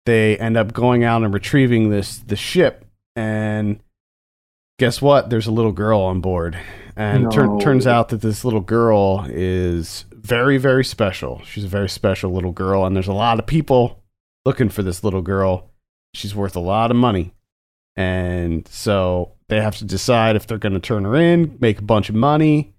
they 0.07 0.39
end 0.39 0.57
up 0.57 0.73
going 0.73 1.05
out 1.05 1.23
and 1.23 1.33
retrieving 1.35 1.91
this 1.91 2.17
the 2.19 2.37
ship. 2.37 2.87
And 3.15 3.81
guess 4.79 5.03
what? 5.03 5.29
There's 5.29 5.47
a 5.47 5.51
little 5.53 5.73
girl 5.73 6.01
on 6.01 6.21
board. 6.21 6.59
And 6.97 7.31
turn, 7.31 7.61
turns 7.61 7.87
out 7.87 8.09
that 8.09 8.23
this 8.23 8.45
little 8.45 8.61
girl 8.61 9.25
is 9.29 10.05
very 10.13 10.57
very 10.59 10.85
special. 10.85 11.43
She's 11.45 11.65
a 11.65 11.69
very 11.69 11.89
special 11.89 12.33
little 12.33 12.53
girl. 12.53 12.85
And 12.87 12.97
there's 12.97 13.07
a 13.09 13.13
lot 13.13 13.39
of 13.39 13.47
people 13.47 14.03
looking 14.47 14.69
for 14.71 14.83
this 14.83 15.05
little 15.05 15.23
girl. 15.23 15.71
She's 16.15 16.35
worth 16.35 16.57
a 16.57 16.61
lot 16.61 16.91
of 16.91 16.97
money 16.97 17.33
and 17.99 18.67
so 18.69 19.33
they 19.49 19.61
have 19.61 19.77
to 19.77 19.85
decide 19.85 20.37
if 20.37 20.47
they're 20.47 20.57
going 20.57 20.73
to 20.73 20.79
turn 20.81 21.05
her 21.05 21.17
in 21.17 21.57
make 21.61 21.79
a 21.81 21.83
bunch 21.83 22.09
of 22.09 22.15
money 22.15 22.73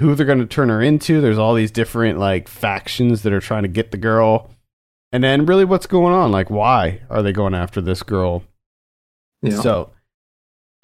who 0.00 0.14
they're 0.14 0.26
going 0.26 0.38
to 0.38 0.46
turn 0.46 0.68
her 0.70 0.80
into 0.80 1.20
there's 1.20 1.38
all 1.38 1.54
these 1.54 1.70
different 1.70 2.18
like 2.18 2.48
factions 2.48 3.22
that 3.22 3.32
are 3.32 3.40
trying 3.40 3.62
to 3.62 3.68
get 3.68 3.90
the 3.90 3.96
girl 3.98 4.50
and 5.12 5.22
then 5.22 5.44
really 5.44 5.64
what's 5.64 5.86
going 5.86 6.14
on 6.14 6.32
like 6.32 6.48
why 6.48 7.00
are 7.10 7.22
they 7.22 7.32
going 7.32 7.54
after 7.54 7.80
this 7.80 8.02
girl 8.02 8.42
Yeah. 9.42 9.60
so 9.60 9.90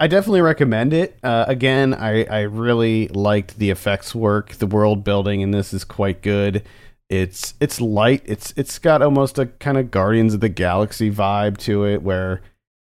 I 0.01 0.07
definitely 0.07 0.39
recommend 0.39 0.93
it. 0.93 1.17
Uh, 1.21 1.43
again, 1.45 1.93
I, 1.93 2.23
I 2.23 2.41
really 2.43 3.09
liked 3.09 3.59
the 3.59 3.69
effects 3.69 4.15
work. 4.15 4.53
The 4.53 4.65
world 4.65 5.03
building 5.03 5.41
in 5.41 5.51
this 5.51 5.73
is 5.73 5.83
quite 5.83 6.21
good. 6.21 6.63
It's 7.09 7.53
it's 7.59 7.81
light. 7.81 8.21
It's 8.23 8.53
it's 8.55 8.79
got 8.79 9.01
almost 9.01 9.37
a 9.37 9.47
kind 9.47 9.77
of 9.77 9.91
Guardians 9.91 10.33
of 10.33 10.39
the 10.39 10.47
Galaxy 10.47 11.11
vibe 11.11 11.57
to 11.67 11.83
it, 11.85 12.01
where 12.01 12.39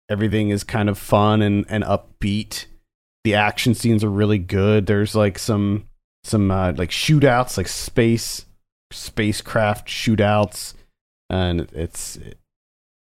everything 0.10 0.50
is 0.50 0.64
kind 0.64 0.90
of 0.90 0.98
fun 0.98 1.42
and, 1.42 1.66
and 1.70 1.84
upbeat. 1.84 2.66
The 3.24 3.36
action 3.36 3.74
scenes 3.74 4.04
are 4.04 4.10
really 4.10 4.38
good. 4.38 4.86
There's 4.86 5.16
like 5.16 5.40
some 5.40 5.88
some 6.24 6.52
uh, 6.52 6.74
like 6.76 6.90
shootouts, 6.90 7.58
like 7.58 7.68
space 7.68 8.46
spacecraft 8.92 9.88
shootouts, 9.88 10.74
and 11.30 11.62
it's 11.72 12.20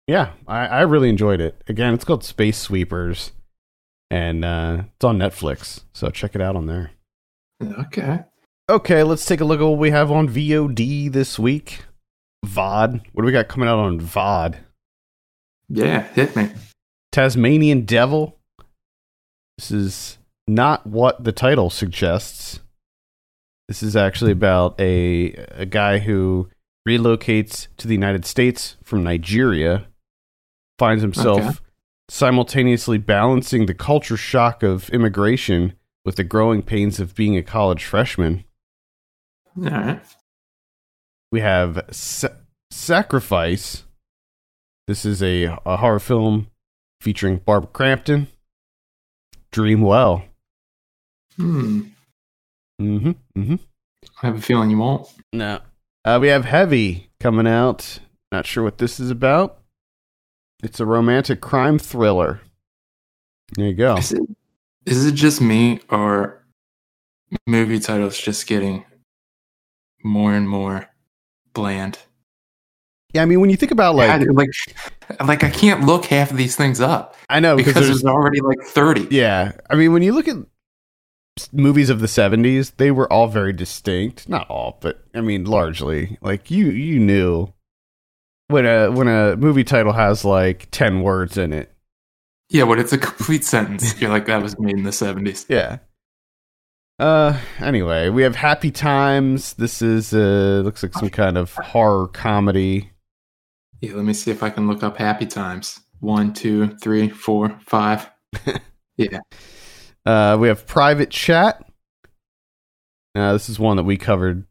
yeah, 0.07 0.33
I, 0.47 0.67
I 0.67 0.81
really 0.83 1.09
enjoyed 1.09 1.41
it. 1.41 1.63
Again, 1.69 1.95
it's 1.95 2.05
called 2.05 2.25
Space 2.25 2.59
Sweepers, 2.59 3.33
and 4.11 4.45
uh, 4.45 4.83
it's 4.95 5.05
on 5.05 5.19
Netflix, 5.19 5.83
so 5.93 6.11
check 6.11 6.35
it 6.35 6.41
out 6.41 6.57
on 6.57 6.67
there. 6.67 6.93
okay. 7.63 8.25
Okay, 8.71 9.03
let's 9.03 9.27
take 9.27 9.41
a 9.41 9.45
look 9.45 9.61
at 9.61 9.65
what 9.65 9.79
we 9.79 9.91
have 9.91 10.11
on 10.11 10.29
VOD 10.29 11.13
this 11.13 11.39
week. 11.39 11.85
VOD. 12.47 13.03
What 13.13 13.23
do 13.23 13.27
we 13.27 13.33
got 13.33 13.49
coming 13.49 13.69
out 13.69 13.79
on 13.79 14.01
VOD? 14.01 14.57
Yeah, 15.69 16.03
hit 16.03 16.35
me. 16.37 16.51
Tasmanian 17.13 17.85
Devil. 17.85 18.39
This 19.59 19.71
is 19.71 20.19
not 20.49 20.87
what 20.87 21.23
the 21.23 21.33
title 21.33 21.71
suggests. 21.71 22.61
This 23.69 23.83
is 23.83 23.95
actually 23.95 24.33
about 24.33 24.79
a 24.81 25.33
a 25.51 25.67
guy 25.67 25.99
who 25.99 26.49
relocates 26.89 27.69
to 27.77 27.87
the 27.87 27.95
United 27.95 28.25
States 28.25 28.77
from 28.83 29.05
Nigeria, 29.05 29.87
finds 30.79 31.03
himself 31.03 31.39
Okay. 31.41 31.59
simultaneously 32.11 32.99
balancing 32.99 33.67
the 33.67 33.75
culture 33.75 34.17
shock 34.17 34.63
of 34.63 34.89
immigration 34.91 35.75
with 36.05 36.17
the 36.17 36.25
growing 36.25 36.63
pains 36.63 36.99
of 36.99 37.15
being 37.15 37.37
a 37.37 37.43
college 37.43 37.85
freshman. 37.85 38.45
All 39.57 39.65
right. 39.71 40.01
We 41.31 41.41
have 41.41 41.85
Sa- 41.93 42.29
Sacrifice. 42.73 43.85
This 44.89 45.05
is 45.05 45.23
a, 45.23 45.57
a 45.65 45.77
horror 45.77 46.01
film 46.01 46.49
featuring 47.03 47.39
Barbara 47.39 47.69
Crampton. 47.73 48.29
Dream 49.51 49.81
Well. 49.83 50.23
Hmm. 51.37 51.83
Mm-hmm. 52.81 53.11
Mm-hmm. 53.37 53.55
I 54.23 54.27
have 54.27 54.37
a 54.37 54.41
feeling 54.41 54.71
you 54.71 54.79
won't. 54.79 55.09
No. 55.33 55.61
Uh, 56.05 56.19
we 56.21 56.29
have 56.29 56.45
Heavy 56.45 57.11
coming 57.19 57.49
out. 57.49 57.99
Not 58.31 58.47
sure 58.47 58.63
what 58.63 58.79
this 58.79 59.01
is 59.01 59.11
about. 59.11 59.59
It's 60.63 60.79
a 60.79 60.87
romantic 60.87 61.41
crime 61.41 61.79
thriller. 61.79 62.41
There 63.57 63.67
you 63.67 63.75
go. 63.75 63.97
Is 63.97 64.13
it, 64.13 64.23
is 64.87 65.05
it 65.05 65.15
just 65.15 65.41
me 65.41 65.81
or 65.91 66.45
movie 67.49 67.81
titles 67.81 68.17
just 68.19 68.47
getting 68.47 68.85
more 70.05 70.33
and 70.35 70.49
more 70.49 70.89
bland? 71.53 71.99
Yeah, 73.13 73.23
I 73.23 73.25
mean, 73.27 73.41
when 73.41 73.51
you 73.51 73.57
think 73.57 73.73
about 73.73 73.95
like, 73.95 74.27
like, 74.27 74.49
like, 75.11 75.27
like 75.27 75.45
I 75.45 75.51
can't 75.51 75.85
look 75.85 76.07
half 76.07 76.31
of 76.31 76.37
these 76.37 76.57
things 76.57 76.81
up 76.81 77.15
I 77.29 77.41
know 77.41 77.57
because, 77.57 77.75
because 77.75 77.89
there's, 77.89 78.03
there's 78.03 78.13
already 78.13 78.41
like 78.41 78.63
thirty. 78.63 79.07
yeah, 79.11 79.53
I 79.69 79.75
mean, 79.75 79.93
when 79.93 80.03
you 80.03 80.13
look 80.15 80.29
at 80.29 80.37
movies 81.53 81.91
of 81.91 82.01
the 82.01 82.07
'70s, 82.07 82.73
they 82.77 82.91
were 82.91 83.11
all 83.13 83.27
very 83.27 83.53
distinct. 83.53 84.29
Not 84.29 84.49
all, 84.49 84.79
but 84.81 85.05
I 85.15 85.21
mean, 85.21 85.45
largely. 85.45 86.19
Like 86.23 86.51
you, 86.51 86.67
you 86.71 86.99
knew 86.99 87.53
when 88.49 88.67
a 88.67 88.91
when 88.91 89.09
a 89.09 89.37
movie 89.37 89.65
title 89.65 89.93
has 89.93 90.25
like 90.25 90.69
ten 90.71 91.03
words 91.03 91.37
in 91.37 91.53
it. 91.53 91.73
Yeah, 92.49 92.67
but 92.67 92.79
it's 92.79 92.93
a 92.93 92.99
complete 92.99 93.45
sentence. 93.45 94.01
You're 94.01 94.11
like 94.11 94.27
that 94.27 94.43
was 94.43 94.59
made 94.59 94.77
in 94.77 94.85
the 94.85 94.93
seventies. 94.93 95.47
Yeah. 95.49 95.79
Uh 96.99 97.39
anyway, 97.59 98.11
we 98.11 98.23
have 98.23 98.37
Happy 98.37 98.71
Times. 98.71 99.55
This 99.55 99.81
is 99.83 100.13
uh 100.13 100.61
looks 100.65 100.83
like 100.83 100.93
some 100.93 101.11
kind 101.11 101.39
of 101.39 101.55
horror 101.55 102.09
comedy. 102.09 102.92
Yeah, 103.83 103.95
let 103.95 104.05
me 104.05 104.13
see 104.13 104.31
if 104.31 104.45
I 104.45 104.51
can 104.51 104.69
look 104.69 104.85
up 104.85 104.97
Happy 104.97 105.27
Times. 105.27 105.81
One, 105.99 106.33
two, 106.33 106.69
three, 106.77 107.09
four, 107.09 107.59
five. 107.67 108.09
yeah. 108.97 109.19
Uh 110.07 110.37
we 110.41 110.47
have 110.47 110.67
Private 110.69 111.11
Chat. 111.11 111.67
Uh 113.17 113.33
this 113.33 113.49
is 113.49 113.59
one 113.59 113.77
that 113.77 113.83
we 113.83 113.97
covered 113.97 114.47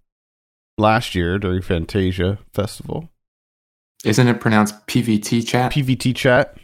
last 0.78 1.16
year 1.16 1.40
during 1.40 1.62
Fantasia 1.62 2.40
Festival. 2.54 3.10
Isn't 4.04 4.28
it 4.28 4.42
pronounced 4.42 4.86
PVT 4.88 5.48
chat? 5.48 5.72
PVT 5.72 6.14
Chat. 6.14 6.58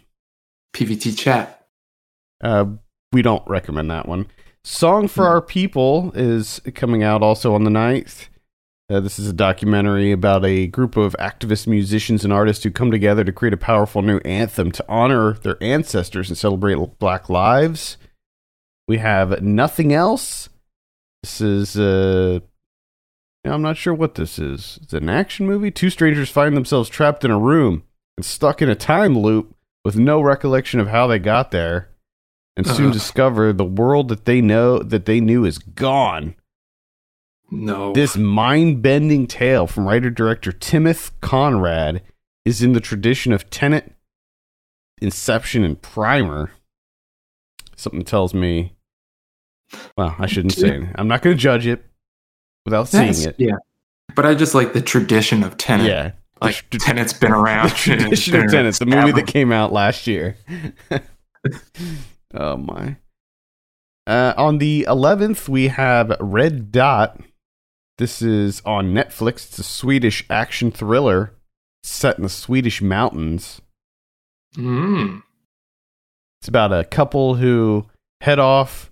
PVT 0.76 1.18
chat. 1.18 1.68
Uh 2.43 2.65
we 3.13 3.22
don't 3.22 3.47
recommend 3.47 3.89
that 3.91 4.09
one. 4.09 4.28
Song 4.65 5.07
for 5.07 5.24
Hmm. 5.24 5.32
Our 5.32 5.41
People 5.41 6.11
is 6.15 6.59
coming 6.76 7.01
out 7.01 7.24
also 7.24 7.53
on 7.53 7.63
the 7.63 7.70
9th. 7.70 8.28
Uh, 8.89 9.01
this 9.01 9.19
is 9.19 9.27
a 9.27 9.33
documentary 9.33 10.13
about 10.13 10.45
a 10.45 10.65
group 10.67 10.95
of 10.95 11.13
activist 11.19 11.67
musicians 11.67 12.23
and 12.23 12.31
artists 12.31 12.63
who 12.63 12.71
come 12.71 12.89
together 12.89 13.25
to 13.25 13.33
create 13.33 13.53
a 13.53 13.57
powerful 13.57 14.01
new 14.01 14.19
anthem 14.19 14.71
to 14.71 14.85
honor 14.88 15.33
their 15.33 15.61
ancestors 15.61 16.29
and 16.29 16.38
celebrate 16.38 16.77
Black 16.97 17.29
lives. 17.29 17.97
We 18.88 18.99
have 18.99 19.41
Nothing 19.41 19.91
Else. 19.91 20.47
This 21.21 21.41
is, 21.41 21.77
uh, 21.77 22.39
I'm 23.43 23.61
not 23.61 23.75
sure 23.75 23.93
what 23.93 24.15
this 24.15 24.39
is. 24.39 24.79
It's 24.81 24.93
an 24.93 25.09
action 25.09 25.45
movie. 25.45 25.69
Two 25.69 25.89
strangers 25.89 26.29
find 26.29 26.55
themselves 26.55 26.88
trapped 26.88 27.25
in 27.25 27.31
a 27.31 27.38
room 27.38 27.83
and 28.15 28.25
stuck 28.25 28.61
in 28.61 28.69
a 28.69 28.75
time 28.75 29.17
loop 29.17 29.53
with 29.83 29.97
no 29.97 30.21
recollection 30.21 30.79
of 30.79 30.88
how 30.88 31.07
they 31.07 31.19
got 31.19 31.51
there 31.51 31.89
and 32.55 32.65
soon 32.65 32.88
Ugh. 32.88 32.93
discover 32.93 33.51
the 33.51 33.65
world 33.65 34.07
that 34.07 34.23
they 34.23 34.39
know 34.39 34.79
that 34.79 35.05
they 35.05 35.19
knew 35.19 35.43
is 35.43 35.57
gone. 35.57 36.35
No. 37.50 37.93
This 37.93 38.18
mind-bending 38.18 39.28
tale 39.28 39.68
from 39.68 39.88
writer-director 39.88 40.52
Timothy 40.52 41.12
Conrad 41.22 42.02
is 42.45 42.62
in 42.62 42.74
the 42.74 42.82
tradition 42.82 43.32
of 43.34 43.50
Tenet, 43.50 43.93
Inception, 45.02 45.64
and 45.64 45.82
Primer. 45.82 46.52
Something 47.76 48.04
tells 48.04 48.34
me. 48.34 48.74
Well, 49.98 50.16
I 50.20 50.26
shouldn't 50.28 50.54
say 50.54 50.78
it. 50.78 50.84
I'm 50.95 51.08
not 51.08 51.22
going 51.22 51.36
to 51.36 51.41
judge 51.41 51.68
it 51.68 51.86
without 52.66 52.88
seeing 52.88 53.08
That's- 53.08 53.26
it. 53.26 53.36
Yeah. 53.38 53.56
But 54.16 54.26
I 54.26 54.34
just 54.36 54.56
like 54.56 54.74
the 54.74 54.82
tradition 54.82 55.43
of 55.43 55.58
Tenet. 55.58 55.86
Yeah, 55.86 56.12
Like 56.41 56.66
Tenet's 56.72 57.14
been 57.14 57.32
around. 57.34 57.70
the 57.70 57.76
tradition 57.76 58.36
of 58.43 58.50
Tenet, 58.52 58.76
the 58.76 58.86
movie 58.86 59.12
that 59.12 59.28
came 59.28 59.52
out 59.52 59.72
last 59.74 60.08
year. 60.08 60.36
oh 62.34 62.58
my. 62.58 62.95
Uh, 64.08 64.34
on 64.38 64.58
the 64.58 64.86
11th, 64.89 65.50
we 65.50 65.68
have 65.68 66.16
Red 66.22 66.72
Dot. 66.72 67.20
This 67.98 68.22
is 68.22 68.62
on 68.66 68.93
Netflix. 68.93 69.48
It's 69.48 69.60
a 69.60 69.64
Swedish 69.64 70.26
action 70.30 70.72
thriller 70.72 71.34
set 71.84 72.18
in 72.18 72.24
the 72.24 72.30
Swedish 72.30 72.82
mountains. 72.82 73.62
Mm. 74.56 75.24
It's 76.41 76.48
about 76.48 76.72
a 76.72 76.84
couple 76.84 77.36
who 77.36 77.88
head 78.22 78.39
off 78.39 78.91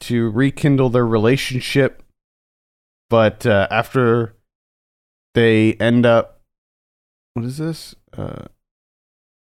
to 0.00 0.30
rekindle 0.30 0.90
their 0.90 1.06
relationship, 1.06 2.02
but 3.08 3.46
uh, 3.46 3.68
after 3.70 4.34
they 5.34 5.74
end 5.74 6.04
up, 6.04 6.40
what 7.34 7.44
is 7.44 7.58
this? 7.58 7.94
Uh, 8.16 8.46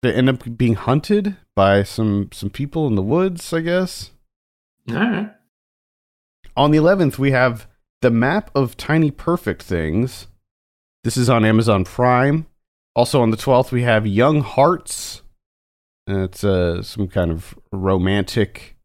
they 0.03 0.13
end 0.13 0.29
up 0.29 0.57
being 0.57 0.75
hunted 0.75 1.37
by 1.55 1.83
some 1.83 2.31
some 2.33 2.51
people 2.51 2.87
in 2.87 2.95
the 2.95 3.03
woods. 3.03 3.53
I 3.53 3.61
guess. 3.61 4.11
All 4.91 4.97
right. 4.97 5.31
On 6.57 6.71
the 6.71 6.79
11th, 6.79 7.19
we 7.19 7.31
have 7.31 7.69
the 8.03 8.11
map 8.11 8.51
of 8.55 8.77
tiny 8.77 9.11
perfect 9.11 9.63
things. 9.63 10.27
This 11.05 11.17
is 11.17 11.29
on 11.31 11.45
Amazon 11.45 11.85
Prime. 11.85 12.47
Also 12.95 13.21
on 13.23 13.31
the 13.31 13.37
12th, 13.37 13.71
we 13.71 13.83
have 13.83 14.07
Young 14.07 14.41
Hearts. 14.43 15.23
It's 16.07 16.43
uh, 16.43 16.83
some 16.83 17.09
kind 17.09 17.31
of 17.31 17.59
romantic. 17.73 18.77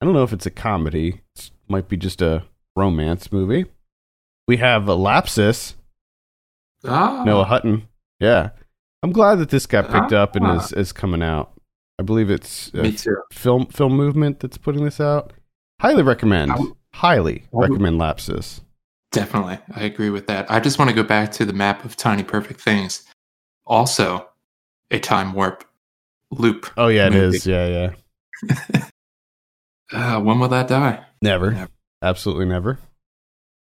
I 0.00 0.04
don't 0.04 0.14
know 0.14 0.22
if 0.24 0.32
it's 0.32 0.46
a 0.46 0.50
comedy. 0.50 1.20
It 1.36 1.50
might 1.68 1.88
be 1.88 1.96
just 1.96 2.20
a 2.20 2.44
romance 2.74 3.32
movie. 3.32 3.66
We 4.48 4.58
have 4.58 4.82
Lapsis, 4.84 5.74
Ah, 6.84 7.24
Noah 7.24 7.44
Hutton. 7.44 7.88
Yeah. 8.20 8.50
I'm 9.02 9.12
glad 9.12 9.36
that 9.36 9.50
this 9.50 9.66
got 9.66 9.90
picked 9.90 10.12
up 10.12 10.36
and 10.36 10.46
Ah. 10.46 10.56
is, 10.58 10.72
is 10.72 10.92
coming 10.92 11.22
out. 11.22 11.52
I 11.98 12.02
believe 12.02 12.30
it's 12.30 12.70
uh, 12.74 12.82
me 12.82 12.92
too. 12.92 13.16
film 13.32 13.66
film 13.66 13.96
movement 13.96 14.40
that's 14.40 14.58
putting 14.58 14.84
this 14.84 15.00
out. 15.00 15.32
Highly 15.80 16.02
recommend. 16.02 16.52
Highly 16.96 17.44
recommend 17.52 18.00
Lapsis. 18.00 18.60
Definitely. 19.12 19.58
I 19.74 19.84
agree 19.84 20.08
with 20.08 20.26
that. 20.28 20.50
I 20.50 20.60
just 20.60 20.78
want 20.78 20.88
to 20.88 20.96
go 20.96 21.02
back 21.02 21.30
to 21.32 21.44
the 21.44 21.52
map 21.52 21.84
of 21.84 21.94
tiny 21.94 22.22
perfect 22.22 22.60
things. 22.60 23.04
Also, 23.66 24.26
a 24.90 24.98
time 24.98 25.34
warp 25.34 25.64
loop. 26.30 26.70
Oh 26.78 26.88
yeah, 26.88 27.08
it 27.08 27.12
movie. 27.12 27.36
is. 27.36 27.46
Yeah, 27.46 27.90
yeah. 28.48 28.84
Uh, 29.92 30.20
when 30.20 30.40
will 30.40 30.48
that 30.48 30.66
die? 30.66 31.04
Never. 31.22 31.52
Never. 31.52 31.70
Absolutely 32.02 32.46
never. 32.46 32.80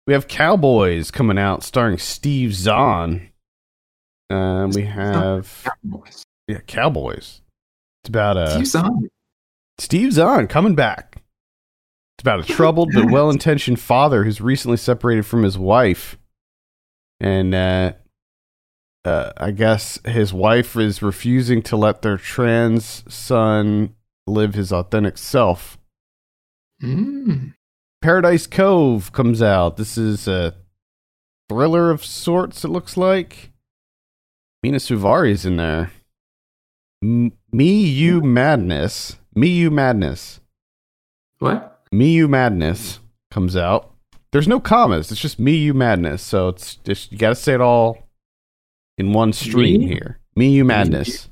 We 0.07 0.13
have 0.13 0.29
Cowboys 0.29 1.11
coming 1.11 1.37
out 1.37 1.65
starring 1.65 1.99
Steve 1.99 2.55
Zahn. 2.55 3.31
Um, 4.31 4.71
we 4.71 4.85
have 4.85 5.65
Cowboys. 5.65 6.23
yeah, 6.47 6.61
Cowboys. 6.69 7.41
It's 8.03 8.09
about 8.09 8.37
a 8.37 8.51
Steve 8.53 8.67
Zahn. 8.69 9.09
Steve 9.79 10.13
Zahn 10.13 10.47
coming 10.47 10.77
back. 10.77 11.16
It's 12.17 12.23
about 12.23 12.41
a 12.41 12.45
troubled 12.45 12.93
but 12.95 13.11
well 13.11 13.29
intentioned 13.29 13.79
father 13.79 14.25
who's 14.25 14.41
recently 14.41 14.79
separated 14.79 15.27
from 15.27 15.43
his 15.43 15.59
wife. 15.59 16.17
And 17.21 17.55
uh, 17.55 17.93
uh, 19.05 19.33
I 19.37 19.51
guess 19.51 19.99
his 20.07 20.33
wife 20.33 20.77
is 20.77 21.03
refusing 21.03 21.63
to 21.63 21.77
let 21.77 22.03
their 22.03 22.17
trans 22.17 23.05
son 23.13 23.95
live 24.27 24.55
his 24.55 24.73
authentic 24.73 25.19
self. 25.19 25.79
Mm. 26.83 27.55
Paradise 28.03 28.47
Cove 28.47 29.13
comes 29.13 29.43
out. 29.43 29.77
This 29.77 29.99
is 29.99 30.27
a 30.27 30.55
thriller 31.49 31.91
of 31.91 32.05
sorts, 32.05 32.65
it 32.65 32.69
looks 32.69 32.97
like. 32.97 33.53
Mena 34.63 34.79
Suvari's 34.79 35.45
in 35.47 35.57
there. 35.57 35.93
M- 37.03 37.33
Me 37.53 37.85
You 37.85 38.21
Madness. 38.23 39.17
Me 39.35 39.49
You 39.49 39.71
Madness. 39.71 40.41
What? 41.39 41.76
Me 41.93 42.11
You 42.11 42.29
Madness 42.29 43.01
comes 43.31 43.57
out. 43.57 43.93
There's 44.33 44.49
no 44.49 44.61
commas. 44.61 45.11
It's 45.11 45.21
just 45.21 45.39
Me 45.39 45.57
You 45.57 45.75
Madness. 45.75 46.23
So 46.23 46.49
it's 46.49 46.77
just 46.77 47.13
you 47.13 47.19
got 47.19 47.31
to 47.31 47.35
say 47.35 47.55
it 47.55 47.61
all 47.61 48.09
in 48.99 49.13
one 49.13 49.33
stream 49.33 49.83
Me? 49.83 49.89
here. 49.89 50.19
Me 50.35 50.49
You 50.51 50.65
Madness. 50.65 51.29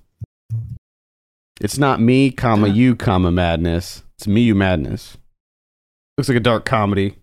It's 1.61 1.79
not 1.79 2.01
me, 2.01 2.31
comma 2.31 2.69
you, 2.69 2.97
comma 2.97 3.31
madness. 3.31 4.03
It's 4.19 4.27
Me 4.27 4.41
You 4.43 4.55
Madness. 4.55 5.17
Looks 6.19 6.29
like 6.29 6.37
a 6.37 6.41
dark 6.41 6.65
comedy. 6.65 7.17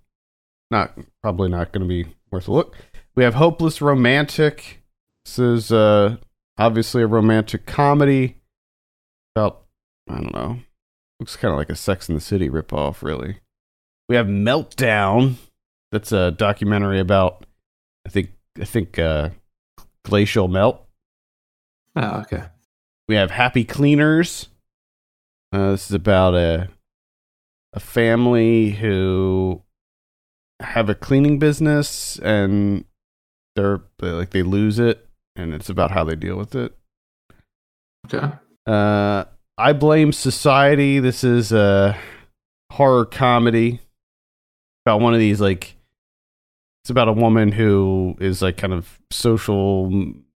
Not 0.69 0.97
probably 1.21 1.49
not 1.49 1.71
going 1.73 1.81
to 1.81 1.87
be 1.87 2.15
worth 2.31 2.47
a 2.47 2.53
look. 2.53 2.75
We 3.13 3.23
have 3.23 3.35
Hopeless 3.35 3.81
Romantic. 3.81 4.81
This 5.25 5.37
is 5.37 5.71
uh, 5.71 6.15
obviously 6.57 7.03
a 7.03 7.07
romantic 7.07 7.65
comedy 7.65 8.37
about 9.35 9.63
I 10.09 10.15
don't 10.15 10.33
know. 10.33 10.59
Looks 11.21 11.35
kind 11.35 11.51
of 11.51 11.59
like 11.59 11.69
a 11.69 11.75
Sex 11.75 12.09
in 12.09 12.15
the 12.15 12.19
City 12.19 12.49
ripoff, 12.49 13.03
really. 13.03 13.37
We 14.09 14.15
have 14.15 14.25
Meltdown. 14.25 15.35
That's 15.91 16.11
a 16.11 16.31
documentary 16.31 16.99
about 16.99 17.45
I 18.07 18.09
think 18.09 18.31
I 18.59 18.65
think 18.65 18.97
uh, 18.97 19.29
glacial 20.03 20.47
melt. 20.47 20.83
Oh, 21.95 22.21
okay. 22.21 22.45
We 23.07 23.13
have 23.13 23.29
Happy 23.29 23.63
Cleaners. 23.63 24.49
Uh, 25.53 25.73
this 25.73 25.91
is 25.91 25.93
about 25.93 26.33
a 26.33 26.69
a 27.73 27.79
family 27.79 28.71
who 28.71 29.61
have 30.59 30.89
a 30.89 30.95
cleaning 30.95 31.37
business 31.37 32.17
and 32.17 32.83
they're 33.55 33.81
they, 33.99 34.09
like 34.09 34.31
they 34.31 34.41
lose 34.41 34.79
it 34.79 35.07
and 35.35 35.53
it's 35.53 35.69
about 35.69 35.91
how 35.91 36.03
they 36.03 36.15
deal 36.15 36.35
with 36.35 36.55
it. 36.55 36.75
Okay. 38.07 38.27
Uh, 38.65 39.25
I 39.61 39.73
blame 39.73 40.11
society. 40.11 40.99
This 40.99 41.23
is 41.23 41.51
a 41.51 41.95
horror 42.71 43.05
comedy 43.05 43.79
about 44.85 45.01
one 45.01 45.13
of 45.13 45.19
these 45.19 45.39
like 45.39 45.75
it's 46.83 46.89
about 46.89 47.07
a 47.07 47.13
woman 47.13 47.51
who 47.51 48.15
is 48.19 48.41
like 48.41 48.57
kind 48.57 48.73
of 48.73 48.99
social 49.11 49.91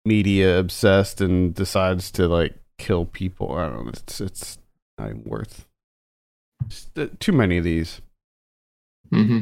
media 0.03 0.59
obsessed 0.59 1.21
and 1.21 1.55
decides 1.55 2.11
to 2.11 2.27
like 2.27 2.53
kill 2.77 3.05
people. 3.05 3.55
I 3.55 3.69
don't 3.69 3.85
know. 3.85 3.91
It's 3.93 4.19
it's 4.19 4.57
not 4.97 5.11
even 5.11 5.23
worth 5.23 5.67
uh, 6.97 7.07
too 7.21 7.31
many 7.31 7.57
of 7.57 7.63
these. 7.63 8.01
hmm 9.09 9.41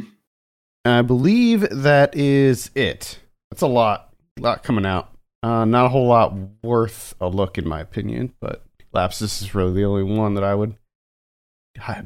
I 0.86 1.02
believe 1.02 1.68
that 1.72 2.16
is 2.16 2.70
it. 2.76 3.20
That's 3.50 3.62
a 3.64 3.68
lot, 3.68 4.14
lot 4.40 4.62
coming 4.64 4.86
out. 4.86 5.12
Uh, 5.42 5.66
not 5.66 5.88
a 5.88 5.90
whole 5.90 6.08
lot 6.08 6.36
worth 6.64 7.16
a 7.20 7.28
look, 7.28 7.58
in 7.58 7.68
my 7.68 7.80
opinion. 7.80 8.34
But 8.40 8.64
Lapsis 8.94 9.42
is 9.42 9.56
really 9.56 9.74
the 9.74 9.84
only 9.86 10.04
one 10.04 10.34
that 10.36 10.44
I 10.44 10.56
would 10.56 10.76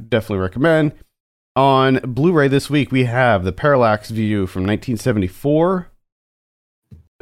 definitely 0.10 0.38
recommend. 0.40 0.94
On 1.56 2.00
Blu-ray 2.04 2.48
this 2.50 2.70
week, 2.70 2.92
we 2.92 3.06
have 3.06 3.44
the 3.44 3.54
Parallax 3.54 4.10
View 4.10 4.46
from 4.46 4.64
1974, 4.64 5.88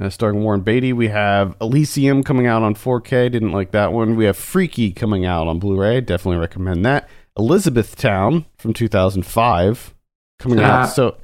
uh, 0.01 0.09
starring 0.09 0.41
Warren 0.43 0.61
Beatty. 0.61 0.91
We 0.91 1.09
have 1.09 1.55
Elysium 1.61 2.24
coming 2.24 2.47
out 2.47 2.64
on 2.64 2.74
4K. 2.74 3.32
Didn't 3.32 3.51
like 3.51 3.72
that 3.72 3.93
one. 3.93 4.16
We 4.16 4.26
have 4.26 4.36
Freaky 4.36 4.91
coming 4.91 5.24
out 5.26 5.47
on 5.47 5.59
Blu-ray. 5.59 6.01
Definitely 6.01 6.39
recommend 6.39 6.84
that. 6.86 7.07
Elizabethtown 7.38 8.45
from 8.57 8.74
2005 8.74 9.93
coming 10.39 10.59
Ah. 10.59 10.82
out. 10.82 10.86
So 10.88 11.18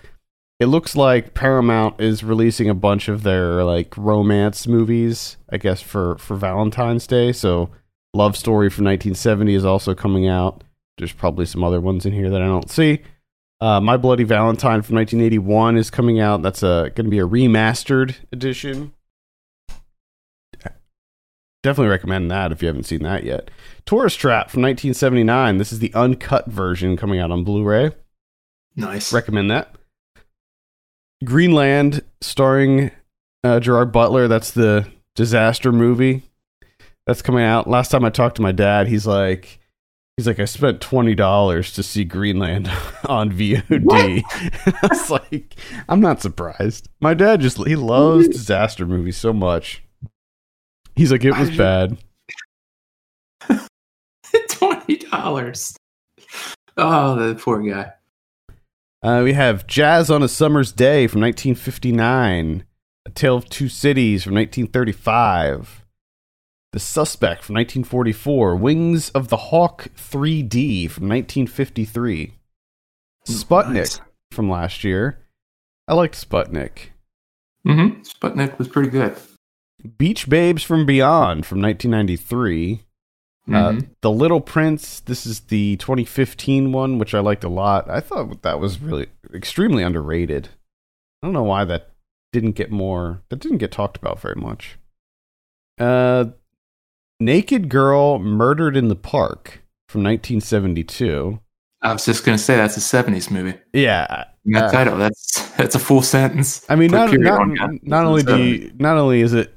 it 0.60 0.68
looks 0.68 0.96
like 0.96 1.34
Paramount 1.34 2.00
is 2.00 2.24
releasing 2.24 2.70
a 2.70 2.74
bunch 2.76 3.08
of 3.10 3.24
their 3.24 3.64
like 3.64 3.98
romance 3.98 4.68
movies, 4.68 5.38
I 5.52 5.58
guess 5.58 5.82
for 5.82 6.18
for 6.20 6.36
Valentine's 6.36 7.08
Day. 7.08 7.32
So 7.32 7.70
Love 8.14 8.36
Story 8.36 8.70
from 8.70 8.86
1970 8.86 9.54
is 9.54 9.66
also 9.66 9.94
coming 9.94 10.28
out. 10.28 10.64
There's 10.98 11.14
probably 11.14 11.46
some 11.46 11.64
other 11.64 11.80
ones 11.80 12.06
in 12.06 12.14
here 12.14 12.30
that 12.30 12.42
I 12.42 12.46
don't 12.46 12.70
see. 12.70 13.02
Uh, 13.62 13.80
My 13.80 13.98
Bloody 13.98 14.24
Valentine 14.24 14.82
from 14.82 14.96
1981 14.96 15.78
is 15.78 15.90
coming 15.90 16.20
out. 16.20 16.42
That's 16.42 16.64
a 16.64 16.92
going 16.96 17.06
to 17.06 17.10
be 17.10 17.20
a 17.20 17.28
remastered 17.28 18.16
edition. 18.32 18.94
Definitely 21.62 21.90
recommend 21.90 22.32
that 22.32 22.54
if 22.54 22.62
you 22.62 22.68
haven't 22.68 22.86
seen 22.86 23.04
that 23.04 23.26
yet. 23.26 23.52
Tourist 23.86 24.18
Trap 24.18 24.50
from 24.50 24.62
1979. 24.62 25.58
This 25.58 25.74
is 25.74 25.80
the 25.80 25.94
uncut 25.94 26.48
version 26.48 26.96
coming 26.96 27.20
out 27.20 27.32
on 27.32 27.44
Blu-ray. 27.44 27.92
Nice. 28.78 29.12
Recommend 29.12 29.52
that. 29.52 29.76
Greenland, 31.26 32.02
starring 32.22 32.92
uh, 33.44 33.60
Gerard 33.60 33.92
Butler. 33.92 34.30
That's 34.30 34.52
the 34.52 34.88
disaster 35.16 35.74
movie 35.74 36.29
that's 37.10 37.24
coming 37.24 37.44
out. 37.44 37.68
Last 37.68 37.90
time 37.90 38.06
I 38.06 38.12
talked 38.12 38.36
to 38.36 38.44
my 38.44 38.52
dad, 38.52 38.88
he's 38.88 39.08
like, 39.08 39.60
he's 40.16 40.28
like, 40.28 40.40
I 40.40 40.46
spent 40.46 40.80
twenty 40.80 41.16
dollars 41.16 41.74
to 41.74 41.82
see 41.82 42.04
Greenland 42.04 42.68
on 43.08 43.32
VOD. 43.32 44.22
I 44.84 44.88
was 44.88 45.10
like, 45.10 45.56
I'm 45.90 46.02
not 46.02 46.22
surprised. 46.22 46.88
My 47.02 47.16
dad 47.16 47.42
just 47.42 47.58
he 47.66 47.76
loves 47.76 48.28
disaster 48.28 48.86
movies 48.86 49.18
so 49.18 49.34
much. 49.34 49.84
He's 50.96 51.12
like, 51.12 51.26
it 51.26 51.36
was 51.36 51.50
bad. 51.58 51.98
Twenty 54.50 54.98
dollars. 54.98 55.76
Oh, 56.78 57.16
the 57.16 57.34
poor 57.34 57.60
guy. 57.62 57.94
Uh, 59.02 59.22
we 59.24 59.34
have 59.34 59.66
Jazz 59.66 60.12
on 60.12 60.22
a 60.22 60.28
Summer's 60.28 60.72
Day 60.72 61.08
from 61.08 61.22
1959, 61.22 62.66
a 63.06 63.10
Tale 63.10 63.38
of 63.38 63.50
Two 63.50 63.68
Cities 63.68 64.24
from 64.24 64.36
1935. 64.36 65.79
The 66.72 66.80
Suspect 66.80 67.44
from 67.44 67.56
1944. 67.56 68.56
Wings 68.56 69.10
of 69.12 69.30
the 69.30 69.38
Hawk 69.38 69.88
3D 69.96 70.90
from 70.90 71.08
1953. 71.10 72.34
Sputnik 73.28 73.74
Nice. 73.74 74.02
from 74.32 74.50
last 74.50 74.84
year. 74.84 75.20
I 75.88 75.94
liked 75.96 76.16
Sputnik. 76.16 76.90
Mm-hmm. 77.68 78.02
Sputnik 78.02 78.58
was 78.58 78.68
pretty 78.68 78.90
good. 78.90 79.16
Beach 79.98 80.30
Babes 80.30 80.62
from 80.64 80.86
Beyond 80.86 81.46
from 81.46 81.62
1993. 81.62 82.84
Uh, 83.48 83.52
Mhm. 83.52 83.90
the 84.02 84.12
Little 84.12 84.42
Prince. 84.42 85.00
This 85.00 85.26
is 85.26 85.40
the 85.42 85.76
2015 85.78 86.72
one, 86.72 87.00
which 87.00 87.16
I 87.16 87.20
liked 87.20 87.44
a 87.44 87.50
lot. 87.50 87.90
I 87.90 88.00
thought 88.00 88.44
that 88.44 88.60
was 88.60 88.80
really 88.80 89.08
extremely 89.34 89.82
underrated. 89.82 90.50
I 91.24 91.28
don't 91.28 91.34
know 91.34 91.44
why 91.44 91.66
that 91.66 91.90
didn't 92.32 92.52
get 92.52 92.70
more. 92.70 93.24
That 93.30 93.40
didn't 93.40 93.58
get 93.58 93.72
talked 93.72 93.98
about 93.98 94.20
very 94.20 94.36
much. 94.36 94.78
Uh, 95.80 96.26
Naked 97.20 97.70
Girl 97.70 98.20
Murdered 98.20 98.78
in 98.78 98.88
the 98.88 98.96
Park 98.96 99.62
from 99.88 100.04
1972. 100.04 101.40
I 101.82 101.94
was 101.94 102.06
just 102.06 102.26
gonna 102.26 102.38
say 102.38 102.56
that's 102.58 102.78
a 102.78 102.82
'70s 102.82 103.32
movie. 103.32 103.58
Yeah, 103.74 104.26
That 104.46 104.64
Uh, 104.66 104.72
title, 104.72 104.98
that's 104.98 105.50
that's 105.58 105.76
a 105.76 105.80
full 105.80 106.02
sentence. 106.02 106.66
I 106.70 106.76
mean, 106.76 106.92
not 106.92 107.12
not, 107.18 107.40
on 107.42 107.80
not 107.84 108.06
only 108.06 108.24
do 108.24 108.38
you, 108.44 108.72
not 108.80 108.98
only 108.98 109.22
is 109.22 109.34
it 109.34 109.54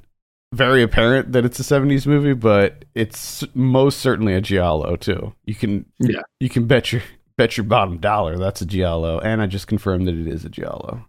very 0.53 0.83
apparent 0.83 1.33
that 1.33 1.45
it's 1.45 1.59
a 1.59 1.65
'70s 1.65 2.07
movie, 2.07 2.35
but 2.35 2.85
it's 2.95 3.43
most 3.55 3.99
certainly 4.01 4.35
a 4.35 4.41
giallo 4.41 4.95
too. 4.97 5.35
You 5.47 5.55
can 5.57 5.85
Yeah. 5.99 6.21
you 6.41 6.49
can 6.49 6.67
bet 6.67 6.93
your 6.93 7.03
bet 7.37 7.57
your 7.57 7.65
bottom 7.65 7.99
dollar 7.99 8.39
that's 8.39 8.61
a 8.61 8.67
giallo, 8.67 9.19
and 9.21 9.43
I 9.43 9.47
just 9.47 9.67
confirmed 9.67 10.07
that 10.07 10.15
it 10.15 10.29
is 10.29 10.45
a 10.45 10.49
giallo. 10.49 11.07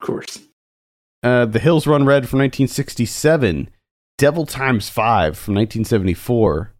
of 0.00 0.06
course. 0.06 0.38
Uh, 1.22 1.44
the 1.44 1.58
Hills 1.58 1.86
Run 1.86 2.04
Red 2.06 2.28
from 2.28 2.38
1967, 2.40 3.68
Devil 4.18 4.44
Times 4.44 4.88
Five 4.88 5.38
from 5.38 5.54
1974. 5.54 6.74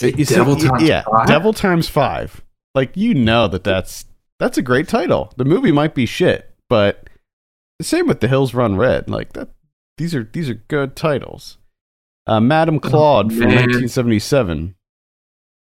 You 0.00 0.24
Devil 0.24 0.54
y- 0.54 0.60
Times 0.60 0.82
yeah, 0.82 1.02
Five? 1.02 1.26
Devil 1.26 1.52
Times 1.52 1.88
Five. 1.88 2.44
Like 2.74 2.96
you 2.96 3.14
know 3.14 3.48
that 3.48 3.64
that's 3.64 4.04
that's 4.38 4.56
a 4.58 4.62
great 4.62 4.86
title. 4.86 5.32
The 5.36 5.44
movie 5.44 5.72
might 5.72 5.94
be 5.94 6.06
shit, 6.06 6.54
but 6.68 7.08
the 7.78 7.84
same 7.84 8.06
with 8.06 8.20
The 8.20 8.28
Hills 8.28 8.54
Run 8.54 8.76
Red. 8.76 9.10
Like 9.10 9.32
that, 9.32 9.48
these 9.96 10.14
are 10.14 10.28
these 10.32 10.48
are 10.48 10.54
good 10.54 10.94
titles. 10.94 11.58
Uh, 12.26 12.40
Madame 12.40 12.78
Claude 12.78 13.32
from 13.32 13.46
1977. 13.46 14.74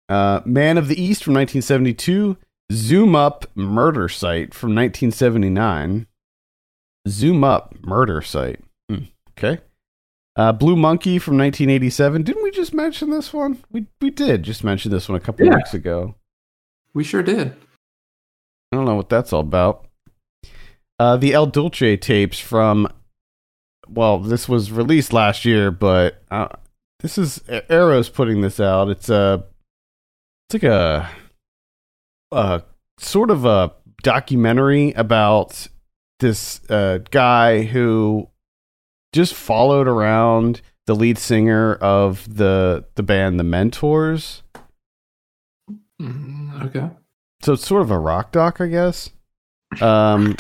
Uh, 0.09 0.41
Man 0.45 0.77
of 0.77 0.89
the 0.89 1.01
East 1.01 1.25
from 1.25 1.35
1972. 1.35 2.37
Zoom 2.73 3.15
Up 3.15 3.47
Murder 3.55 4.09
Site 4.09 4.53
from 4.53 4.75
1979. 4.75 6.07
Zoom 7.09 7.45
Up 7.45 7.77
Murder 7.83 8.21
Site. 8.21 8.61
Hmm, 8.91 9.05
okay. 9.31 9.61
Uh, 10.37 10.53
Blue 10.53 10.77
Monkey 10.77 11.19
from 11.19 11.39
1987. 11.39 12.23
Didn't 12.23 12.43
we 12.43 12.51
just 12.51 12.75
mention 12.75 13.11
this 13.11 13.33
one? 13.33 13.63
We 13.71 13.87
we 14.01 14.11
did 14.11 14.43
just 14.43 14.63
mention 14.63 14.91
this 14.91 15.09
one 15.09 15.17
a 15.17 15.21
couple 15.21 15.47
Yeah. 15.47 15.55
weeks 15.57 15.73
ago. 15.73 16.15
We 16.93 17.05
sure 17.05 17.23
did. 17.23 17.53
I 18.73 18.77
don't 18.77 18.85
know 18.85 18.95
what 18.97 19.09
that's 19.09 19.33
all 19.33 19.41
about. 19.41 19.87
Uh, 20.99 21.17
the 21.17 21.33
El 21.35 21.47
Duce 21.47 21.99
tapes 22.01 22.39
from, 22.41 22.89
well, 23.87 24.19
this 24.19 24.49
was 24.49 24.73
released 24.73 25.13
last 25.13 25.45
year, 25.45 25.71
but 25.71 26.23
uh, 26.31 26.49
this 27.01 27.19
is 27.19 27.43
Arrow's 27.69 28.09
putting 28.09 28.41
this 28.41 28.59
out. 28.59 28.89
It's 28.89 29.09
a, 29.11 29.45
it's 30.49 30.63
like 30.63 30.73
a, 30.73 31.11
a 32.33 32.63
sort 32.99 33.31
of 33.31 33.45
a 33.45 33.73
documentary 34.03 34.93
about 34.93 35.69
this 36.21 36.61
uh, 36.71 36.99
guy 37.11 37.63
who 37.63 38.29
just 39.13 39.35
followed 39.35 39.89
around 39.89 40.61
the 40.87 40.95
lead 40.95 41.19
singer 41.19 41.75
of 41.77 42.37
the 42.37 42.85
the 42.95 43.03
band 43.03 43.39
The 43.41 43.45
Mentors. 43.45 44.43
Mhm, 46.01 46.63
Okay. 46.67 46.91
So 47.43 47.53
it's 47.53 47.67
sort 47.67 47.83
of 47.83 47.91
a 47.91 47.99
rock 47.99 48.33
doc, 48.33 48.61
I 48.61 48.67
guess. 48.67 49.11
Um, 49.81 50.37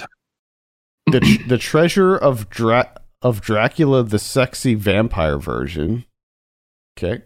the 1.06 1.20
tr- 1.20 1.48
the 1.48 1.58
treasure 1.58 2.16
of 2.16 2.48
Dra- 2.50 3.00
of 3.22 3.40
Dracula, 3.40 4.02
the 4.02 4.18
sexy 4.18 4.74
vampire 4.74 5.38
version. 5.38 6.04
Okay. 6.98 7.22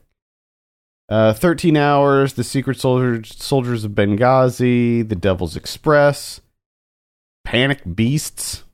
Uh, 1.08 1.32
thirteen 1.32 1.76
hours. 1.76 2.34
The 2.34 2.44
secret 2.44 2.78
soldiers 2.80 3.34
soldiers 3.36 3.84
of 3.84 3.92
Benghazi. 3.92 5.08
The 5.08 5.16
Devil's 5.16 5.56
Express. 5.56 6.40
Panic 7.44 7.82
Beasts. 7.94 8.64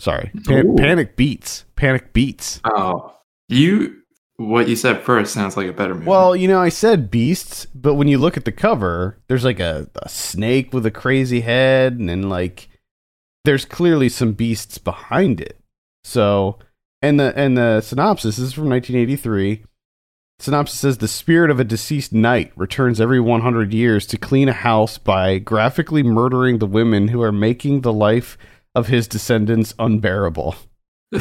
Sorry, 0.00 0.32
Pan- 0.46 0.76
Panic 0.76 1.16
Beats. 1.16 1.64
Panic 1.76 2.12
Beats. 2.12 2.60
Oh, 2.64 3.14
you. 3.48 3.96
What 4.36 4.68
you 4.68 4.76
said 4.76 5.02
first 5.02 5.34
sounds 5.34 5.54
like 5.54 5.66
a 5.66 5.72
better 5.72 5.94
movie. 5.94 6.06
Well, 6.06 6.34
you 6.34 6.48
know, 6.48 6.58
I 6.58 6.70
said 6.70 7.10
beasts, 7.10 7.66
but 7.74 7.96
when 7.96 8.08
you 8.08 8.16
look 8.16 8.38
at 8.38 8.46
the 8.46 8.52
cover, 8.52 9.18
there's 9.28 9.44
like 9.44 9.60
a, 9.60 9.86
a 9.96 10.08
snake 10.08 10.72
with 10.72 10.86
a 10.86 10.90
crazy 10.90 11.42
head, 11.42 11.98
and 11.98 12.08
then 12.08 12.30
like 12.30 12.70
there's 13.44 13.66
clearly 13.66 14.08
some 14.08 14.32
beasts 14.32 14.78
behind 14.78 15.42
it. 15.42 15.60
So, 16.04 16.58
and 17.02 17.20
the 17.20 17.36
and 17.36 17.58
the 17.58 17.82
synopsis 17.82 18.36
this 18.36 18.46
is 18.46 18.52
from 18.54 18.70
1983. 18.70 19.64
Synopsis 20.38 20.80
says 20.80 20.98
the 20.98 21.08
spirit 21.08 21.50
of 21.50 21.60
a 21.60 21.64
deceased 21.64 22.14
knight 22.14 22.50
returns 22.56 22.98
every 22.98 23.20
100 23.20 23.74
years 23.74 24.06
to 24.06 24.16
clean 24.16 24.48
a 24.48 24.54
house 24.54 24.96
by 24.96 25.36
graphically 25.36 26.02
murdering 26.02 26.58
the 26.58 26.66
women 26.66 27.08
who 27.08 27.20
are 27.20 27.30
making 27.30 27.82
the 27.82 27.92
life 27.92 28.38
of 28.74 28.88
his 28.88 29.08
descendants 29.08 29.74
unbearable. 29.78 30.54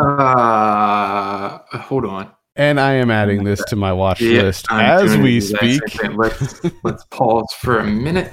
uh, 0.00 1.58
hold 1.78 2.04
on. 2.04 2.30
and 2.56 2.80
I 2.80 2.92
am 2.94 3.10
adding 3.10 3.44
this 3.44 3.62
to 3.66 3.76
my 3.76 3.92
watch 3.92 4.20
Yeah, 4.20 4.42
list 4.42 4.66
I'm 4.70 5.04
as 5.04 5.16
we 5.16 5.38
the 5.40 5.54
exact 5.54 5.62
same 5.64 5.78
speak. 5.88 6.16
Let's 6.16 6.60
let's 6.82 7.04
pause 7.10 7.46
for 7.60 7.78
a 7.78 7.84
minute. 7.84 8.32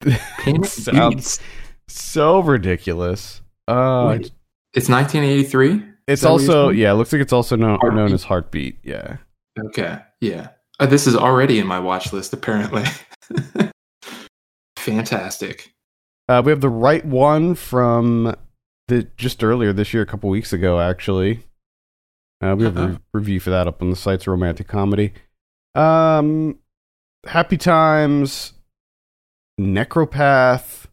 Panic 0.00 0.64
Sounds 0.66 1.40
so 1.88 2.40
ridiculous. 2.40 3.40
Uh, 3.68 4.06
Wait, 4.18 4.30
it's 4.74 4.88
1983. 4.88 5.82
it's 6.06 6.22
that 6.22 6.30
what 6.30 6.42
you're 6.42 6.50
also 6.50 6.68
yeah, 6.70 6.92
it 6.92 6.94
looks 6.94 7.12
like 7.12 7.22
it's 7.22 7.32
also 7.32 7.56
known, 7.56 7.78
known 7.82 8.12
as 8.12 8.22
Heartbeat. 8.24 8.78
Yeah, 8.84 9.16
Okay, 9.66 9.98
yeah. 10.20 10.48
Uh, 10.80 10.86
this 10.86 11.06
is 11.06 11.14
already 11.16 11.58
in 11.60 11.66
my 11.66 11.78
watch 11.78 12.12
list. 12.12 12.32
Apparently, 12.32 12.84
fantastic. 14.84 15.72
uh, 16.28 16.42
we 16.44 16.50
have 16.50 16.60
the 16.60 16.68
right 16.68 17.04
one 17.04 17.54
from 17.54 18.34
the 18.88 19.04
just 19.16 19.42
earlier 19.42 19.72
this 19.72 19.92
year, 19.94 20.02
a 20.02 20.06
couple 20.06 20.28
weeks 20.30 20.52
ago, 20.52 20.80
actually. 20.80 21.44
Uh, 22.42 22.54
we 22.56 22.64
have 22.64 22.76
a 22.76 22.80
Uh-huh. 22.80 22.88
re- 22.92 22.98
review 23.14 23.40
for 23.40 23.50
that 23.50 23.66
up 23.66 23.80
on 23.82 23.90
the 23.90 23.96
site's 23.96 24.26
romantic 24.26 24.68
comedy. 24.68 25.12
Um, 25.74 26.58
Happy 27.26 27.56
Times, 27.56 28.52
Necropath, 29.60 30.86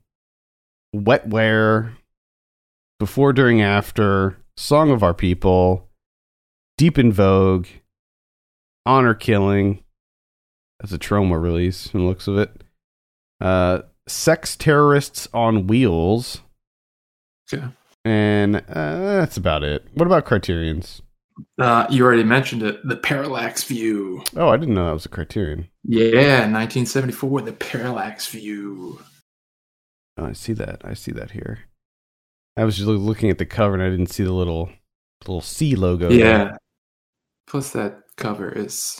Wetware, 0.95 1.93
Before, 2.99 3.33
During, 3.33 3.61
After, 3.61 4.37
Song 4.57 4.91
of 4.91 5.03
Our 5.03 5.13
People, 5.13 5.89
Deep 6.77 6.97
in 6.97 7.11
Vogue, 7.11 7.67
Honor 8.85 9.13
Killing. 9.13 9.83
That's 10.79 10.93
a 10.93 10.97
Troma 10.99 11.41
release 11.41 11.87
from 11.87 12.01
the 12.01 12.05
looks 12.07 12.27
of 12.27 12.37
it. 12.37 12.63
Uh, 13.41 13.81
Sex 14.07 14.55
Terrorists 14.55 15.27
on 15.33 15.67
Wheels. 15.67 16.41
Okay. 17.51 17.65
And 18.03 18.57
uh, 18.57 18.61
that's 18.67 19.37
about 19.37 19.63
it. 19.63 19.85
What 19.93 20.05
about 20.07 20.25
Criterions? 20.25 21.01
Uh, 21.59 21.85
you 21.89 22.03
already 22.03 22.23
mentioned 22.23 22.63
it. 22.63 22.79
The 22.87 22.95
Parallax 22.95 23.63
View. 23.63 24.23
Oh, 24.35 24.49
I 24.49 24.57
didn't 24.57 24.75
know 24.75 24.85
that 24.85 24.93
was 24.93 25.05
a 25.05 25.09
Criterion. 25.09 25.67
Yeah, 25.83 26.41
1974. 26.41 27.41
The 27.41 27.53
Parallax 27.53 28.27
View. 28.27 28.99
Oh, 30.17 30.25
I 30.25 30.33
see 30.33 30.53
that. 30.53 30.81
I 30.83 30.93
see 30.93 31.11
that 31.11 31.31
here. 31.31 31.59
I 32.57 32.65
was 32.65 32.75
just 32.75 32.87
looking 32.87 33.29
at 33.29 33.37
the 33.37 33.45
cover 33.45 33.73
and 33.73 33.83
I 33.83 33.89
didn't 33.89 34.11
see 34.11 34.23
the 34.23 34.33
little 34.33 34.69
little 35.21 35.41
C 35.41 35.75
logo. 35.75 36.09
there. 36.09 36.19
Yeah. 36.19 36.57
Plus, 37.47 37.71
that 37.71 38.01
cover 38.17 38.51
is 38.51 38.99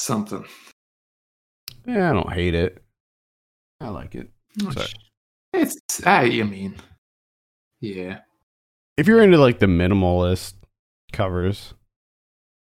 something. 0.00 0.44
Yeah, 1.86 2.10
I 2.10 2.12
don't 2.12 2.32
hate 2.32 2.54
it. 2.54 2.83
I 3.80 3.88
like 3.88 4.14
it. 4.14 4.28
Oh, 4.62 4.70
Sorry. 4.70 4.88
It's. 5.52 5.76
I, 6.06 6.24
I 6.24 6.42
mean, 6.42 6.74
yeah. 7.80 8.20
If 8.96 9.06
you're 9.06 9.22
into 9.22 9.38
like 9.38 9.58
the 9.58 9.66
minimalist 9.66 10.54
covers, 11.12 11.74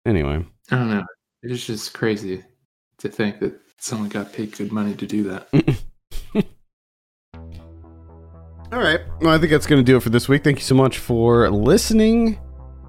anyway. 0.05 0.45
I 0.71 0.75
don't 0.75 0.89
know. 0.89 1.05
It's 1.43 1.65
just 1.65 1.93
crazy 1.93 2.43
to 2.99 3.09
think 3.09 3.39
that 3.39 3.59
someone 3.79 4.09
got 4.09 4.33
paid 4.33 4.57
good 4.57 4.71
money 4.71 4.95
to 4.95 5.05
do 5.05 5.23
that. 5.23 5.47
All 8.71 8.79
right. 8.79 8.99
Well, 9.21 9.33
I 9.33 9.37
think 9.37 9.51
that's 9.51 9.67
going 9.67 9.79
to 9.79 9.85
do 9.85 9.97
it 9.97 10.03
for 10.03 10.09
this 10.09 10.27
week. 10.27 10.43
Thank 10.43 10.57
you 10.57 10.63
so 10.63 10.75
much 10.75 10.97
for 10.97 11.49
listening. 11.49 12.39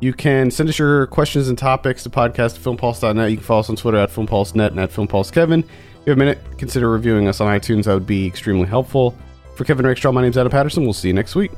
You 0.00 0.12
can 0.12 0.50
send 0.50 0.68
us 0.68 0.78
your 0.78 1.06
questions 1.06 1.48
and 1.48 1.56
topics 1.56 2.02
to 2.02 2.10
podcast 2.10 2.56
at 2.56 2.62
filmpulse.net. 2.62 3.30
You 3.30 3.36
can 3.36 3.44
follow 3.44 3.60
us 3.60 3.70
on 3.70 3.76
Twitter 3.76 3.98
at 3.98 4.10
filmpulsenet 4.10 4.68
and 4.68 4.80
at 4.80 4.90
filmpulsekevin. 4.90 5.64
You 6.06 6.10
have 6.12 6.18
a 6.18 6.20
minute, 6.20 6.38
consider 6.56 6.88
reviewing 6.88 7.26
us 7.26 7.40
on 7.40 7.48
iTunes. 7.48 7.86
That 7.86 7.94
would 7.94 8.06
be 8.06 8.28
extremely 8.28 8.68
helpful. 8.68 9.16
For 9.56 9.64
Kevin 9.64 9.84
Rakestraw, 9.84 10.12
my 10.12 10.22
name's 10.22 10.38
Adam 10.38 10.52
Patterson. 10.52 10.84
We'll 10.84 10.92
see 10.92 11.08
you 11.08 11.14
next 11.14 11.34
week. 11.34 11.50